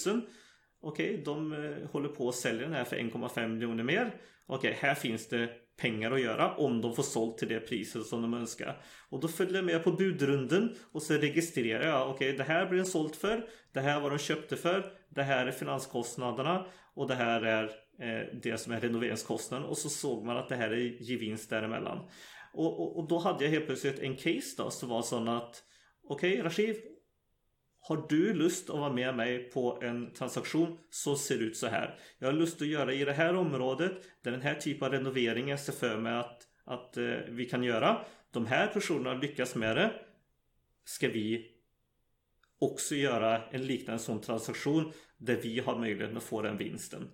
Okej, 0.81 1.09
okay, 1.09 1.23
de 1.23 1.53
eh, 1.53 1.89
håller 1.91 2.09
på 2.09 2.29
att 2.29 2.35
sälja 2.35 2.61
den 2.61 2.73
här 2.73 2.83
för 2.83 2.95
1,5 2.95 3.47
miljoner 3.47 3.83
mer. 3.83 4.15
Okej, 4.47 4.69
okay, 4.69 4.73
här 4.89 4.95
finns 4.95 5.27
det 5.27 5.49
pengar 5.77 6.11
att 6.11 6.21
göra 6.21 6.55
om 6.55 6.81
de 6.81 6.95
får 6.95 7.03
sålt 7.03 7.37
till 7.37 7.47
det 7.47 7.59
priset 7.59 8.05
som 8.05 8.21
de 8.21 8.33
önskar. 8.33 8.81
Och 9.09 9.19
då 9.19 9.27
följer 9.27 9.55
jag 9.55 9.65
med 9.65 9.83
på 9.83 9.91
budrunden 9.91 10.75
och 10.91 11.01
så 11.01 11.13
registrerar 11.13 11.87
jag. 11.87 12.09
Okej, 12.09 12.27
okay, 12.27 12.37
det 12.37 12.43
här 12.43 12.65
blir 12.65 12.77
den 12.77 12.85
sålt 12.85 13.15
för. 13.15 13.49
Det 13.73 13.79
här 13.79 14.01
var 14.01 14.09
de 14.09 14.19
köpte 14.19 14.55
för. 14.55 14.91
Det 15.09 15.23
här 15.23 15.45
är 15.47 15.51
finanskostnaderna. 15.51 16.65
Och 16.93 17.07
det 17.07 17.15
här 17.15 17.41
är 17.41 17.63
eh, 17.99 18.27
det 18.43 18.57
som 18.57 18.73
är 18.73 18.79
renoveringskostnaden. 18.79 19.67
Och 19.67 19.77
så 19.77 19.89
såg 19.89 20.25
man 20.25 20.37
att 20.37 20.49
det 20.49 20.55
här 20.55 20.71
är 20.71 21.01
gevinst 21.01 21.49
däremellan. 21.49 21.99
Och, 22.53 22.79
och, 22.79 22.97
och 22.97 23.07
då 23.07 23.17
hade 23.17 23.43
jag 23.43 23.51
helt 23.51 23.65
plötsligt 23.65 23.99
en 23.99 24.15
case 24.15 24.55
då 24.57 24.69
som 24.69 24.89
var 24.89 25.01
sån 25.01 25.27
att 25.27 25.63
Okej 26.07 26.31
okay, 26.31 26.43
Rashiv 26.43 26.75
har 27.87 28.05
du 28.09 28.33
lust 28.33 28.69
att 28.69 28.79
vara 28.79 28.93
med 28.93 29.15
mig 29.15 29.49
på 29.49 29.79
en 29.81 30.13
transaktion 30.13 30.77
så 30.89 31.15
ser 31.15 31.37
det 31.37 31.43
ut 31.43 31.57
så 31.57 31.67
här. 31.67 31.99
Jag 32.19 32.27
har 32.27 32.33
lust 32.33 32.61
att 32.61 32.67
göra 32.67 32.93
i 32.93 33.05
det 33.05 33.13
här 33.13 33.35
området. 33.35 33.91
Det 34.23 34.29
är 34.29 34.31
den 34.31 34.41
här 34.41 34.55
typen 34.55 34.85
av 34.85 34.91
renovering 34.91 35.49
jag 35.49 35.59
ser 35.59 35.73
för 35.73 35.97
mig 35.97 36.13
att, 36.13 36.41
att 36.63 36.97
eh, 36.97 37.03
vi 37.29 37.45
kan 37.45 37.63
göra. 37.63 38.05
De 38.31 38.45
här 38.45 38.67
personerna 38.67 39.13
lyckas 39.13 39.55
med 39.55 39.75
det. 39.75 39.91
Ska 40.85 41.07
vi 41.07 41.51
också 42.59 42.95
göra 42.95 43.49
en 43.49 43.65
liknande 43.65 44.03
sån 44.03 44.21
transaktion 44.21 44.91
där 45.17 45.35
vi 45.35 45.59
har 45.59 45.79
möjlighet 45.79 46.17
att 46.17 46.23
få 46.23 46.41
den 46.41 46.57
vinsten. 46.57 47.07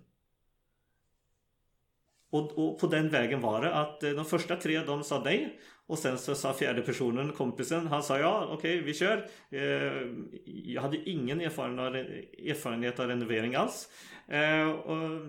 Och, 2.32 2.58
och, 2.58 2.80
på 2.80 2.86
den 2.86 3.08
vägen 3.08 3.40
var 3.40 3.62
det 3.62 3.74
att 3.74 4.02
eh, 4.02 4.10
de 4.10 4.24
första 4.24 4.56
tre 4.56 4.78
de 4.78 5.04
sa 5.04 5.22
nej. 5.24 5.60
Och 5.86 5.98
sen 5.98 6.18
så 6.18 6.34
sa 6.34 6.52
fjärde 6.52 6.82
personen, 6.82 7.32
kompisen, 7.32 7.86
han 7.86 8.02
sa 8.02 8.18
ja 8.18 8.48
okej 8.50 8.78
okay, 8.78 8.80
vi 8.80 8.94
kör. 8.94 9.26
Eh, 9.50 10.06
jag 10.44 10.82
hade 10.82 11.10
ingen 11.10 11.40
erfarenhet 11.40 13.00
av 13.00 13.08
renovering 13.08 13.54
alls. 13.54 13.88
Eh, 14.28 14.70
och 14.70 15.20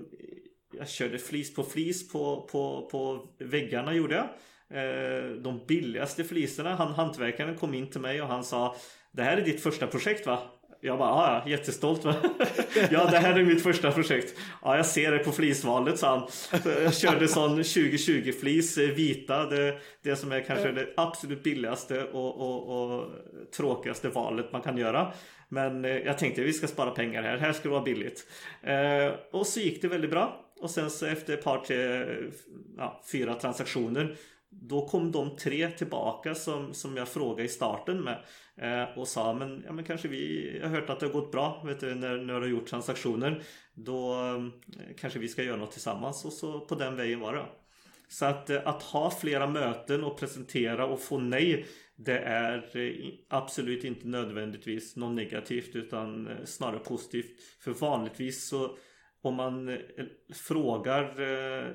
jag 0.77 0.89
körde 0.89 1.17
flis 1.17 1.55
på 1.55 1.63
flis 1.63 2.11
på, 2.11 2.47
på, 2.51 2.89
på 2.91 3.27
väggarna 3.39 3.93
gjorde 3.93 4.15
jag. 4.15 4.29
Eh, 4.79 5.29
de 5.29 5.65
billigaste 5.67 6.23
fliserna, 6.23 6.75
han 6.75 6.93
hantverkaren 6.93 7.55
kom 7.55 7.73
in 7.73 7.89
till 7.89 8.01
mig 8.01 8.21
och 8.21 8.27
han 8.27 8.43
sa 8.43 8.75
Det 9.11 9.23
här 9.23 9.37
är 9.37 9.45
ditt 9.45 9.63
första 9.63 9.87
projekt 9.87 10.27
va? 10.27 10.39
Jag 10.85 10.97
bara, 10.97 11.09
ja, 11.09 11.43
ja 11.45 11.51
jättestolt. 11.51 12.03
ja, 12.91 13.07
det 13.11 13.17
här 13.17 13.39
är 13.39 13.43
mitt 13.43 13.63
första 13.63 13.91
projekt. 13.91 14.39
Ja, 14.61 14.75
jag 14.75 14.85
ser 14.85 15.11
det 15.11 15.19
på 15.19 15.31
flisvalet, 15.31 15.99
sa 15.99 16.17
han. 16.17 16.27
Så 16.61 16.69
jag 16.69 16.95
körde 16.95 17.27
sån 17.27 17.49
2020 17.49 18.31
flis, 18.41 18.77
eh, 18.77 18.89
vita. 18.89 19.45
Det, 19.45 19.77
det 20.01 20.15
som 20.15 20.31
är 20.31 20.41
kanske 20.41 20.71
det 20.71 20.87
absolut 20.97 21.43
billigaste 21.43 22.03
och, 22.03 22.41
och, 22.41 22.93
och 22.93 23.11
tråkigaste 23.57 24.09
valet 24.09 24.51
man 24.51 24.61
kan 24.61 24.77
göra. 24.77 25.13
Men 25.49 25.85
eh, 25.85 25.97
jag 25.97 26.17
tänkte 26.17 26.41
vi 26.41 26.53
ska 26.53 26.67
spara 26.67 26.91
pengar 26.91 27.23
här. 27.23 27.37
Här 27.37 27.53
ska 27.53 27.63
det 27.63 27.73
vara 27.73 27.83
billigt. 27.83 28.27
Eh, 28.63 29.13
och 29.31 29.47
så 29.47 29.59
gick 29.59 29.81
det 29.81 29.87
väldigt 29.87 30.11
bra. 30.11 30.45
Och 30.59 30.69
sen 30.69 30.89
så 30.89 31.05
efter 31.05 31.33
ett 31.33 31.43
par, 31.43 31.57
tre, 31.57 32.05
ja, 32.77 33.01
fyra 33.11 33.33
transaktioner 33.35 34.15
då 34.61 34.87
kom 34.87 35.11
de 35.11 35.35
tre 35.35 35.69
tillbaka 35.69 36.35
som, 36.35 36.73
som 36.73 36.97
jag 36.97 37.07
frågade 37.07 37.43
i 37.43 37.47
starten 37.47 38.01
med 38.01 38.23
eh, 38.57 38.97
och 38.97 39.07
sa 39.07 39.33
men, 39.33 39.63
ja, 39.65 39.73
men 39.73 39.85
kanske 39.85 40.07
vi 40.07 40.53
jag 40.57 40.69
har 40.69 40.75
hört 40.75 40.89
att 40.89 40.99
det 40.99 41.05
har 41.05 41.13
gått 41.13 41.31
bra 41.31 41.63
vet 41.65 41.79
du, 41.79 41.95
när, 41.95 42.17
när 42.17 42.33
du 42.33 42.39
har 42.39 42.47
gjort 42.47 42.67
transaktioner 42.67 43.43
då 43.73 44.13
eh, 44.13 44.95
kanske 44.97 45.19
vi 45.19 45.27
ska 45.27 45.43
göra 45.43 45.57
något 45.57 45.71
tillsammans 45.71 46.25
och 46.25 46.33
så 46.33 46.59
på 46.59 46.75
den 46.75 46.95
vägen 46.95 47.19
var 47.19 47.33
det. 47.33 47.45
Så 48.07 48.25
att, 48.25 48.49
eh, 48.49 48.67
att 48.67 48.83
ha 48.83 49.11
flera 49.11 49.47
möten 49.47 50.03
och 50.03 50.19
presentera 50.19 50.85
och 50.85 51.01
få 51.01 51.17
nej 51.17 51.65
det 51.95 52.19
är 52.19 52.77
eh, 52.77 53.13
absolut 53.29 53.83
inte 53.83 54.07
nödvändigtvis 54.07 54.95
något 54.95 55.15
negativt 55.15 55.75
utan 55.75 56.27
eh, 56.27 56.43
snarare 56.45 56.79
positivt. 56.79 57.31
För 57.63 57.71
vanligtvis 57.71 58.47
så 58.47 58.77
om 59.21 59.35
man 59.35 59.69
eh, 59.69 59.77
frågar 60.33 61.03
eh, 61.03 61.67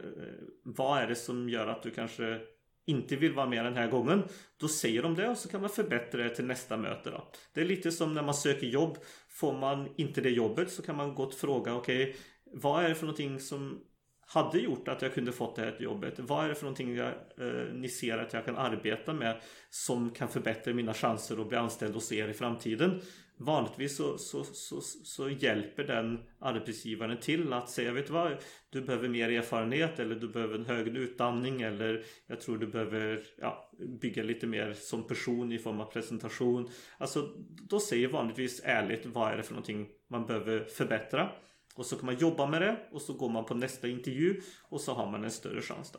vad 0.65 1.03
är 1.03 1.07
det 1.07 1.15
som 1.15 1.49
gör 1.49 1.67
att 1.67 1.83
du 1.83 1.91
kanske 1.91 2.41
inte 2.89 3.17
vill 3.17 3.33
vara 3.33 3.47
med 3.47 3.65
den 3.65 3.77
här 3.77 3.89
gången. 3.89 4.23
Då 4.57 4.69
säger 4.69 5.03
de 5.03 5.15
det 5.15 5.29
och 5.29 5.37
så 5.37 5.49
kan 5.49 5.61
man 5.61 5.71
förbättra 5.71 6.23
det 6.23 6.31
till 6.31 6.45
nästa 6.45 6.77
möte. 6.77 7.11
Då. 7.11 7.31
Det 7.53 7.61
är 7.61 7.65
lite 7.65 7.93
som 7.93 8.15
när 8.15 8.23
man 8.23 8.35
söker 8.35 8.67
jobb. 8.67 8.99
Får 9.29 9.59
man 9.59 9.89
inte 9.97 10.21
det 10.21 10.31
jobbet 10.31 10.73
så 10.73 10.83
kan 10.83 10.97
man 10.97 11.15
gott 11.15 11.35
fråga 11.35 11.75
okej 11.75 12.03
okay, 12.03 12.21
vad 12.53 12.85
är 12.85 12.89
det 12.89 12.95
för 12.95 13.07
någonting 13.07 13.41
som 13.41 13.81
hade 14.21 14.59
gjort 14.59 14.89
att 14.89 15.03
jag 15.03 15.15
kunde 15.15 15.33
fått 15.33 15.57
det 15.57 15.63
här 15.63 15.77
jobbet? 15.81 16.15
Vad 16.19 16.45
är 16.45 16.49
det 16.49 16.55
för 16.55 16.65
någonting 16.65 16.97
jag, 16.97 17.09
eh, 17.09 17.75
ni 17.75 17.89
ser 17.89 18.19
att 18.19 18.33
jag 18.33 18.45
kan 18.45 18.57
arbeta 18.57 19.13
med 19.13 19.41
som 19.71 20.11
kan 20.11 20.29
förbättra 20.29 20.75
mina 20.75 20.95
chanser 20.95 21.41
att 21.41 21.49
bli 21.49 21.59
anställd 21.59 21.95
hos 21.95 22.13
er 22.13 22.29
i 22.29 22.35
framtiden? 22.35 23.01
Vanligtvis 23.41 23.97
så, 23.97 24.19
så, 24.19 24.45
så, 24.45 24.81
så, 24.81 25.31
hjälper 25.31 25.85
den 25.85 26.19
arbetsgivaren 26.39 27.21
till 27.21 27.53
att 27.53 27.71
säga 27.71 27.93
Vet 27.93 28.07
du 28.07 28.13
vad? 28.13 28.37
Du 28.71 28.81
behöver 28.81 29.09
mer 29.09 29.29
erfarenhet 29.29 29.99
eller 29.99 30.15
du 30.15 30.29
behöver 30.29 30.55
en 30.55 30.67
högre 30.67 30.99
utbildning 30.99 31.63
eller 31.63 32.05
jag 32.27 32.41
tror 32.41 32.59
du 32.59 32.67
behöver 32.67 33.21
ja, 33.37 33.71
bygga 34.01 34.23
lite 34.23 34.47
mer 34.47 34.73
som 34.73 35.07
person 35.07 35.53
i 35.53 35.59
form 35.59 35.81
av 35.81 35.85
presentation. 35.85 36.71
Alltså 36.99 37.29
då 37.69 37.81
säger 37.81 38.09
vanligtvis 38.09 38.61
ärligt 38.65 39.07
vad 39.07 39.33
är 39.33 39.37
det 39.37 39.43
för 39.43 39.53
någonting 39.53 39.89
man 40.09 40.27
behöver 40.27 40.65
förbättra. 40.65 41.31
Och 41.75 41.87
så 41.87 41.97
kan 41.97 42.07
man 42.07 42.19
jobba 42.19 42.47
med 42.47 42.63
det 42.63 42.89
och 42.93 43.03
så 43.03 43.13
går 43.13 43.29
man 43.29 43.45
på 43.45 43.55
nästa 43.55 43.89
intervju 43.89 44.41
och 44.69 44.81
så 44.81 44.93
har 44.93 45.11
man 45.11 45.25
en 45.25 45.31
större 45.31 45.63
chans 45.63 45.93
då. 45.93 45.99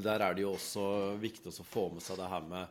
Där 0.00 0.20
är 0.20 0.34
det 0.34 0.40
ju 0.40 0.46
också 0.46 1.14
viktigt 1.14 1.60
att 1.60 1.66
få 1.66 1.92
med 1.92 2.02
sig 2.02 2.16
det 2.16 2.22
här 2.22 2.40
med 2.40 2.66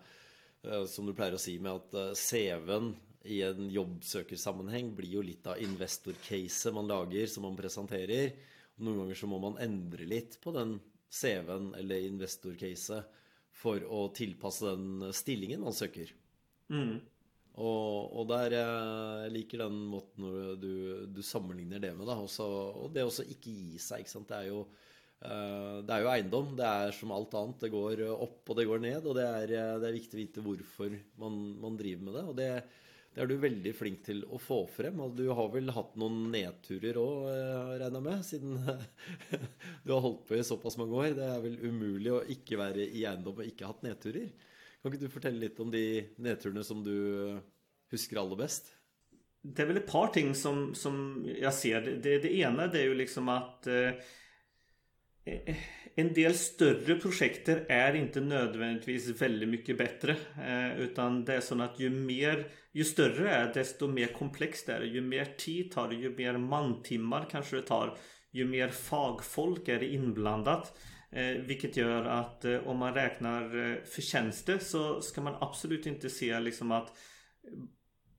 eh, 0.64 0.86
som 0.86 1.06
du 1.06 1.14
brukar 1.14 1.38
säga 1.38 1.62
med 1.62 1.72
att 1.72 1.94
eh, 1.94 2.12
CVn 2.32 2.96
i 3.26 3.42
en 3.48 3.68
jobbsøkersammenheng 3.74 4.94
blir 4.96 5.18
jo 5.18 5.24
litt 5.26 5.48
av 5.50 5.60
investorcaset 5.64 6.76
man 6.76 6.90
lager, 6.90 7.28
som 7.32 7.48
man 7.48 7.58
presenterer. 7.58 8.36
Og 8.78 8.86
noen 8.86 9.04
ganger 9.04 9.20
så 9.20 9.30
må 9.30 9.42
man 9.42 9.58
endre 9.64 10.08
litt 10.08 10.38
på 10.44 10.54
den 10.56 10.78
CV-en 11.10 11.72
eller 11.80 12.08
investorcaset 12.08 13.14
for 13.58 13.82
å 13.84 14.08
tilpasse 14.16 14.70
den 14.70 15.14
stillingen 15.16 15.64
man 15.66 15.76
søker. 15.76 16.12
Mm. 16.70 17.00
Og, 17.58 18.12
og, 18.14 18.28
der 18.30 18.54
jeg 18.54 19.32
liker 19.34 19.64
den 19.64 19.80
måten 19.90 20.28
du, 20.62 21.08
du 21.10 21.24
sammenligner 21.26 21.82
det 21.82 21.96
med, 21.98 22.06
da. 22.06 22.20
Også, 22.22 22.46
og 22.84 22.92
det 22.94 23.08
å 23.08 23.14
ikke 23.24 23.50
gi 23.50 23.80
seg, 23.82 24.06
ikke. 24.06 24.22
Det 24.30 24.38
er 24.38 24.50
jo 24.52 24.60
eh, 24.62 25.80
det 25.82 25.96
er 25.96 26.04
jo 26.04 26.12
eiendom. 26.12 26.52
Det 26.60 26.68
er 26.68 26.94
som 26.94 27.16
alt 27.16 27.34
annet. 27.40 27.64
Det 27.66 27.72
går 27.74 28.04
opp 28.14 28.54
og 28.54 28.60
det 28.60 28.68
går 28.70 28.84
ned. 28.86 29.08
Og 29.10 29.18
det 29.18 29.26
er, 29.26 29.56
det 29.82 29.90
er 29.90 29.98
viktig 29.98 30.20
å 30.20 30.22
vite 30.22 30.46
hvorfor 30.46 31.00
man, 31.24 31.40
man 31.64 31.80
driver 31.82 32.06
med 32.06 32.20
det. 32.20 32.26
Og 32.30 32.38
det, 32.38 32.52
det 33.18 33.24
er 33.24 33.32
du 33.32 33.40
veldig 33.42 33.72
flink 33.74 34.04
til 34.06 34.20
å 34.30 34.38
få 34.38 34.60
frem. 34.70 35.00
Du 35.18 35.24
har 35.34 35.48
vel 35.50 35.72
hatt 35.74 35.96
noen 35.98 36.28
nedturer 36.30 37.00
òg, 37.02 37.24
eh, 37.32 37.70
regner 37.82 37.96
jeg 37.98 38.06
med, 38.06 38.20
siden 38.28 38.60
eh, 38.62 39.40
du 39.88 39.94
har 39.96 40.04
holdt 40.04 40.28
på 40.30 40.36
i 40.38 40.44
såpass 40.46 40.78
mange 40.78 40.94
år. 41.00 41.16
Det 41.18 41.26
er 41.26 41.40
vel 41.42 41.56
umulig 41.64 42.12
å 42.14 42.20
ikke 42.30 42.60
være 42.62 42.86
i 42.86 43.08
eiendom 43.10 43.42
og 43.42 43.48
ikke 43.50 43.66
haft 43.66 43.82
hatt 43.82 43.88
nedturer. 43.88 44.28
Kan 44.84 44.94
ikke 44.94 45.08
du 45.08 45.16
fortelle 45.16 45.42
litt 45.42 45.58
om 45.64 45.72
de 45.74 45.82
nedturene 46.22 46.66
som 46.68 46.84
du 46.86 46.94
eh, 46.94 47.40
husker 47.96 48.22
aller 48.22 48.38
best? 48.38 48.70
Det 49.42 49.64
är 49.64 49.72
väl 49.72 49.82
ett 49.82 49.90
par 49.90 50.14
ting 50.14 50.36
som, 50.36 50.76
som 50.76 51.26
jag 51.42 51.54
ser. 51.54 51.82
Det, 51.82 52.20
det 52.20 52.38
ena 52.38 52.68
det 52.68 52.80
är 52.80 52.86
ju 52.86 52.96
liksom 52.96 53.30
att 53.30 53.68
eh, 53.68 53.92
en 55.96 56.14
del 56.14 56.36
större 56.36 57.00
projekt 57.00 57.50
är 57.50 57.96
inte 57.96 58.22
nödvändigtvis 58.22 59.22
väldigt 59.22 59.50
mycket 59.50 59.78
bättre. 59.78 60.16
Utan 60.78 61.26
det 61.26 61.36
är 61.36 61.42
så 61.42 61.62
att 61.62 61.80
ju 61.80 61.90
mer 61.90 62.48
ju 62.78 62.84
större 62.84 63.24
det 63.24 63.30
är 63.30 63.54
desto 63.54 63.88
mer 63.88 64.08
komplext 64.08 64.70
är 64.70 64.80
det. 64.80 64.86
Ju 64.86 65.02
mer 65.02 65.26
tid 65.26 65.72
tar 65.72 65.90
det, 65.90 65.96
ju 65.96 66.16
mer 66.16 66.38
mantimmar 66.38 67.28
kanske 67.32 67.56
det 67.56 67.62
tar. 67.62 67.98
Ju 68.32 68.46
mer 68.46 68.70
fagfolk 68.70 69.68
är 69.68 69.80
det 69.80 69.94
inblandat. 69.94 70.80
Eh, 71.12 71.32
vilket 71.32 71.78
gör 71.78 72.06
att 72.06 72.46
eh, 72.46 72.68
om 72.68 72.78
man 72.78 72.94
räknar 72.94 73.72
eh, 73.72 73.84
förtjänster 73.84 74.58
så 74.58 75.02
ska 75.02 75.22
man 75.22 75.36
absolut 75.40 75.86
inte 75.86 76.10
se 76.10 76.40
liksom 76.40 76.72
att 76.72 76.98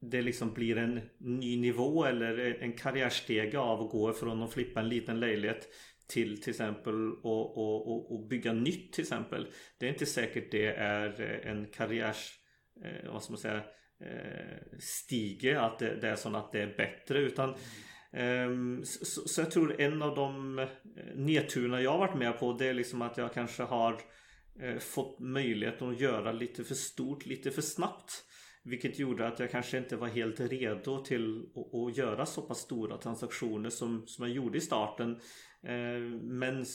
det 0.01 0.23
liksom 0.23 0.55
blir 0.55 0.79
en 0.79 1.01
ny 1.19 1.61
nivå 1.61 2.05
eller 2.05 2.39
eh, 2.39 2.55
en 2.61 2.73
karriärstege 2.73 3.59
av 3.59 3.81
att 3.81 3.91
gå 3.91 4.13
från 4.13 4.43
att 4.43 4.53
flippa 4.53 4.81
en 4.81 4.89
liten 4.89 5.21
lägenhet 5.21 5.69
till 6.07 6.43
till 6.43 6.51
exempel 6.51 7.13
och, 7.13 7.59
och, 7.59 7.89
och, 7.89 8.13
och 8.13 8.29
bygga 8.29 8.53
nytt 8.53 8.93
till 8.93 9.03
exempel. 9.03 9.47
Det 9.79 9.87
är 9.87 9.91
inte 9.91 10.07
säkert 10.07 10.51
det 10.51 10.67
är 10.67 11.21
eh, 11.21 11.51
en 11.51 11.67
karriärs 11.67 12.39
eh, 12.85 13.13
vad 13.13 13.23
ska 13.23 13.33
man 13.33 13.41
säga 13.41 13.57
eh, 13.57 13.63
Eh, 14.01 14.79
stiger 14.79 15.57
att 15.57 15.79
det, 15.79 15.97
det, 16.01 16.09
är 16.09 16.17
så 16.17 16.37
att 16.37 16.53
det 16.53 16.63
är 16.63 16.75
bättre 16.77 17.19
utan 17.19 17.51
eh, 18.13 18.83
så, 18.85 19.29
så, 19.29 19.41
jag 19.41 19.51
tror 19.51 19.81
en 19.81 20.03
av 20.03 20.15
de 20.15 20.59
eh, 20.59 20.69
nedturerna 21.15 21.83
jag 21.83 21.91
har 21.91 21.99
varit 21.99 22.19
med 22.19 22.39
på 22.39 22.53
det 22.53 22.67
är 22.67 22.75
liksom 22.75 23.03
att 23.03 23.19
jag 23.19 23.35
kanske 23.35 23.63
har 23.63 24.01
eh, 24.61 24.79
fått 24.79 25.19
möjligheten 25.21 25.91
att 25.91 26.01
göra 26.01 26.33
lite 26.33 26.65
för 26.65 26.75
stort 26.75 27.27
lite 27.27 27.51
för 27.51 27.63
snabbt. 27.63 28.25
Vilket 28.63 28.99
gjorde 28.99 29.27
att 29.27 29.39
jag 29.39 29.51
kanske 29.51 29.79
inte 29.79 29.97
var 29.97 30.09
helt 30.09 30.41
redo 30.41 31.05
till 31.05 31.47
att, 31.55 31.75
att 31.75 31.97
göra 31.97 32.27
så 32.27 32.43
pass 32.43 32.59
stora 32.59 32.97
transaktioner 32.97 33.71
som, 33.71 34.07
som 34.07 34.27
jag 34.27 34.35
gjorde 34.37 34.59
i 34.59 34.61
starten. 34.61 35.21
Eh, 35.63 36.01
men 36.23 36.67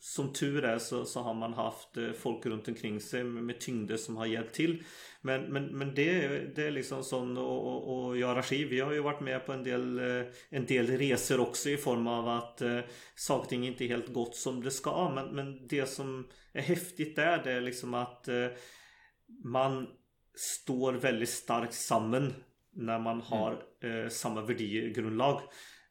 som 0.00 0.32
tur 0.32 0.64
är 0.64 0.78
så, 0.78 1.04
så 1.04 1.20
har 1.20 1.34
man 1.34 1.52
haft 1.52 1.96
eh, 1.96 2.12
folk 2.12 2.46
runt 2.46 2.68
omkring 2.68 3.00
sig 3.00 3.24
med, 3.24 3.44
med 3.44 3.60
tyngder 3.60 3.96
som 3.96 4.16
har 4.16 4.26
hjälpt 4.26 4.54
till. 4.54 4.82
Men, 5.20 5.42
men, 5.42 5.78
men 5.78 5.94
det, 5.94 6.28
det 6.56 6.66
är 6.66 6.70
liksom 6.70 7.04
sån 7.04 7.38
och, 7.38 7.66
och, 7.66 8.06
och 8.06 8.16
jag 8.16 8.30
och 8.30 8.36
Rashid, 8.36 8.68
vi 8.68 8.80
har 8.80 8.92
ju 8.92 9.00
varit 9.00 9.20
med 9.20 9.46
på 9.46 9.52
en 9.52 9.62
del, 9.62 9.98
eh, 9.98 10.26
en 10.50 10.66
del 10.66 10.86
resor 10.86 11.40
också 11.40 11.68
i 11.68 11.76
form 11.76 12.06
av 12.06 12.28
att 12.28 12.62
eh, 12.62 12.80
saker 13.14 13.42
och 13.42 13.48
ting 13.48 13.66
inte 13.66 13.84
är 13.84 13.88
helt 13.88 14.12
gott 14.12 14.36
som 14.36 14.62
det 14.62 14.70
ska. 14.70 15.12
Men, 15.14 15.34
men 15.34 15.66
det 15.66 15.86
som 15.86 16.28
är 16.52 16.62
häftigt 16.62 17.16
där 17.16 17.44
det 17.44 17.52
är 17.52 17.60
liksom 17.60 17.94
att 17.94 18.28
eh, 18.28 18.46
man 19.44 19.86
står 20.34 20.92
väldigt 20.92 21.28
starkt 21.28 21.74
samman 21.74 22.34
när 22.72 22.98
man 22.98 23.20
har 23.20 23.62
mm. 23.82 24.02
eh, 24.02 24.08
samma 24.08 24.42
värdegrundlag. 24.42 25.40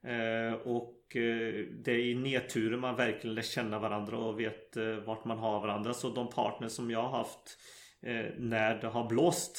Eh, 0.03 0.53
och 0.53 0.94
eh, 1.15 1.65
det 1.83 1.91
är 1.91 1.99
i 1.99 2.15
nedturen 2.15 2.79
man 2.79 2.95
verkligen 2.95 3.35
lär 3.35 3.41
känna 3.41 3.79
varandra 3.79 4.17
och 4.17 4.39
vet 4.39 4.77
eh, 4.77 4.95
vart 4.95 5.25
man 5.25 5.37
har 5.37 5.59
varandra. 5.59 5.93
Så 5.93 6.09
de 6.09 6.29
partners 6.29 6.71
som 6.71 6.91
jag 6.91 7.03
har 7.03 7.17
haft 7.17 7.57
när 8.37 8.81
det 8.81 8.87
har 8.87 9.07
blåst 9.07 9.57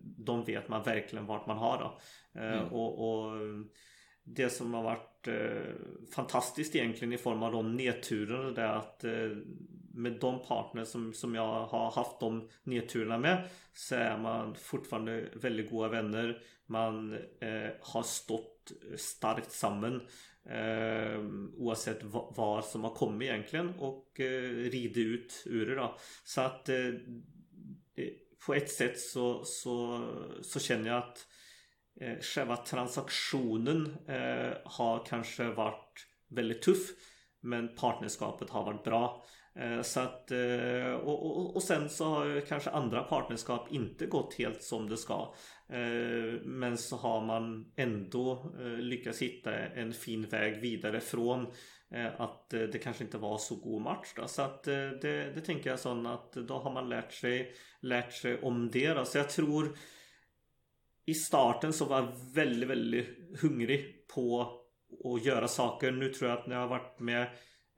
De 0.00 0.44
vet 0.44 0.68
man 0.68 0.82
verkligen 0.82 1.26
vart 1.26 1.46
man 1.46 1.58
har 1.58 1.78
då. 1.78 1.98
Mm. 2.40 2.64
Och, 2.64 3.08
och, 3.08 3.32
Det 4.24 4.50
som 4.50 4.74
har 4.74 4.82
varit 4.82 5.28
fantastiskt 6.14 6.76
egentligen 6.76 7.12
i 7.12 7.18
form 7.18 7.42
av 7.42 7.52
de 7.52 7.76
nedturerna 7.76 8.50
det 8.50 8.62
är 8.62 8.76
att 8.76 9.04
med 9.96 10.12
de 10.20 10.42
partners 10.42 10.88
som, 10.88 11.12
som 11.12 11.34
jag 11.34 11.66
har 11.66 11.90
haft 11.90 12.20
de 12.20 12.48
nedturerna 12.62 13.18
med 13.18 13.48
så 13.72 13.94
är 13.94 14.18
man 14.18 14.54
fortfarande 14.54 15.28
väldigt 15.34 15.70
goda 15.70 15.88
vänner. 15.88 16.42
Man 16.66 17.12
eh, 17.40 17.70
har 17.80 18.02
stått 18.02 18.72
starkt 18.96 19.52
samman 19.52 20.02
eh, 20.50 21.20
oavsett 21.56 21.98
vad 22.36 22.64
som 22.64 22.84
har 22.84 22.94
kommit 22.94 23.28
egentligen 23.28 23.74
och 23.78 24.20
eh, 24.20 24.50
ridit 24.50 24.96
ut 24.96 25.42
ur 25.46 25.66
det 25.66 25.74
då. 25.74 25.96
Så 26.24 26.40
att 26.40 26.68
eh, 26.68 26.92
på 28.46 28.54
ett 28.54 28.70
sätt 28.70 29.00
så, 29.00 29.44
så, 29.44 30.06
så 30.42 30.60
känner 30.60 30.88
jag 30.88 30.98
att 30.98 31.26
eh, 32.00 32.20
själva 32.20 32.56
transaktionen 32.56 33.96
eh, 34.08 34.56
har 34.64 35.06
kanske 35.06 35.44
varit 35.44 36.06
väldigt 36.28 36.62
tuff 36.62 36.90
men 37.40 37.74
partnerskapet 37.74 38.50
har 38.50 38.64
varit 38.64 38.84
bra. 38.84 39.24
Eh, 39.58 39.82
så 39.82 40.00
att, 40.00 40.30
eh, 40.30 40.92
och, 40.92 41.26
och, 41.26 41.56
och 41.56 41.62
sen 41.62 41.88
så 41.88 42.04
har 42.04 42.40
kanske 42.40 42.70
andra 42.70 43.02
partnerskap 43.02 43.72
inte 43.72 44.06
gått 44.06 44.34
helt 44.34 44.62
som 44.62 44.88
det 44.88 44.96
ska. 44.96 45.34
Eh, 45.68 46.40
men 46.42 46.78
så 46.78 46.96
har 46.96 47.20
man 47.20 47.72
ändå 47.76 48.52
eh, 48.60 48.78
lyckats 48.78 49.22
hitta 49.22 49.58
en 49.58 49.92
fin 49.92 50.26
väg 50.26 50.60
vidare 50.60 51.00
från 51.00 51.46
eh, 51.90 52.20
att 52.20 52.50
det 52.50 52.82
kanske 52.82 53.04
inte 53.04 53.18
var 53.18 53.38
så 53.38 53.56
god 53.56 53.82
match 53.82 54.12
då. 54.16 54.28
Så 54.28 54.42
att 54.42 54.64
det, 54.64 55.32
det 55.34 55.40
tänker 55.40 55.70
jag 55.70 55.78
sån 55.78 56.06
att 56.06 56.32
då 56.32 56.58
har 56.58 56.72
man 56.72 56.88
lärt 56.88 57.12
sig, 57.12 57.54
lärt 57.80 58.12
sig 58.12 58.40
om 58.40 58.70
det 58.70 58.94
då. 58.94 59.04
Så 59.04 59.18
jag 59.18 59.30
tror 59.30 59.76
i 61.06 61.14
starten 61.14 61.72
så 61.72 61.84
var 61.84 61.96
jag 62.00 62.34
väldigt, 62.34 62.68
väldigt 62.68 63.40
hungrig 63.40 64.08
på 64.08 64.40
att 65.04 65.24
göra 65.24 65.48
saker. 65.48 65.92
Nu 65.92 66.08
tror 66.08 66.30
jag 66.30 66.38
att 66.38 66.46
när 66.46 66.54
jag 66.54 66.62
har 66.62 66.68
varit 66.68 67.00
med 67.00 67.28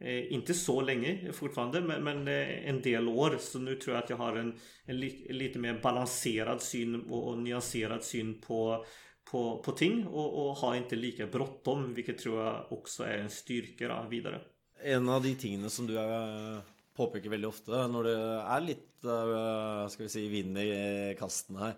Eh, 0.00 0.32
inte 0.32 0.54
så 0.54 0.80
länge 0.80 1.32
fortfarande 1.32 1.80
men, 1.80 2.04
men 2.04 2.28
eh, 2.28 2.68
en 2.68 2.82
del 2.82 3.08
år 3.08 3.36
så 3.40 3.58
nu 3.58 3.74
tror 3.74 3.96
jag 3.96 4.04
att 4.04 4.10
jag 4.10 4.16
har 4.16 4.36
en, 4.36 4.58
en 4.84 5.00
li, 5.00 5.26
lite 5.30 5.58
mer 5.58 5.80
balanserad 5.82 6.62
syn 6.62 7.00
och, 7.00 7.28
och 7.28 7.38
nyanserad 7.38 8.04
syn 8.04 8.40
på, 8.40 8.84
på, 9.30 9.62
på 9.62 9.72
ting 9.72 10.06
och, 10.06 10.46
och 10.46 10.56
har 10.56 10.74
inte 10.74 10.96
lika 10.96 11.26
bråttom 11.26 11.94
vilket 11.94 12.18
tror 12.18 12.44
jag 12.44 12.66
också 12.72 13.04
är 13.04 13.18
en 13.18 13.30
styrka 13.30 13.88
då, 13.88 14.08
vidare. 14.10 14.40
En 14.84 15.08
av 15.08 15.22
de 15.22 15.34
tingene 15.34 15.70
som 15.70 15.86
du 15.86 15.98
är, 15.98 16.60
påpeker 16.96 17.30
väldigt 17.30 17.48
ofta 17.48 17.88
när 17.88 18.02
det 18.02 18.18
är 18.42 18.60
lite 18.60 19.08
eh, 19.08 19.88
ska 19.88 20.02
vi 20.02 20.08
säga, 20.08 20.30
vind 20.30 20.58
i 20.58 20.70
eh, 20.70 21.18
kasten 21.18 21.56
här 21.56 21.74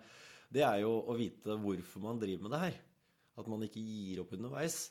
det 0.50 0.62
är 0.62 0.78
ju 0.78 0.86
att 0.86 1.18
veta 1.18 1.56
varför 1.56 2.00
man 2.00 2.18
driver 2.18 2.42
med 2.42 2.50
det 2.50 2.58
här. 2.58 2.74
Att 3.34 3.46
man 3.46 3.62
inte 3.62 3.80
ger 3.80 4.18
upp 4.18 4.32
underveis. 4.32 4.90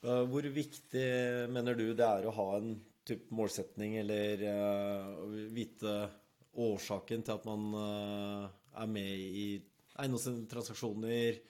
Hvor 0.00 0.46
viktig 0.54 1.06
mener 1.52 1.76
du 1.76 1.90
det 1.92 2.06
er 2.06 2.24
å 2.24 2.32
ha 2.32 2.46
en 2.56 2.70
type 3.04 3.34
målsetning, 3.34 3.98
eller 4.00 4.44
uh, 4.46 5.26
vite 5.52 5.96
årsaken 6.56 7.24
til 7.26 7.34
at 7.36 7.44
man 7.48 7.66
uh, 7.74 8.46
er 8.80 8.88
med 8.88 9.24
i 9.26 9.44
eiendomstransaksjoner 10.00 11.40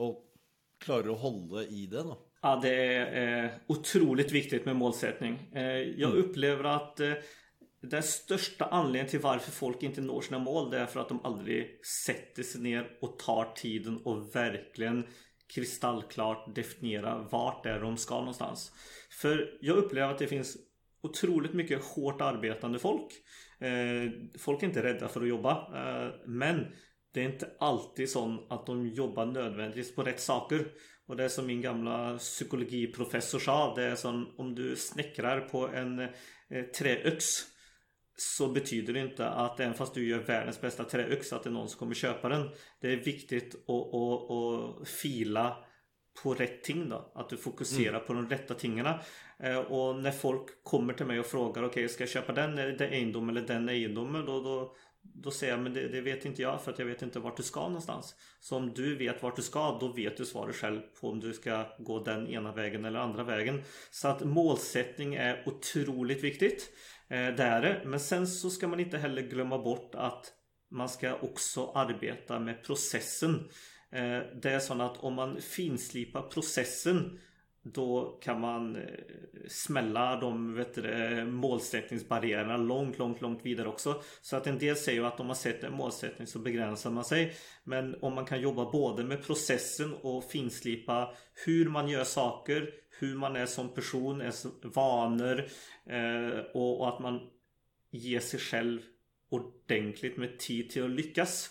og 0.00 0.24
klarer 0.80 1.12
å 1.12 1.20
hålla 1.20 1.66
i 1.68 1.86
det? 1.90 2.06
Då? 2.06 2.16
Ja, 2.42 2.60
det 2.62 2.74
är 2.74 3.44
eh, 3.44 3.50
otroligt 3.66 4.32
viktigt 4.32 4.64
med 4.64 4.76
målsättning. 4.76 5.50
Eh, 5.52 5.78
jag 5.78 6.10
mm. 6.10 6.24
upplever 6.24 6.64
att 6.64 7.00
eh, 7.00 7.12
den 7.82 8.02
största 8.02 8.64
anledningen 8.64 9.08
till 9.08 9.20
varför 9.20 9.50
folk 9.50 9.82
inte 9.82 10.00
når 10.00 10.20
sina 10.20 10.38
mål 10.38 10.70
det 10.70 10.78
är 10.78 10.86
för 10.86 11.00
att 11.00 11.08
de 11.08 11.20
aldrig 11.24 11.86
sätter 11.86 12.42
sig 12.42 12.60
ner 12.60 12.98
och 13.00 13.18
tar 13.18 13.52
tiden 13.56 13.96
och 14.04 14.36
verkligen 14.36 15.06
kristallklart 15.54 16.54
definiera 16.54 17.26
vart 17.30 17.62
det 17.62 17.70
är 17.70 17.80
de 17.80 17.96
ska 17.96 18.18
någonstans. 18.18 18.72
För 19.10 19.58
jag 19.60 19.76
upplever 19.76 20.12
att 20.12 20.18
det 20.18 20.26
finns 20.26 20.56
otroligt 21.02 21.54
mycket 21.54 21.84
hårt 21.84 22.20
arbetande 22.20 22.78
folk. 22.78 23.12
Eh, 23.58 24.10
folk 24.38 24.62
är 24.62 24.66
inte 24.66 24.82
rädda 24.82 25.08
för 25.08 25.22
att 25.22 25.28
jobba. 25.28 25.52
Eh, 25.52 26.14
men 26.26 26.66
det 27.14 27.20
är 27.20 27.24
inte 27.24 27.50
alltid 27.58 28.10
så 28.10 28.46
att 28.50 28.66
de 28.66 28.88
jobbar 28.88 29.26
nödvändigtvis 29.26 29.94
på 29.94 30.02
rätt 30.02 30.20
saker. 30.20 30.66
Och 31.06 31.16
det 31.16 31.24
är 31.24 31.28
som 31.28 31.46
min 31.46 31.60
gamla 31.60 32.18
psykologiprofessor 32.18 33.38
sa. 33.38 33.74
Det 33.74 33.84
är 33.84 33.94
som 33.94 34.34
om 34.38 34.54
du 34.54 34.76
snickrar 34.76 35.40
på 35.40 35.68
en 35.68 35.98
eh, 35.98 36.64
träöx 36.78 37.24
så 38.20 38.48
betyder 38.48 38.92
det 38.92 39.00
inte 39.00 39.28
att 39.28 39.60
även 39.60 39.74
fast 39.74 39.94
du 39.94 40.08
gör 40.08 40.18
världens 40.18 40.60
bästa 40.60 40.84
träyxa 40.84 41.36
att 41.36 41.42
det 41.42 41.50
är 41.50 41.52
någon 41.52 41.68
som 41.68 41.78
kommer 41.78 41.94
köpa 41.94 42.28
den. 42.28 42.50
Det 42.80 42.92
är 42.92 42.96
viktigt 42.96 43.54
att, 43.54 43.94
att, 43.94 44.30
att 44.30 44.88
fila 44.88 45.56
på 46.22 46.34
rätt 46.34 46.62
ting 46.62 46.88
då. 46.88 47.12
Att 47.14 47.28
du 47.28 47.36
fokuserar 47.36 47.94
mm. 47.94 48.06
på 48.06 48.12
de 48.12 48.28
rätta 48.28 48.54
tingarna. 48.54 49.00
Eh, 49.38 49.58
och 49.58 50.02
när 50.02 50.10
folk 50.10 50.62
kommer 50.62 50.94
till 50.94 51.06
mig 51.06 51.20
och 51.20 51.26
frågar 51.26 51.62
okej 51.62 51.66
okay, 51.66 51.88
ska 51.88 52.02
jag 52.02 52.10
köpa 52.10 52.32
den 52.32 52.58
egendomen 52.58 53.36
eller 53.36 53.46
den 53.46 53.68
egendomen 53.68 54.24
då, 54.24 54.40
då, 54.40 54.76
då 55.14 55.30
säger 55.30 55.52
jag 55.52 55.62
men 55.62 55.74
det, 55.74 55.88
det, 55.88 56.00
vet 56.00 56.24
inte 56.24 56.42
jag 56.42 56.62
för 56.62 56.72
att 56.72 56.78
jag 56.78 56.86
vet 56.86 57.02
inte 57.02 57.18
vart 57.18 57.36
du 57.36 57.42
ska 57.42 57.60
någonstans. 57.60 58.14
Så 58.40 58.56
om 58.56 58.74
du 58.74 58.96
vet 58.96 59.22
vart 59.22 59.36
du 59.36 59.42
ska 59.42 59.78
då 59.78 59.92
vet 59.92 60.16
du 60.16 60.24
svaret 60.24 60.56
själv 60.56 60.80
på 61.00 61.10
om 61.10 61.20
du 61.20 61.32
ska 61.32 61.66
gå 61.78 62.04
den 62.04 62.28
ena 62.28 62.52
vägen 62.52 62.84
eller 62.84 62.98
andra 62.98 63.24
vägen. 63.24 63.62
Så 63.90 64.08
att 64.08 64.24
målsättning 64.24 65.14
är 65.14 65.42
otroligt 65.46 66.24
viktigt. 66.24 66.70
Eh, 67.08 67.26
det 67.26 67.42
är 67.42 67.62
det. 67.62 67.82
Men 67.84 68.00
sen 68.00 68.26
så 68.26 68.50
ska 68.50 68.68
man 68.68 68.80
inte 68.80 68.98
heller 68.98 69.22
glömma 69.22 69.58
bort 69.58 69.94
att 69.94 70.32
man 70.70 70.88
ska 70.88 71.14
också 71.14 71.72
arbeta 71.74 72.38
med 72.38 72.64
processen. 72.64 73.48
Eh, 73.92 74.20
det 74.42 74.50
är 74.50 74.58
så 74.58 74.82
att 74.82 74.98
om 74.98 75.14
man 75.14 75.40
finslipar 75.40 76.22
processen 76.22 77.18
då 77.62 78.18
kan 78.22 78.40
man 78.40 78.76
eh, 78.76 78.82
smälla 79.48 80.20
de 80.20 80.54
vet 80.54 80.74
du, 80.74 80.90
eh, 80.90 81.24
målsättningsbarriärerna 81.24 82.56
långt, 82.56 82.98
långt, 82.98 83.20
långt 83.20 83.46
vidare 83.46 83.68
också. 83.68 84.02
Så 84.22 84.36
att 84.36 84.46
en 84.46 84.58
del 84.58 84.76
säger 84.76 85.02
att 85.02 85.20
om 85.20 85.26
man 85.26 85.36
sätter 85.36 85.66
en 85.66 85.74
målsättning 85.74 86.26
så 86.26 86.38
begränsar 86.38 86.90
man 86.90 87.04
sig. 87.04 87.36
Men 87.64 87.94
om 88.02 88.14
man 88.14 88.26
kan 88.26 88.40
jobba 88.40 88.70
både 88.70 89.04
med 89.04 89.22
processen 89.26 89.94
och 89.94 90.24
finslipa 90.24 91.14
hur 91.46 91.68
man 91.68 91.88
gör 91.88 92.04
saker, 92.04 92.70
hur 92.98 93.16
man 93.16 93.36
är 93.36 93.46
som 93.46 93.74
person, 93.74 94.20
är 94.20 94.34
vanor 94.68 95.44
eh, 95.86 96.38
och, 96.54 96.80
och 96.80 96.88
att 96.88 97.00
man 97.00 97.20
ger 97.90 98.20
sig 98.20 98.40
själv 98.40 98.80
ordentligt 99.30 100.16
med 100.16 100.38
tid 100.38 100.70
till 100.70 100.84
att 100.84 100.90
lyckas. 100.90 101.50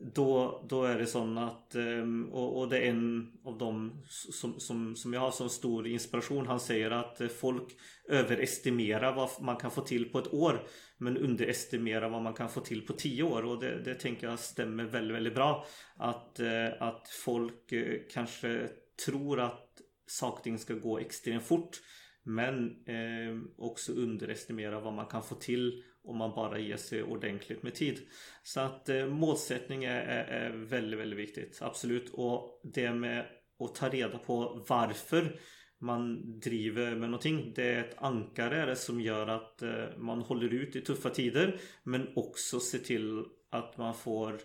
Då, 0.00 0.64
då 0.68 0.84
är 0.84 0.98
det 0.98 1.06
sån 1.06 1.38
att, 1.38 1.74
ehm, 1.74 2.28
och, 2.32 2.58
och, 2.58 2.68
det 2.68 2.78
är 2.78 2.90
en 2.90 3.32
av 3.44 3.58
dem 3.58 4.02
som, 4.08 4.60
som, 4.60 4.96
som 4.96 5.12
jag 5.12 5.20
har 5.20 5.30
som 5.30 5.48
stor 5.48 5.86
inspiration. 5.86 6.46
Han 6.46 6.60
säger 6.60 6.90
att 6.90 7.20
folk 7.40 7.76
överestimerar 8.08 9.14
vad 9.14 9.30
man 9.40 9.56
kan 9.56 9.70
få 9.70 9.80
till 9.80 10.12
på 10.12 10.18
ett 10.18 10.34
år. 10.34 10.66
Men 10.98 11.16
underestimerar 11.16 12.08
vad 12.08 12.22
man 12.22 12.34
kan 12.34 12.48
få 12.48 12.60
till 12.60 12.86
på 12.86 12.92
tio 12.92 13.22
år. 13.22 13.44
Och 13.44 13.60
det, 13.60 13.82
det 13.84 13.94
tänker 13.94 14.28
jag 14.28 14.38
stämmer 14.38 14.84
väldigt, 14.84 15.16
väldigt 15.16 15.34
bra. 15.34 15.66
Att, 15.96 16.40
eh, 16.40 16.82
att 16.82 17.08
folk 17.08 17.72
eh, 17.72 18.00
kanske 18.12 18.68
tror 19.06 19.40
att 19.40 19.68
saker 20.06 20.38
och 20.38 20.44
ting 20.44 20.58
ska 20.58 20.74
gå 20.74 20.98
extremt 20.98 21.44
fort. 21.44 21.80
Men 22.22 22.86
eh, 22.86 23.36
också 23.56 23.92
underestimera 23.92 24.80
vad 24.80 24.92
man 24.92 25.06
kan 25.06 25.22
få 25.22 25.34
till 25.34 25.84
om 26.06 26.16
man 26.16 26.34
bara 26.34 26.58
ger 26.58 26.76
sig 26.76 27.02
ordentligt 27.02 27.62
med 27.62 27.74
tid. 27.74 28.00
Så 28.42 28.60
att 28.60 28.88
eh, 28.88 29.06
målsättning 29.06 29.84
är, 29.84 30.00
är, 30.00 30.24
är, 30.24 30.50
väldigt, 30.50 31.00
väldigt 31.00 31.18
viktigt. 31.18 31.58
Absolut. 31.62 32.10
Och 32.14 32.60
det 32.64 32.92
med 32.92 33.26
att 33.58 33.74
ta 33.74 33.88
reda 33.88 34.18
på 34.18 34.64
varför 34.68 35.40
man 35.78 36.22
driver 36.40 36.90
med 36.90 37.10
någonting. 37.10 37.52
Det 37.54 37.74
är 37.74 37.80
ett 37.84 37.98
ankare 37.98 38.76
som 38.76 39.00
gör 39.00 39.26
att 39.26 39.62
eh, 39.62 39.96
man 39.96 40.20
håller 40.20 40.54
ut 40.54 40.76
i 40.76 40.80
tuffa 40.80 41.10
tider. 41.10 41.60
Men 41.82 42.08
också 42.16 42.60
se 42.60 42.78
till 42.78 43.24
att 43.50 43.76
man 43.76 43.94
får 43.94 44.40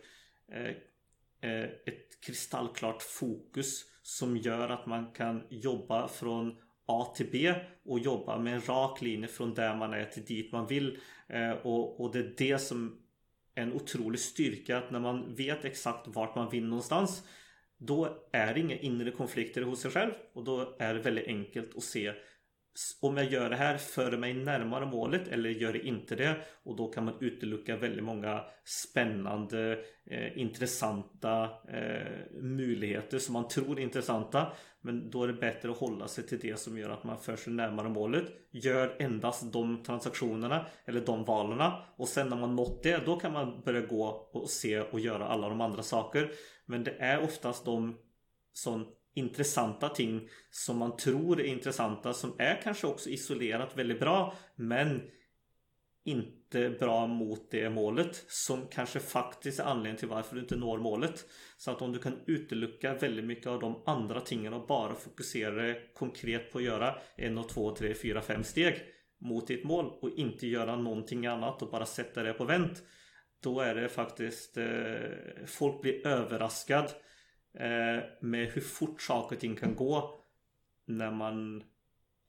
eh, 0.52 0.76
eh 1.52 1.70
ett 1.86 2.22
kristallklart 2.22 3.02
fokus 3.02 3.86
som 4.02 4.38
gör 4.38 4.70
att 4.70 4.86
man 4.86 5.12
kan 5.12 5.44
jobba 5.50 6.08
från 6.08 6.56
A 6.86 7.14
till 7.16 7.28
B 7.32 7.54
och 7.86 8.00
jobba 8.00 8.38
med 8.38 8.54
en 8.54 8.62
rak 8.62 9.02
linje 9.02 9.28
från 9.28 9.54
där 9.54 9.76
man 9.76 9.94
är 9.94 10.06
till 10.06 10.26
dit 10.26 10.52
man 10.52 10.68
vill. 10.68 11.00
Eh, 11.28 11.52
och, 11.52 12.02
och 12.02 12.12
det 12.12 12.20
är 12.20 12.34
det 12.38 12.58
som 12.58 13.02
är 13.56 13.62
en 13.62 13.74
otrolig 13.74 14.20
styrka 14.20 14.78
att 14.78 14.92
när 14.92 15.00
man 15.00 15.36
vet 15.36 15.66
exakt 15.66 16.08
vart 16.08 16.36
man 16.36 16.50
vill 16.50 16.66
någonstans 16.66 17.24
då 17.78 18.28
är 18.32 18.54
det 18.54 18.60
inga 18.60 18.76
inre 18.76 19.12
konflikter 19.12 19.62
hos 19.62 19.82
sig 19.82 19.92
själv 19.92 20.12
och 20.34 20.44
då 20.44 20.76
är 20.80 20.94
det 20.94 21.00
väldigt 21.00 21.28
enkelt 21.28 21.76
att 21.78 21.84
se 21.84 22.14
om 23.02 23.18
jag 23.18 23.32
gör 23.32 23.50
det 23.50 23.56
här 23.56 23.78
för 23.78 24.18
mig 24.18 24.34
närmare 24.34 24.86
målet 24.86 25.28
eller 25.28 25.50
gör 25.50 25.74
det 25.74 25.88
inte 25.88 26.16
det 26.16 26.36
och 26.64 26.76
då 26.76 26.88
kan 26.88 27.06
man 27.06 27.14
utelucka 27.20 27.78
väldigt 27.78 28.04
många 28.04 28.44
spännande 28.66 29.80
eh, 30.06 30.38
intressanta 30.38 31.44
eh, 31.68 32.42
möjligheter 32.42 33.20
som 33.20 33.34
man 33.34 33.48
tror 33.48 33.80
är 33.80 33.84
intressanta. 33.84 34.54
Men 34.82 35.10
då 35.10 35.24
är 35.24 35.28
det 35.28 35.34
bättre 35.34 35.72
att 35.72 35.78
hålla 35.78 36.08
sig 36.08 36.28
till 36.28 36.40
det 36.40 36.60
som 36.60 36.78
gör 36.78 36.90
att 36.90 37.04
man 37.04 37.20
för 37.20 37.36
sig 37.36 37.54
närmare 37.54 37.90
målet 37.90 38.26
gör 38.52 38.96
endast 39.00 39.54
de 39.54 39.84
transaktionerna 39.84 40.66
eller 40.86 41.06
de 41.06 41.26
valen. 41.26 41.72
Och 41.96 42.08
sen 42.08 42.30
när 42.30 42.38
man 42.38 42.56
nått 42.56 42.84
det 42.84 43.06
då 43.06 43.20
kan 43.20 43.34
man 43.34 43.62
börja 43.62 43.82
gå 43.82 44.30
och 44.34 44.50
se 44.50 44.82
och 44.82 45.00
göra 45.00 45.28
alla 45.28 45.50
de 45.50 45.62
andra 45.62 45.84
saker. 45.84 46.32
Men 46.66 46.84
det 46.84 46.96
är 47.00 47.24
oftast 47.24 47.66
de 47.66 47.98
som 48.54 48.88
intressanta 49.14 49.90
ting 49.90 50.30
som 50.50 50.78
man 50.78 50.98
tror 50.98 51.40
är 51.40 51.44
intressanta 51.44 52.14
som 52.14 52.36
är 52.38 52.62
kanske 52.64 52.88
också 52.88 53.10
isolerat 53.10 53.78
väldigt 53.78 54.00
bra 54.00 54.36
men 54.56 55.02
inte 56.04 56.70
bra 56.70 57.08
mot 57.08 57.52
det 57.52 57.70
målet 57.70 58.24
som 58.28 58.68
kanske 58.68 59.00
faktiskt 59.00 59.60
är 59.60 59.64
anledningen 59.64 59.98
till 59.98 60.08
varför 60.08 60.36
du 60.36 60.42
inte 60.42 60.56
når 60.56 60.78
målet. 60.78 61.26
Så 61.58 61.72
att 61.72 61.82
om 61.82 61.94
du 61.94 62.00
kan 62.00 62.20
utelucka 62.26 62.94
väldigt 62.94 63.26
mycket 63.26 63.48
av 63.48 63.60
de 63.60 63.84
andra 63.86 64.22
tingen 64.22 64.54
och 64.54 64.68
bara 64.68 64.96
fokusera 64.96 65.76
konkret 65.94 66.52
på 66.52 66.58
att 66.58 66.64
göra 66.64 66.96
en 67.16 67.38
och 67.38 67.50
två, 67.50 67.76
tre, 67.76 67.94
fyra, 67.94 68.22
fem 68.22 68.44
steg 68.44 68.76
mot 69.20 69.48
ditt 69.48 69.64
mål 69.64 69.86
och 70.02 70.10
inte 70.10 70.48
göra 70.48 70.76
någonting 70.76 71.26
annat 71.26 71.62
och 71.62 71.72
bara 71.72 71.86
sätta 71.86 72.24
det 72.24 72.34
på 72.34 72.46
vänt. 72.46 72.84
Då 73.44 73.60
är 73.60 73.76
det 73.76 73.90
faktiskt 73.90 74.58
eh, 74.58 74.66
folk 75.46 75.82
blir 75.82 76.08
överraskad 76.08 76.92
Eh, 77.54 78.04
med 78.20 78.48
hur 78.48 78.62
fort 78.62 79.02
saker 79.02 79.36
och 79.36 79.40
ting 79.40 79.56
kan 79.56 79.76
gå 79.76 80.20
när 80.86 81.12
man 81.12 81.64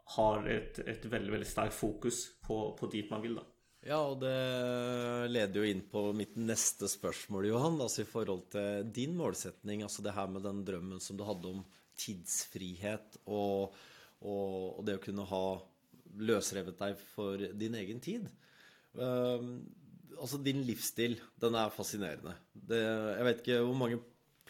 har 0.05 0.47
ett, 0.47 0.79
ett 0.79 1.05
väldigt, 1.05 1.33
väldigt 1.33 1.49
starkt 1.49 1.75
fokus 1.75 2.41
på, 2.41 2.77
på 2.81 2.87
dit 2.87 3.11
man 3.11 3.23
vill. 3.23 3.35
Då. 3.35 3.43
Ja, 3.81 4.07
och 4.07 4.19
det 4.19 5.29
leder 5.29 5.61
ju 5.61 5.71
in 5.71 5.89
på 5.91 6.13
mitt 6.13 6.37
nästa 6.37 6.89
spörsmål, 6.89 7.47
Johan. 7.47 7.81
alltså 7.81 8.03
i 8.03 8.05
förhållande 8.05 8.45
till 8.51 8.93
din 8.93 9.17
målsättning, 9.17 9.83
alltså 9.83 10.03
det 10.03 10.11
här 10.11 10.27
med 10.27 10.43
den 10.43 10.65
drömmen 10.65 11.01
som 11.01 11.17
du 11.17 11.25
hade 11.25 11.49
om 11.49 11.65
tidsfrihet 11.97 13.17
och, 13.25 13.63
och, 14.19 14.79
och 14.79 14.85
det 14.85 14.95
att 14.95 15.05
kunna 15.05 15.23
ha 15.23 15.69
lösrevet 16.15 16.79
dig 16.79 16.95
för 16.95 17.39
din 17.39 17.75
egen 17.75 18.01
tid. 18.01 18.29
Um, 18.93 19.75
alltså 20.21 20.37
din 20.37 20.63
livsstil, 20.63 21.21
den 21.35 21.55
är 21.55 21.69
fascinerande. 21.69 22.33
Det, 22.53 22.79
jag 23.19 23.25
vet 23.25 23.49
hur 23.49 23.75
många 23.75 23.99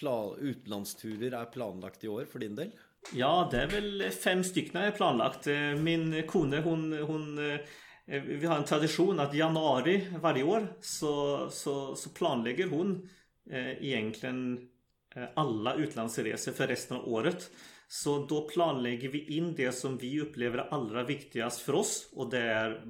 plan, 0.03 0.37
utlandsturer 0.41 1.33
är 1.33 1.45
planlagt 1.45 2.05
i 2.05 2.09
år 2.09 2.25
för 2.33 2.39
din 2.39 2.55
del? 2.55 2.71
Ja, 3.15 3.49
det 3.51 3.63
är 3.63 3.67
väl 3.67 4.11
fem 4.11 4.45
stycken 4.45 4.81
är 4.81 4.91
planlagt. 4.91 5.47
Eh, 5.47 5.75
min 5.75 6.27
kone, 6.27 6.61
hon, 6.61 6.93
hon 6.93 7.51
eh, 7.51 7.61
vi 8.23 8.47
har 8.47 8.57
en 8.57 8.65
tradition 8.65 9.21
att 9.21 9.35
januari 9.35 10.09
varje 10.21 10.43
år 10.43 10.77
så, 10.81 11.49
så, 11.51 11.95
så 11.95 12.11
planlägger 12.11 12.69
hon 12.69 13.09
eh, 13.51 13.85
egentligen 13.85 14.69
alla 15.35 15.75
utlandsresor 15.75 16.53
för 16.53 16.67
resten 16.67 16.97
av 16.97 17.09
året. 17.09 17.51
Så 17.89 18.27
då 18.27 18.49
planlägger 18.49 19.09
vi 19.09 19.37
in 19.37 19.55
det 19.55 19.73
som 19.73 19.99
vi 19.99 20.21
upplever 20.21 20.59
är 20.59 20.69
allra 20.75 21.05
viktigast 21.05 21.61
för 21.61 21.73
oss 21.73 22.09
och 22.13 22.31
det 22.31 22.39
är 22.39 22.85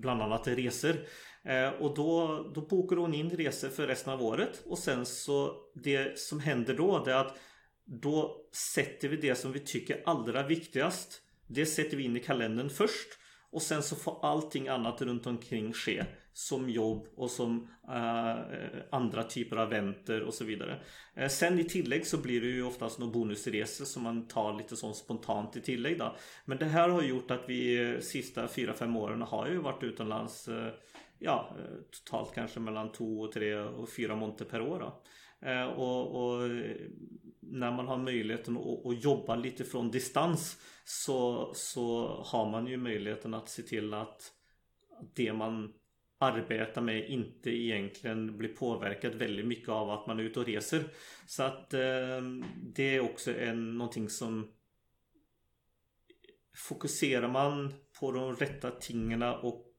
bland 0.00 0.22
annat 0.22 0.48
resor. 0.48 0.96
Eh, 1.44 1.68
och 1.68 1.94
då, 1.94 2.42
då 2.54 2.60
bokar 2.60 2.96
hon 2.96 3.14
in 3.14 3.30
resor 3.30 3.68
för 3.68 3.86
resten 3.86 4.12
av 4.12 4.22
året 4.22 4.62
och 4.66 4.78
sen 4.78 5.06
så 5.06 5.56
det 5.74 6.18
som 6.18 6.40
händer 6.40 6.74
då 6.74 7.04
det 7.04 7.12
är 7.12 7.16
att 7.16 7.38
då 7.84 8.36
sätter 8.74 9.08
vi 9.08 9.16
det 9.16 9.34
som 9.34 9.52
vi 9.52 9.60
tycker 9.60 10.02
allra 10.06 10.46
viktigast. 10.46 11.22
Det 11.46 11.66
sätter 11.66 11.96
vi 11.96 12.04
in 12.04 12.16
i 12.16 12.20
kalendern 12.20 12.70
först. 12.70 13.08
Och 13.52 13.62
sen 13.62 13.82
så 13.82 13.96
får 13.96 14.18
allting 14.22 14.68
annat 14.68 15.02
runt 15.02 15.26
omkring 15.26 15.72
ske. 15.72 16.04
Som 16.32 16.70
jobb 16.70 17.06
och 17.16 17.30
som 17.30 17.68
uh, 17.88 18.36
andra 18.90 19.22
typer 19.22 19.56
av 19.56 19.68
vänter 19.68 20.22
och 20.22 20.34
så 20.34 20.44
vidare. 20.44 20.80
Uh, 21.20 21.28
sen 21.28 21.58
i 21.58 21.64
tillägg 21.64 22.06
så 22.06 22.18
blir 22.18 22.40
det 22.40 22.46
ju 22.46 22.62
oftast 22.62 22.98
några 22.98 23.12
bonusresor 23.12 23.84
som 23.84 24.02
man 24.02 24.28
tar 24.28 24.58
lite 24.58 24.76
sånt 24.76 24.96
spontant 24.96 25.56
i 25.56 25.60
tillägg 25.60 25.98
då. 25.98 26.16
Men 26.44 26.58
det 26.58 26.64
här 26.64 26.88
har 26.88 27.02
gjort 27.02 27.30
att 27.30 27.44
vi 27.46 27.96
sista 28.00 28.46
4-5 28.46 28.98
åren 28.98 29.22
har 29.22 29.48
ju 29.48 29.58
varit 29.58 29.82
utomlands 29.82 30.48
uh, 30.48 30.68
Ja, 31.22 31.56
totalt 31.90 32.34
kanske 32.34 32.60
mellan 32.60 32.92
2, 32.92 33.32
3 33.32 33.58
och 33.60 33.88
4 33.88 34.16
monter 34.16 34.44
per 34.44 34.60
år 34.60 34.78
då. 34.78 35.02
Eh, 35.48 35.66
och, 35.66 36.24
och 36.24 36.50
när 37.40 37.72
man 37.72 37.88
har 37.88 37.98
möjligheten 37.98 38.56
att, 38.56 38.86
att, 38.86 39.04
jobba 39.04 39.36
lite 39.36 39.64
från 39.64 39.90
distans 39.90 40.62
så, 40.84 41.50
så 41.54 42.06
har 42.26 42.50
man 42.50 42.66
ju 42.66 42.76
möjligheten 42.76 43.34
att 43.34 43.48
se 43.48 43.62
till 43.62 43.94
att 43.94 44.32
det 45.14 45.32
man 45.32 45.72
arbetar 46.18 46.82
med 46.82 47.08
inte 47.10 47.50
egentligen 47.50 48.38
blir 48.38 48.54
påverkat 48.54 49.14
väldigt 49.14 49.46
mycket 49.46 49.68
av 49.68 49.90
att 49.90 50.06
man 50.06 50.18
är 50.18 50.22
ute 50.22 50.40
och 50.40 50.46
reser. 50.46 50.84
Så 51.26 51.42
att 51.42 51.74
eh, 51.74 52.22
det 52.74 52.96
är 52.96 53.00
också 53.00 53.34
en, 53.34 53.78
någonting 53.78 54.08
som 54.08 54.50
Fokuserar 56.68 57.28
man 57.28 57.74
på 58.00 58.12
de 58.12 58.36
rätta 58.36 58.70
tingen 58.70 59.22
och 59.22 59.69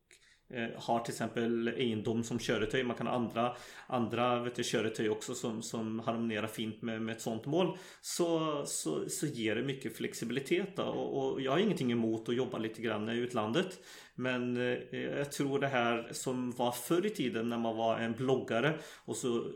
Eh, 0.53 0.67
har 0.75 0.99
till 0.99 1.11
exempel 1.11 1.67
egendom 1.67 2.23
som 2.23 2.39
köretöj. 2.39 2.83
Man 2.83 2.95
kan 2.95 3.07
ha 3.07 3.13
andra, 3.13 3.55
andra 3.87 4.39
vet 4.39 4.55
du, 4.55 4.63
köretöj 4.63 5.09
också 5.09 5.35
som, 5.35 5.61
som 5.61 5.99
harmonerar 5.99 6.47
fint 6.47 6.81
med, 6.81 7.01
med 7.01 7.15
ett 7.15 7.21
sånt 7.21 7.45
mål. 7.45 7.77
Så, 8.01 8.61
så, 8.65 9.09
så 9.09 9.25
ger 9.25 9.55
det 9.55 9.63
mycket 9.63 9.97
flexibilitet. 9.97 10.79
Och, 10.79 11.17
och, 11.17 11.41
jag 11.41 11.51
har 11.51 11.59
ingenting 11.59 11.91
emot 11.91 12.29
att 12.29 12.35
jobba 12.35 12.57
lite 12.57 12.81
grann 12.81 13.09
i 13.09 13.17
utlandet. 13.17 13.79
Men 14.15 14.57
eh, 14.57 14.99
jag 14.99 15.31
tror 15.31 15.59
det 15.59 15.67
här 15.67 16.09
som 16.11 16.51
var 16.51 16.71
förr 16.71 17.05
i 17.05 17.09
tiden 17.09 17.49
när 17.49 17.57
man 17.57 17.77
var 17.77 17.99
en 17.99 18.13
bloggare 18.13 18.73
och 19.05 19.15
så 19.15 19.51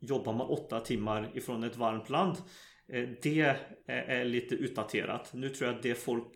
jobbar 0.00 0.32
man 0.32 0.46
åtta 0.46 0.80
timmar 0.80 1.30
ifrån 1.34 1.64
ett 1.64 1.76
varmt 1.76 2.10
land. 2.10 2.36
Eh, 2.88 3.08
det 3.22 3.40
är, 3.40 3.56
är 3.86 4.24
lite 4.24 4.54
utdaterat. 4.54 5.30
Nu 5.34 5.48
tror 5.48 5.68
jag 5.68 5.76
att 5.76 5.82
det 5.82 5.94
folk 5.94 6.32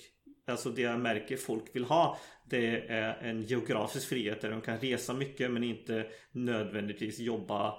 Alltså 0.47 0.71
det 0.71 0.83
jag 0.83 1.01
märker 1.01 1.37
folk 1.37 1.77
vill 1.77 1.85
ha 1.85 2.19
Det 2.45 2.87
är 2.89 3.19
en 3.23 3.43
geografisk 3.43 4.09
frihet 4.09 4.41
där 4.41 4.51
de 4.51 4.61
kan 4.61 4.79
resa 4.79 5.15
mycket 5.15 5.51
men 5.51 5.65
inte 5.65 6.07
nödvändigtvis 6.33 7.19
jobba 7.19 7.75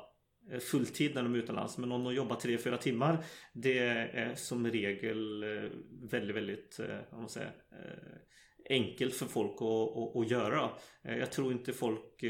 eh, 0.52 0.60
fulltid 0.60 1.16
när 1.16 1.24
de 1.24 1.34
är 1.34 1.38
utomlands. 1.38 1.78
Men 1.78 1.92
om 1.92 2.04
de 2.04 2.14
jobbar 2.14 2.36
3-4 2.36 2.78
timmar 2.78 3.24
Det 3.54 3.80
är 3.80 4.36
som 4.36 4.68
regel 4.68 5.44
eh, 5.44 5.70
väldigt, 6.12 6.36
väldigt 6.36 6.80
eh, 6.80 6.98
om 7.12 7.20
man 7.20 7.30
säger, 7.30 7.52
enkelt 8.70 9.16
för 9.16 9.26
folk 9.26 9.52
att, 9.52 9.98
att, 9.98 10.16
att, 10.16 10.32
göra. 10.32 10.70
Jag 11.02 11.32
tror 11.32 11.52
inte 11.52 11.74
folk 11.74 12.24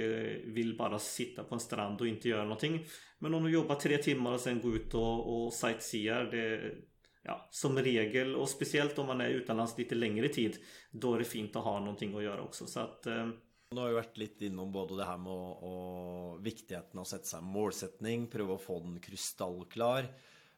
vill 0.46 0.78
bara 0.78 1.00
sitta 1.00 1.44
på 1.44 1.56
en 1.56 1.62
strand 1.62 2.02
och 2.02 2.08
inte 2.08 2.30
göra 2.30 2.44
någonting. 2.44 2.86
Men 3.20 3.34
om 3.34 3.44
de 3.44 3.52
jobbar 3.52 3.76
3 3.76 3.98
timmar 3.98 4.34
och 4.34 4.40
sen 4.40 4.62
går 4.62 4.76
ut 4.76 4.94
och, 4.94 5.46
och 5.46 5.54
sightseear 5.54 6.24
det, 6.24 6.76
ja, 7.24 7.48
som 7.52 7.80
regel 7.80 8.36
och 8.36 8.50
speciellt 8.50 9.00
om 9.00 9.08
man 9.08 9.22
är 9.22 9.30
utomlands 9.30 9.78
lite 9.78 9.96
längre 9.96 10.28
tid 10.28 10.58
Då 10.92 11.14
är 11.14 11.20
det 11.20 11.26
fint 11.26 11.56
att 11.56 11.64
ha 11.64 11.80
någonting 11.80 12.16
att 12.16 12.24
göra 12.24 12.42
också 12.42 12.66
så 12.66 12.80
att 12.80 13.08
eh... 13.08 13.30
Nå 13.72 13.82
har 13.82 13.88
vi 13.88 13.94
varit 13.94 14.18
lite 14.18 14.46
inom 14.46 14.72
både 14.72 14.96
det 14.96 15.04
här 15.04 15.18
med 15.18 15.34
och 15.34 16.46
viktigheten 16.46 17.00
av 17.00 17.02
att 17.02 17.08
sätta 17.08 17.24
sig 17.24 17.42
målsättning, 17.42 18.28
pröva 18.28 18.56
att 18.56 18.62
få 18.62 18.80
den 18.80 19.00
kristallklar. 19.00 20.02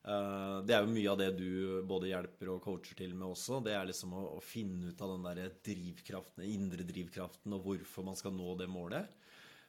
Uh, 0.08 0.66
det 0.66 0.74
är 0.74 0.82
ju 0.82 0.88
mycket 0.88 1.12
av 1.12 1.18
det 1.18 1.32
du 1.32 1.84
både 1.84 2.08
hjälper 2.08 2.50
och 2.50 2.62
coachar 2.62 2.96
till 2.96 3.16
med 3.16 3.28
också. 3.28 3.60
Det 3.60 3.74
är 3.74 3.86
liksom 3.86 4.14
att 4.14 4.44
finna 4.44 4.88
ut 4.88 5.02
av 5.02 5.10
den 5.10 5.24
där 5.24 5.52
drivkraften, 5.66 6.44
inre 6.44 6.84
drivkraften 6.84 7.54
och 7.54 7.64
varför 7.66 8.04
man 8.04 8.16
ska 8.16 8.30
nå 8.30 8.56
det 8.56 8.68
målet. 8.68 9.10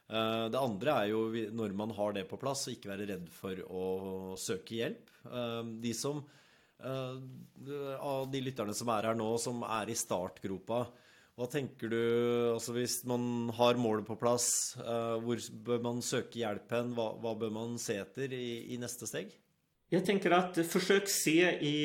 Eh, 0.09 0.49
det 0.49 0.59
andra 0.59 0.91
är 0.91 1.05
ju 1.05 1.51
när 1.51 1.69
man 1.69 1.91
har 1.91 2.13
det 2.13 2.23
på 2.23 2.37
plats, 2.37 2.67
och 2.67 2.73
inte 2.73 2.87
vara 2.87 2.97
rädd 2.97 3.29
för 3.29 3.53
att 4.33 4.39
söka 4.39 4.75
hjälp. 4.75 5.09
Eh, 5.25 5.63
de 5.63 5.93
som 5.93 6.23
Eh, 6.83 7.95
av 7.99 8.29
de 8.31 8.41
lytterne 8.43 8.73
som 8.75 8.89
er 8.91 9.09
her 9.09 9.17
nå, 9.17 9.29
som 9.41 9.63
er 9.63 9.89
i 9.91 9.97
startgropa. 9.97 10.85
Hva 11.35 11.47
tenker 11.51 11.91
du 11.91 12.01
altså 12.53 12.71
Hvis 12.75 13.01
man 13.07 13.49
har 13.57 13.75
målet 13.79 14.05
på 14.07 14.15
plass, 14.15 14.77
uh, 14.79 15.19
hvor 15.19 15.41
bør 15.67 15.81
man 15.83 16.03
söka 16.03 16.39
hjälp 16.39 16.71
hen? 16.71 16.93
Hva, 16.95 17.09
hva 17.19 17.33
bør 17.35 17.51
man 17.51 17.75
se 17.81 17.97
etter 17.99 18.31
i, 18.31 18.71
i 18.71 18.79
nästa 18.79 19.07
steg? 19.09 19.33
Jag 19.89 20.05
tänker 20.05 20.31
att 20.31 20.67
försök 20.67 21.07
se 21.07 21.51
i, 21.59 21.75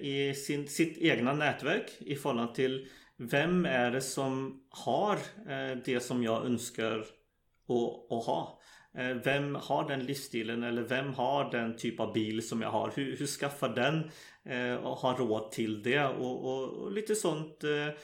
i 0.00 0.34
sin, 0.34 0.68
sitt 0.68 0.98
egna 0.98 1.32
nätverk 1.32 1.90
i 1.98 2.16
förhållande 2.16 2.54
till 2.54 2.88
vem 3.16 3.64
är 3.66 3.90
det 3.90 4.00
som 4.00 4.62
har 4.70 5.16
eh, 5.48 5.78
det 5.84 6.00
som 6.00 6.22
jag 6.22 6.46
önskar 6.46 6.98
att, 6.98 8.12
att 8.12 8.24
ha. 8.24 8.60
Eh, 8.98 9.16
vem 9.24 9.54
har 9.54 9.88
den 9.88 10.06
livsstilen 10.06 10.62
eller 10.62 10.82
vem 10.82 11.14
har 11.14 11.50
den 11.50 11.76
typ 11.76 12.00
av 12.00 12.12
bil 12.12 12.48
som 12.48 12.62
jag 12.62 12.70
har? 12.70 12.92
Hur, 12.94 13.16
hur 13.16 13.26
skaffar 13.26 13.68
den 13.68 14.10
eh, 14.44 14.74
och 14.74 14.96
har 14.96 15.16
råd 15.16 15.50
till 15.50 15.82
det? 15.82 16.04
Och, 16.04 16.44
och, 16.44 16.68
och 16.68 16.92
lite 16.92 17.14
sånt 17.14 17.64
eh, 17.64 17.94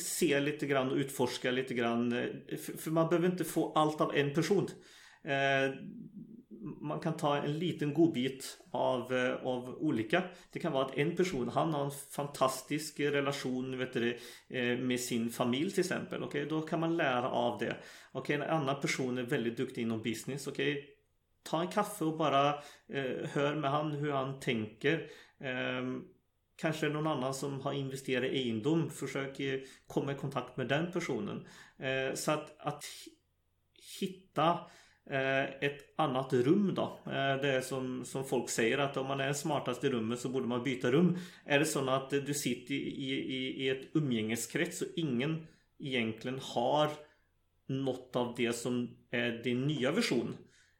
Se 0.00 0.40
lite 0.40 0.66
grann 0.66 0.90
och 0.90 0.96
utforska 0.96 1.50
lite 1.50 1.74
grann. 1.74 2.10
För, 2.48 2.78
för 2.78 2.90
man 2.90 3.08
behöver 3.08 3.28
inte 3.28 3.44
få 3.44 3.72
allt 3.72 4.00
av 4.00 4.16
en 4.16 4.34
person. 4.34 4.68
Man 6.80 7.00
kan 7.00 7.16
ta 7.16 7.36
en 7.36 7.58
liten 7.58 7.94
godbit 7.94 8.58
av, 8.70 9.14
eh, 9.14 9.46
av 9.46 9.68
olika. 9.68 10.22
Det 10.52 10.58
kan 10.58 10.72
vara 10.72 10.84
att 10.84 10.98
en 10.98 11.16
person, 11.16 11.48
han 11.48 11.74
har 11.74 11.84
en 11.84 11.90
fantastisk 11.90 13.00
relation 13.00 13.78
vet 13.78 13.92
du, 13.92 14.18
eh, 14.48 14.78
med 14.78 15.00
sin 15.00 15.30
familj 15.30 15.70
till 15.70 15.80
exempel. 15.80 16.22
Okay? 16.22 16.44
Då 16.44 16.62
kan 16.62 16.80
man 16.80 16.96
lära 16.96 17.28
av 17.30 17.58
det. 17.58 17.76
Okay? 18.12 18.36
En 18.36 18.42
annan 18.42 18.80
person 18.80 19.18
är 19.18 19.22
väldigt 19.22 19.56
duktig 19.56 19.82
inom 19.82 20.02
business. 20.02 20.46
Okay? 20.46 20.84
Ta 21.42 21.60
en 21.60 21.68
kaffe 21.68 22.04
och 22.04 22.16
bara 22.16 22.48
eh, 22.88 23.28
hör 23.32 23.54
med 23.54 23.70
han 23.70 23.92
hur 23.92 24.12
han 24.12 24.40
tänker. 24.40 25.10
Eh, 25.40 25.82
Kanske 26.56 26.88
någon 26.88 27.06
annan 27.06 27.34
som 27.34 27.60
har 27.60 27.72
investerat 27.72 28.24
i 28.24 28.38
egendom. 28.38 28.90
Försök 28.90 29.40
eh, 29.40 29.60
komma 29.86 30.12
i 30.12 30.14
kontakt 30.14 30.56
med 30.56 30.68
den 30.68 30.92
personen. 30.92 31.46
Eh, 31.78 32.14
så 32.14 32.30
att, 32.30 32.56
att 32.58 32.84
hitta 34.00 34.58
Eh, 35.10 35.44
ett 35.44 35.94
annat 35.96 36.32
rum 36.32 36.74
då. 36.74 36.98
Eh, 37.06 37.12
det 37.12 37.48
är 37.48 37.60
som, 37.60 38.04
som 38.04 38.24
folk 38.24 38.50
säger 38.50 38.78
att 38.78 38.96
om 38.96 39.06
man 39.06 39.20
är 39.20 39.32
smartast 39.32 39.84
i 39.84 39.88
rummet 39.88 40.20
så 40.20 40.28
borde 40.28 40.46
man 40.46 40.62
byta 40.62 40.92
rum. 40.92 41.18
Är 41.44 41.58
det 41.58 41.64
så 41.64 41.90
att 41.90 42.10
du 42.10 42.34
sitter 42.34 42.74
i, 42.74 42.76
i, 42.76 43.64
i 43.64 43.68
ett 43.68 43.90
umgängeskrets 43.94 44.82
och 44.82 44.88
ingen 44.96 45.46
egentligen 45.78 46.40
har 46.42 46.90
något 47.68 48.16
av 48.16 48.34
det 48.36 48.52
som 48.52 48.96
är 49.10 49.42
din 49.44 49.66
nya 49.66 49.92
version. 49.92 50.36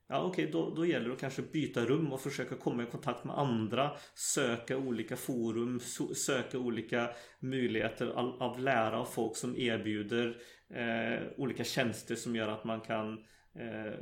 Ja 0.08 0.22
okej, 0.22 0.44
okay, 0.44 0.52
då, 0.52 0.74
då 0.74 0.86
gäller 0.86 1.06
det 1.06 1.14
att 1.14 1.20
kanske 1.20 1.42
byta 1.42 1.84
rum 1.84 2.12
och 2.12 2.20
försöka 2.20 2.54
komma 2.54 2.82
i 2.82 2.86
kontakt 2.86 3.24
med 3.24 3.38
andra. 3.38 3.90
Söka 4.14 4.76
olika 4.76 5.16
forum, 5.16 5.80
söka 6.14 6.58
olika 6.58 7.10
möjligheter 7.40 8.06
av, 8.06 8.60
lära 8.60 9.00
av 9.00 9.04
folk 9.04 9.36
som 9.36 9.56
erbjuder 9.56 10.36
eh, 10.74 11.22
olika 11.36 11.64
tjänster 11.64 12.14
som 12.14 12.36
gör 12.36 12.48
att 12.48 12.64
man 12.64 12.80
kan 12.80 13.18
Eh, 13.58 13.94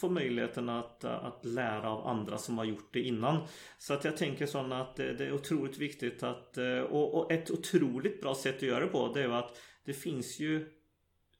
få 0.00 0.08
möjligheten 0.08 0.68
att, 0.68 1.04
att 1.04 1.44
lära 1.44 1.90
av 1.90 2.06
andra 2.06 2.38
som 2.38 2.58
har 2.58 2.64
gjort 2.64 2.88
det 2.92 3.02
innan. 3.02 3.46
Så 3.78 3.94
att 3.94 4.04
jag 4.04 4.16
tänker 4.16 4.46
så 4.46 4.72
att 4.72 4.96
det, 4.96 5.12
det 5.12 5.26
är 5.26 5.32
otroligt 5.32 5.78
viktigt 5.78 6.22
att 6.22 6.58
eh, 6.58 6.78
och, 6.78 7.14
och, 7.14 7.32
ett 7.32 7.50
otroligt 7.50 8.20
bra 8.20 8.34
sätt 8.34 8.56
att 8.56 8.62
göra 8.62 8.80
det 8.80 8.90
på 8.90 9.12
det 9.14 9.22
är 9.22 9.28
att 9.28 9.60
det 9.84 9.92
finns 9.92 10.40
ju 10.40 10.68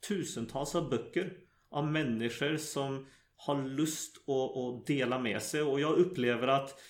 tusentals 0.09 0.75
av 0.75 0.91
böcker 0.91 1.33
av 1.71 1.87
människor 1.87 2.57
som 2.57 3.07
har 3.37 3.69
lust 3.69 4.17
att, 4.29 4.57
att 4.57 4.87
dela 4.87 5.19
med 5.19 5.43
sig 5.43 5.63
och 5.63 5.81
jag 5.81 5.99
upplever 5.99 6.49
att 6.49 6.81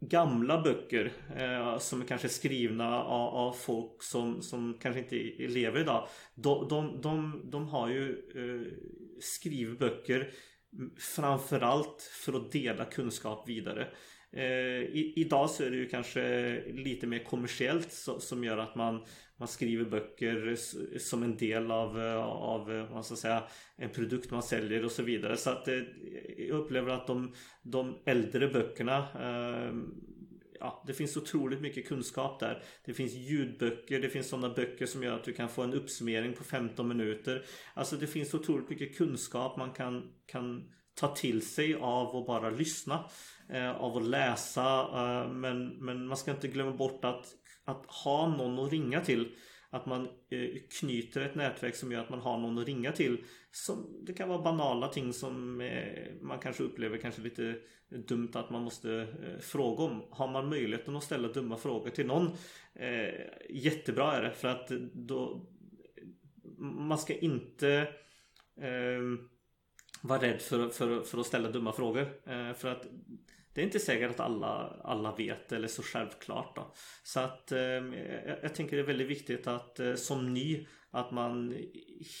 gamla 0.00 0.62
böcker 0.62 1.12
eh, 1.36 1.78
som 1.78 2.00
är 2.00 2.06
kanske 2.06 2.28
skrivna 2.28 3.02
av, 3.02 3.34
av, 3.34 3.52
folk 3.52 4.02
som, 4.02 4.42
som 4.42 4.78
kanske 4.80 5.00
inte 5.00 5.16
lever 5.48 5.80
idag. 5.80 6.08
De, 6.34 6.68
de, 6.68 7.00
de, 7.00 7.40
de 7.44 7.68
har 7.68 7.88
ju 7.88 8.10
eh, 8.34 8.72
skriver 9.22 9.74
böcker 9.74 10.30
framförallt 10.98 12.02
för 12.02 12.32
att 12.32 12.52
dela 12.52 12.84
kunskap 12.84 13.48
vidare. 13.48 13.88
Eh, 14.32 14.82
i, 14.82 15.12
idag 15.16 15.50
så 15.50 15.64
är 15.64 15.70
det 15.70 15.76
ju 15.76 15.88
kanske 15.88 16.62
lite 16.72 17.06
mer 17.06 17.24
kommersiellt 17.24 17.92
så, 17.92 18.20
som 18.20 18.44
gör 18.44 18.58
att 18.58 18.74
man, 18.74 19.04
man 19.36 19.48
skriver 19.48 19.84
böcker 19.84 20.56
som 20.98 21.22
en 21.22 21.36
del 21.36 21.70
av, 21.70 22.00
eh, 22.00 22.24
av 22.24 22.72
eh, 22.72 22.92
vad 22.92 23.06
ska 23.06 23.16
säga, 23.16 23.42
en 23.76 23.90
produkt 23.90 24.30
man 24.30 24.42
säljer 24.42 24.84
och 24.84 24.92
så 24.92 25.02
vidare. 25.02 25.36
Så 25.36 25.50
att 25.50 25.68
eh, 25.68 25.80
jag 26.38 26.58
upplever 26.58 26.92
att 26.92 27.06
de, 27.06 27.34
de 27.62 27.98
äldre 28.06 28.48
böckerna 28.48 28.98
eh, 28.98 29.74
ja, 30.62 30.84
det 30.86 30.94
finns 30.94 31.16
otroligt 31.16 31.60
mycket 31.60 31.88
kunskap 31.88 32.40
där. 32.40 32.62
Det 32.84 32.94
finns 32.94 33.12
ljudböcker, 33.12 34.00
det 34.00 34.08
finns 34.08 34.28
sådana 34.28 34.54
böcker 34.54 34.86
som 34.86 35.02
gör 35.02 35.16
att 35.16 35.24
du 35.24 35.32
kan 35.32 35.48
få 35.48 35.62
en 35.62 35.74
uppsummering 35.74 36.32
på 36.32 36.44
15 36.44 36.88
minuter. 36.88 37.44
Alltså 37.74 37.96
det 37.96 38.06
finns 38.06 38.34
otroligt 38.34 38.70
mycket 38.70 38.96
kunskap 38.96 39.56
man 39.56 39.72
kan, 39.72 40.12
kan 40.26 40.70
ta 40.94 41.14
till 41.14 41.46
sig 41.46 41.74
av 41.74 42.16
att 42.16 42.26
bara 42.26 42.50
lyssna. 42.50 43.04
Eh, 43.48 43.70
av 43.70 43.96
att 43.96 44.06
läsa. 44.06 44.80
Eh, 44.80 45.32
men, 45.32 45.68
men 45.68 46.06
man 46.06 46.16
ska 46.16 46.30
inte 46.30 46.48
glömma 46.48 46.72
bort 46.72 47.04
att, 47.04 47.26
att 47.64 47.86
ha 47.86 48.36
någon 48.36 48.66
att 48.66 48.72
ringa 48.72 49.00
till. 49.00 49.34
Att 49.74 49.86
man 49.86 50.08
eh, 50.30 50.48
knyter 50.80 51.20
ett 51.20 51.34
nätverk 51.34 51.74
som 51.74 51.92
gör 51.92 52.00
att 52.00 52.10
man 52.10 52.20
har 52.20 52.38
någon 52.38 52.58
att 52.58 52.66
ringa 52.66 52.92
till. 52.92 53.24
Som, 53.50 54.04
det 54.06 54.12
kan 54.12 54.28
vara 54.28 54.42
banala 54.42 54.88
ting 54.88 55.12
som 55.12 55.60
eh, 55.60 56.12
man 56.20 56.38
kanske 56.38 56.62
upplever 56.62 56.98
kanske 56.98 57.22
lite 57.22 57.56
dumt 57.88 58.30
att 58.34 58.50
man 58.50 58.62
måste 58.62 58.92
eh, 58.92 59.40
fråga 59.40 59.82
om. 59.82 60.02
Har 60.10 60.28
man 60.28 60.48
möjligheten 60.48 60.96
att 60.96 61.04
ställa 61.04 61.28
dumma 61.28 61.56
frågor 61.56 61.90
till 61.90 62.06
någon 62.06 62.30
Jättebra 63.50 64.16
är 64.16 64.22
det 64.22 64.32
för 64.32 64.48
att 64.48 64.68
då 64.92 65.46
Man 66.58 66.98
ska 66.98 67.14
inte 67.14 67.88
vara 70.02 70.22
rädd 70.22 70.40
för, 70.40 70.68
för, 70.68 71.00
för 71.02 71.18
att 71.18 71.26
ställa 71.26 71.50
dumma 71.50 71.72
frågor. 71.72 72.08
för 72.54 72.68
att 72.68 72.86
det 73.54 73.60
är 73.60 73.64
inte 73.64 73.78
säkert 73.78 74.10
att 74.10 74.20
alla, 74.20 74.80
alla 74.84 75.14
vet 75.14 75.52
eller 75.52 75.68
så 75.68 75.82
självklart 75.82 76.56
då. 76.56 76.72
Så 77.02 77.20
att 77.20 77.52
eh, 77.52 77.60
jag, 77.60 78.38
jag, 78.42 78.54
tänker 78.54 78.76
det 78.76 78.82
är 78.82 78.86
väldigt 78.86 79.10
viktigt 79.10 79.46
att 79.46 79.80
eh, 79.80 79.94
som 79.94 80.34
ny 80.34 80.66
att 80.90 81.10
man 81.10 81.56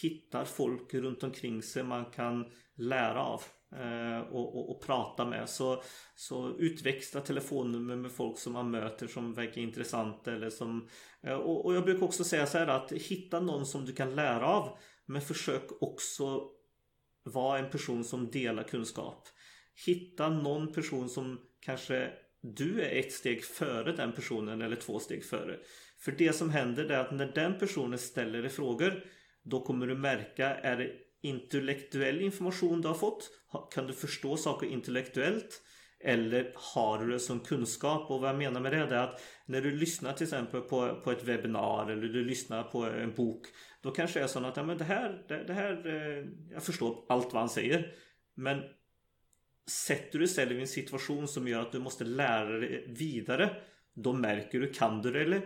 hittar 0.02 0.44
folk 0.44 0.94
runt 0.94 1.22
omkring 1.22 1.62
sig 1.62 1.82
man 1.82 2.04
kan 2.04 2.50
lära 2.76 3.24
av 3.24 3.42
eh, 3.76 4.20
och, 4.20 4.56
och, 4.56 4.70
och, 4.70 4.82
prata 4.82 5.24
med. 5.24 5.48
Så, 5.48 5.82
så 6.14 6.56
utväxla 6.58 7.20
telefonnummer 7.20 7.96
med 7.96 8.12
folk 8.12 8.38
som 8.38 8.52
man 8.52 8.70
möter 8.70 9.06
som 9.06 9.34
verkar 9.34 9.60
intressanta 9.60 10.32
eller 10.32 10.50
som 10.50 10.88
eh, 11.22 11.34
och, 11.34 11.64
och 11.64 11.74
jag 11.74 11.84
brukar 11.84 12.04
också 12.04 12.24
säga 12.24 12.46
så 12.46 12.58
här 12.58 12.66
att 12.66 12.92
hitta 12.92 13.40
någon 13.40 13.66
som 13.66 13.84
du 13.84 13.92
kan 13.92 14.14
lära 14.14 14.46
av 14.46 14.78
men 15.06 15.22
försök 15.22 15.82
också 15.82 16.48
vara 17.24 17.58
en 17.58 17.70
person 17.70 18.04
som 18.04 18.30
delar 18.30 18.62
kunskap. 18.62 19.28
Hitta 19.86 20.28
någon 20.28 20.72
person 20.72 21.08
som 21.08 21.40
kanske 21.60 22.10
du 22.42 22.82
är 22.82 22.98
ett 22.98 23.12
steg 23.12 23.44
före 23.44 23.92
den 23.92 24.12
personen 24.12 24.62
eller 24.62 24.76
två 24.76 24.98
steg 24.98 25.24
före. 25.24 25.58
För 25.98 26.12
det 26.12 26.32
som 26.32 26.50
händer 26.50 26.84
är 26.84 26.98
att 26.98 27.12
när 27.12 27.32
den 27.32 27.58
personen 27.58 27.98
ställer 27.98 28.42
dig 28.42 28.50
frågor 28.50 29.04
då 29.42 29.64
kommer 29.64 29.86
du 29.86 29.94
märka 29.94 30.54
är 30.54 30.76
det 30.76 30.90
intellektuell 31.22 32.20
information 32.20 32.80
du 32.80 32.88
har 32.88 32.94
fått? 32.94 33.30
Kan 33.74 33.86
du 33.86 33.92
förstå 33.92 34.36
saker 34.36 34.66
intellektuellt? 34.66 35.62
Eller 36.04 36.52
har 36.54 36.98
du 36.98 37.12
det 37.12 37.20
som 37.20 37.40
kunskap? 37.40 38.10
Och 38.10 38.20
vad 38.20 38.28
jag 38.28 38.38
menar 38.38 38.60
med 38.60 38.72
det 38.72 38.78
är 38.78 38.94
att 38.94 39.20
när 39.46 39.60
du 39.60 39.70
lyssnar 39.70 40.12
till 40.12 40.24
exempel 40.24 40.60
på, 40.60 41.00
på 41.04 41.10
ett 41.10 41.24
webbinar 41.24 41.90
eller 41.90 42.08
du 42.08 42.24
lyssnar 42.24 42.62
på 42.62 42.84
en 42.84 43.14
bok 43.14 43.46
Då 43.82 43.90
kanske 43.90 44.18
det 44.18 44.24
är 44.24 44.28
så 44.28 44.44
att 44.44 44.56
ja, 44.56 44.62
men 44.62 44.78
det 44.78 44.84
här, 44.84 45.24
det, 45.28 45.44
det 45.44 45.52
här 45.52 45.86
eh, 45.86 46.26
Jag 46.50 46.62
förstår 46.62 47.04
allt 47.08 47.32
vad 47.32 47.42
han 47.42 47.48
säger 47.48 47.94
Men 48.34 48.62
Sätter 49.70 50.18
du 50.18 50.24
dig 50.24 50.34
själv 50.34 50.58
i 50.58 50.60
en 50.60 50.68
situation 50.68 51.28
som 51.28 51.48
gör 51.48 51.60
att 51.60 51.72
du 51.72 51.78
måste 51.78 52.04
lära 52.04 52.58
dig 52.58 52.86
vidare 52.88 53.56
Då 53.94 54.12
märker 54.12 54.60
du, 54.60 54.72
kan 54.72 55.02
du 55.02 55.12
det 55.12 55.20
eller? 55.20 55.42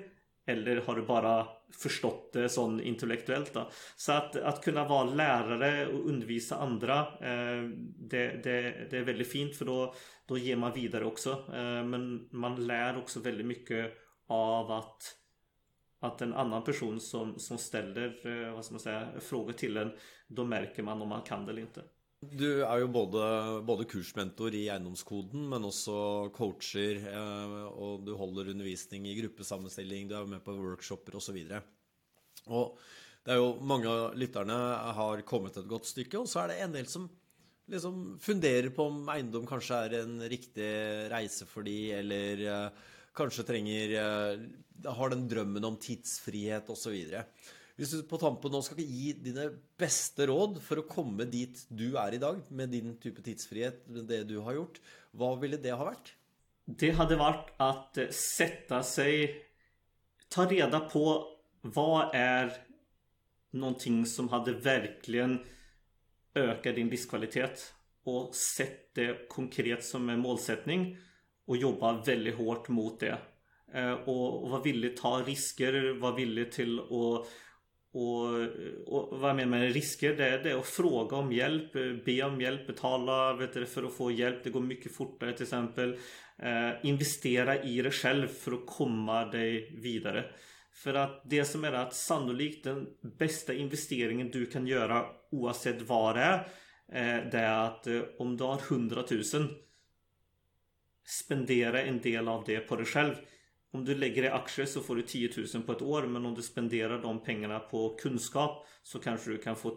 Eller 0.46 0.76
har 0.76 0.96
du 0.96 1.02
bara 1.02 1.46
förstått 1.82 2.32
det 2.32 2.48
sån 2.48 2.80
intellektuellt 2.80 3.54
då? 3.54 3.70
Så 3.96 4.12
att, 4.12 4.36
att 4.36 4.64
kunna 4.64 4.88
vara 4.88 5.04
lärare 5.04 5.86
och 5.86 6.08
undervisa 6.08 6.56
andra 6.56 6.98
eh, 7.00 7.62
det, 8.10 8.40
det, 8.44 8.86
det, 8.90 8.98
är 8.98 9.04
väldigt 9.04 9.32
fint 9.32 9.56
för 9.56 9.64
då, 9.64 9.94
då 10.26 10.38
ger 10.38 10.56
man 10.56 10.72
vidare 10.72 11.04
också 11.04 11.30
eh, 11.30 11.84
Men 11.84 12.28
man 12.32 12.66
lär 12.66 12.98
också 12.98 13.20
väldigt 13.20 13.46
mycket 13.46 13.92
av 14.28 14.70
att 14.70 15.02
att 16.00 16.22
en 16.22 16.34
annan 16.34 16.64
person 16.64 17.00
som, 17.00 17.38
som 17.38 17.58
ställer 17.58 18.26
eh, 18.26 18.54
vad 18.54 18.64
ska 18.64 18.72
man 18.72 18.80
säga, 18.80 19.08
frågor 19.20 19.52
till 19.52 19.76
en 19.76 19.92
Då 20.28 20.44
märker 20.44 20.82
man 20.82 21.02
om 21.02 21.08
man 21.08 21.22
kan 21.22 21.46
det 21.46 21.52
eller 21.52 21.62
inte 21.62 21.82
du 22.24 22.62
er 22.64 22.80
jo 22.80 22.88
både, 22.88 23.22
både, 23.68 23.84
kursmentor 23.90 24.54
i 24.56 24.66
eiendomskoden, 24.72 25.42
men 25.50 25.66
også 25.68 26.30
coacher. 26.36 27.02
Eh, 27.12 27.56
og 27.76 28.06
du 28.06 28.14
holder 28.16 28.52
undervisning 28.54 29.06
i 29.08 29.16
gruppesammenstilling, 29.20 30.08
du 30.08 30.16
er 30.16 30.30
med 30.30 30.44
på 30.44 30.56
workshoper 30.56 31.18
osv. 31.20 31.36
Og, 31.44 32.56
og 32.56 32.80
det 33.26 33.34
er 33.34 33.40
jo 33.42 33.52
mange 33.66 33.90
av 33.90 34.16
lytterne 34.18 34.56
har 34.96 35.22
kommet 35.28 35.58
et 35.60 35.68
godt 35.68 35.88
stykke, 35.90 36.22
og 36.22 36.30
så 36.30 36.44
er 36.44 36.52
det 36.52 36.60
en 36.64 36.76
del 36.78 36.88
som 36.90 37.08
liksom 37.66 38.18
funderer 38.22 38.70
på 38.70 38.84
om 38.86 39.08
eiendom 39.10 39.46
kanskje 39.48 39.78
er 39.88 39.96
en 40.04 40.20
riktig 40.30 40.70
reise 41.10 41.48
for 41.50 41.66
de, 41.66 41.76
eller 41.98 42.44
eh, 42.46 42.84
kanskje 43.16 43.46
trenger 43.48 43.96
eh, 43.98 44.46
Har 44.86 45.10
den 45.10 45.24
drømmen 45.28 45.64
om 45.64 45.78
tidsfrihet 45.80 46.68
osv. 46.70 46.94
Hvis 47.76 47.92
du 47.92 48.06
på 48.08 48.16
tampen 48.20 48.54
nå 48.54 48.62
skal 48.64 48.80
gi 48.80 49.10
dine 49.20 49.50
beste 49.76 50.24
råd 50.30 50.62
for 50.64 50.80
å 50.80 50.86
komme 50.88 51.26
dit 51.28 51.60
du 51.68 51.90
er 52.00 52.16
i 52.16 52.20
dag, 52.22 52.38
med 52.48 52.72
din 52.72 52.94
type 53.00 53.20
tidsfrihet, 53.24 53.82
det 54.08 54.22
du 54.30 54.38
har 54.46 54.56
gjort, 54.56 54.80
hva 55.12 55.34
ville 55.40 55.60
det 55.60 55.74
ha 55.76 55.90
vært? 55.90 56.14
Det 56.64 56.90
hade 56.96 57.16
varit 57.20 57.52
att 57.56 57.98
eh, 57.98 58.08
sätta 58.08 58.82
sig, 58.82 59.44
ta 60.28 60.46
reda 60.46 60.80
på 60.80 61.26
vad 61.60 62.14
är 62.14 62.52
någonting 63.50 64.06
som 64.06 64.28
hade 64.28 64.52
verkligen 64.52 65.38
ökat 66.34 66.74
din 66.74 66.88
livskvalitet 66.88 67.74
och 68.04 68.34
sett 68.34 68.94
det 68.94 69.28
konkret 69.28 69.84
som 69.84 70.08
en 70.08 70.20
målsättning 70.20 70.98
och 71.46 71.56
jobba 71.56 72.02
väldigt 72.02 72.36
hårt 72.36 72.68
mot 72.68 73.00
det. 73.00 73.18
Eh, 73.72 73.92
och, 73.92 74.44
och 74.44 74.50
vara 74.50 74.62
villig 74.62 74.96
ta 74.96 75.22
risker, 75.22 76.00
vara 76.00 76.14
villig 76.14 76.52
till 76.52 76.80
att 76.80 77.26
och, 77.96 78.46
och 78.86 79.18
vad 79.20 79.30
jag 79.30 79.36
menar 79.36 79.58
med 79.58 79.72
risker 79.72 80.16
det, 80.16 80.38
det 80.38 80.50
är 80.50 80.58
att 80.58 80.66
fråga 80.66 81.16
om 81.16 81.32
hjälp, 81.32 81.76
eh, 81.76 81.92
be 82.04 82.22
om 82.22 82.40
hjälp, 82.40 82.66
betala 82.66 83.32
vet 83.32 83.54
du, 83.54 83.66
för 83.66 83.82
att 83.82 83.94
få 83.94 84.10
hjälp. 84.10 84.44
Det 84.44 84.50
går 84.50 84.60
mycket 84.60 84.94
fortare 84.94 85.32
till 85.32 85.42
exempel. 85.42 85.96
Eh, 86.38 86.70
investera 86.82 87.62
i 87.62 87.82
dig 87.82 87.92
själv 87.92 88.26
för 88.26 88.52
att 88.52 88.66
komma 88.66 89.24
dig 89.24 89.78
vidare. 89.82 90.24
För 90.72 90.94
att 90.94 91.22
det 91.24 91.44
som 91.44 91.64
är 91.64 91.72
att 91.72 91.94
sannolikt 91.94 92.64
den 92.64 92.86
bästa 93.18 93.54
investeringen 93.54 94.30
du 94.30 94.46
kan 94.46 94.66
göra 94.66 95.04
oavsett 95.30 95.82
vad 95.82 96.16
det 96.16 96.22
är. 96.22 96.38
Eh, 96.92 97.30
det 97.30 97.38
är 97.38 97.66
att 97.66 97.86
eh, 97.86 98.00
om 98.18 98.36
du 98.36 98.44
har 98.44 98.60
100 98.70 99.04
000 99.10 99.22
Spendera 101.06 101.82
en 101.82 102.00
del 102.00 102.28
av 102.28 102.44
det 102.46 102.60
på 102.60 102.76
dig 102.76 102.86
själv. 102.86 103.14
Om 103.72 103.84
du 103.84 103.94
lägger 103.94 104.22
i 104.22 104.28
aktier 104.28 104.66
så 104.66 104.80
får 104.80 104.96
du 104.96 105.02
10 105.02 105.30
000 105.54 105.62
på 105.62 105.72
ett 105.72 105.82
år 105.82 106.02
men 106.02 106.26
om 106.26 106.34
du 106.34 106.42
spenderar 106.42 107.02
de 107.02 107.22
pengarna 107.22 107.58
på 107.58 107.96
kunskap 107.96 108.66
så 108.82 108.98
kanske 108.98 109.30
du 109.30 109.38
kan 109.38 109.56
få 109.56 109.76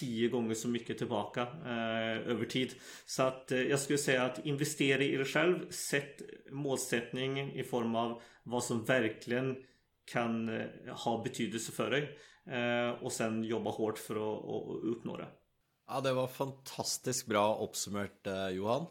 10 0.00 0.28
gånger 0.28 0.54
så 0.54 0.68
mycket 0.68 0.98
tillbaka 0.98 1.42
eh, 1.42 2.30
över 2.30 2.44
tid. 2.44 2.74
Så 3.06 3.22
att 3.22 3.52
eh, 3.52 3.62
jag 3.62 3.80
skulle 3.80 3.98
säga 3.98 4.24
att 4.24 4.46
investera 4.46 5.02
i 5.02 5.16
dig 5.16 5.24
själv. 5.24 5.70
Sätt 5.70 6.22
målsättning 6.50 7.52
i 7.52 7.64
form 7.64 7.94
av 7.94 8.22
vad 8.42 8.64
som 8.64 8.84
verkligen 8.84 9.56
kan 10.04 10.48
eh, 10.48 10.94
ha 11.04 11.22
betydelse 11.22 11.72
för 11.72 11.90
dig. 11.90 12.18
Eh, 12.46 13.02
och 13.02 13.12
sen 13.12 13.44
jobba 13.44 13.70
hårt 13.70 13.98
för 13.98 14.14
att, 14.14 14.44
att 14.44 14.84
uppnå 14.84 15.16
det. 15.16 15.28
Ja, 15.88 16.00
det 16.00 16.12
var 16.12 16.26
fantastiskt 16.26 17.26
bra 17.26 17.58
uppsummerat 17.64 18.26
eh, 18.26 18.48
Johan. 18.48 18.86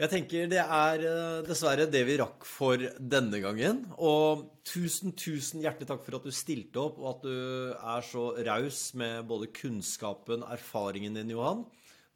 Jeg 0.00 0.08
tenker 0.08 0.46
det 0.48 0.60
er 0.62 1.02
eh, 1.04 1.42
dessverre 1.44 1.84
det 1.90 2.00
vi 2.08 2.16
rakk 2.16 2.46
for 2.48 2.80
denne 2.96 3.42
gangen. 3.42 3.82
Og 4.00 4.46
tusen, 4.64 5.12
tusen 5.12 5.60
hjertelig 5.60 5.90
takk 5.90 6.06
for 6.06 6.16
at 6.16 6.24
du 6.24 6.32
stilte 6.32 6.80
opp, 6.80 6.96
og 7.02 7.10
at 7.10 7.26
du 7.26 7.36
er 7.76 8.06
så 8.08 8.24
raus 8.48 8.80
med 8.96 9.28
både 9.28 9.50
kunnskapen, 9.52 10.46
erfaringen 10.48 11.20
din, 11.20 11.34
Johan. 11.36 11.66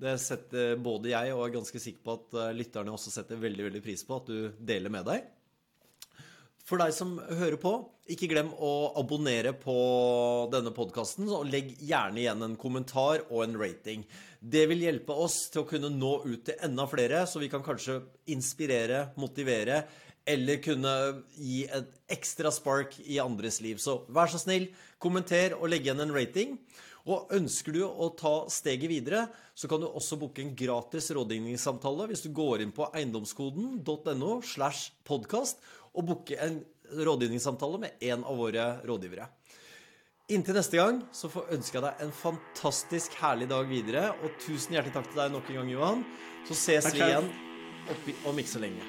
Det 0.00 0.16
setter 0.20 0.80
både 0.80 1.12
jeg 1.12 1.32
og 1.32 1.44
er 1.44 1.54
ganske 1.54 1.80
sikker 1.80 2.04
på 2.04 2.16
at 2.16 2.38
eh, 2.40 2.54
lytterne 2.56 2.96
også 2.96 3.12
setter 3.12 3.44
veldig 3.44 3.68
veldig 3.68 3.84
pris 3.84 4.04
på 4.08 4.22
at 4.22 4.32
du 4.32 4.38
deler 4.72 4.92
med 4.96 5.08
deg. 5.12 5.28
For 6.66 6.80
deg 6.82 6.90
som 6.96 7.12
hører 7.20 7.60
på, 7.62 7.76
ikke 8.10 8.26
glem 8.32 8.48
å 8.58 8.72
abonnere 8.98 9.52
på 9.54 9.76
denne 10.50 10.72
podkasten, 10.74 11.28
og 11.30 11.46
legg 11.46 11.76
gjerne 11.78 12.18
igjen 12.24 12.42
en 12.42 12.56
kommentar 12.58 13.22
og 13.28 13.44
en 13.44 13.54
rating. 13.60 14.02
Det 14.46 14.62
vil 14.70 14.84
hjelpe 14.84 15.14
oss 15.16 15.48
til 15.50 15.64
å 15.64 15.66
kunne 15.66 15.88
nå 15.90 16.12
ut 16.22 16.44
til 16.46 16.60
enda 16.62 16.84
flere, 16.86 17.24
så 17.26 17.40
vi 17.42 17.48
kan 17.50 17.64
kanskje 17.66 17.98
inspirere, 18.30 19.08
motivere 19.18 19.80
eller 20.26 20.60
kunne 20.62 20.92
gi 21.38 21.64
et 21.70 21.88
ekstra 22.14 22.50
spark 22.54 22.94
i 23.06 23.18
andres 23.22 23.60
liv. 23.62 23.80
Så 23.82 24.04
vær 24.10 24.30
så 24.30 24.38
snill, 24.42 24.68
kommenter 25.02 25.54
og 25.56 25.70
legg 25.70 25.86
igjen 25.86 26.02
en 26.02 26.14
rating. 26.14 26.56
Og 27.06 27.30
ønsker 27.34 27.74
du 27.74 27.84
å 27.86 28.08
ta 28.18 28.34
steget 28.50 28.90
videre, 28.90 29.24
så 29.54 29.70
kan 29.70 29.82
du 29.82 29.86
også 29.86 30.18
booke 30.18 30.42
en 30.42 30.54
gratis 30.58 31.12
rådgivningssamtale 31.14 32.08
hvis 32.10 32.24
du 32.26 32.32
går 32.34 32.64
inn 32.64 32.74
på 32.74 32.88
eiendomskoden.no 32.90 34.32
slash 34.46 34.90
podkast 35.06 35.62
og 35.94 36.10
booke 36.10 36.38
en 36.42 36.60
rådgivningssamtale 37.06 37.82
med 37.86 38.06
en 38.10 38.26
av 38.26 38.42
våre 38.42 38.68
rådgivere. 38.86 39.30
Inntil 40.26 40.56
neste 40.58 40.74
gang 40.74 40.96
så 41.14 41.28
får 41.30 41.52
ønske 41.54 41.76
jeg 41.76 41.84
deg 41.84 42.00
en 42.02 42.10
fantastisk 42.10 43.12
herlig 43.20 43.46
dag 43.52 43.68
videre, 43.70 44.08
og 44.26 44.32
tusen 44.42 44.74
hjertelig 44.74 44.96
takk 44.96 45.06
til 45.12 45.20
deg 45.20 45.30
nok 45.36 45.52
en 45.52 45.58
gang, 45.60 45.70
Johan. 45.70 46.02
Så 46.48 46.56
ses 46.58 46.88
Takk 46.88 46.98
vi 46.98 47.04
igjen 47.06 47.28
oppi, 47.94 48.14
om 48.26 48.42
ikke 48.42 48.50
så 48.56 48.62
lenge. 48.64 48.88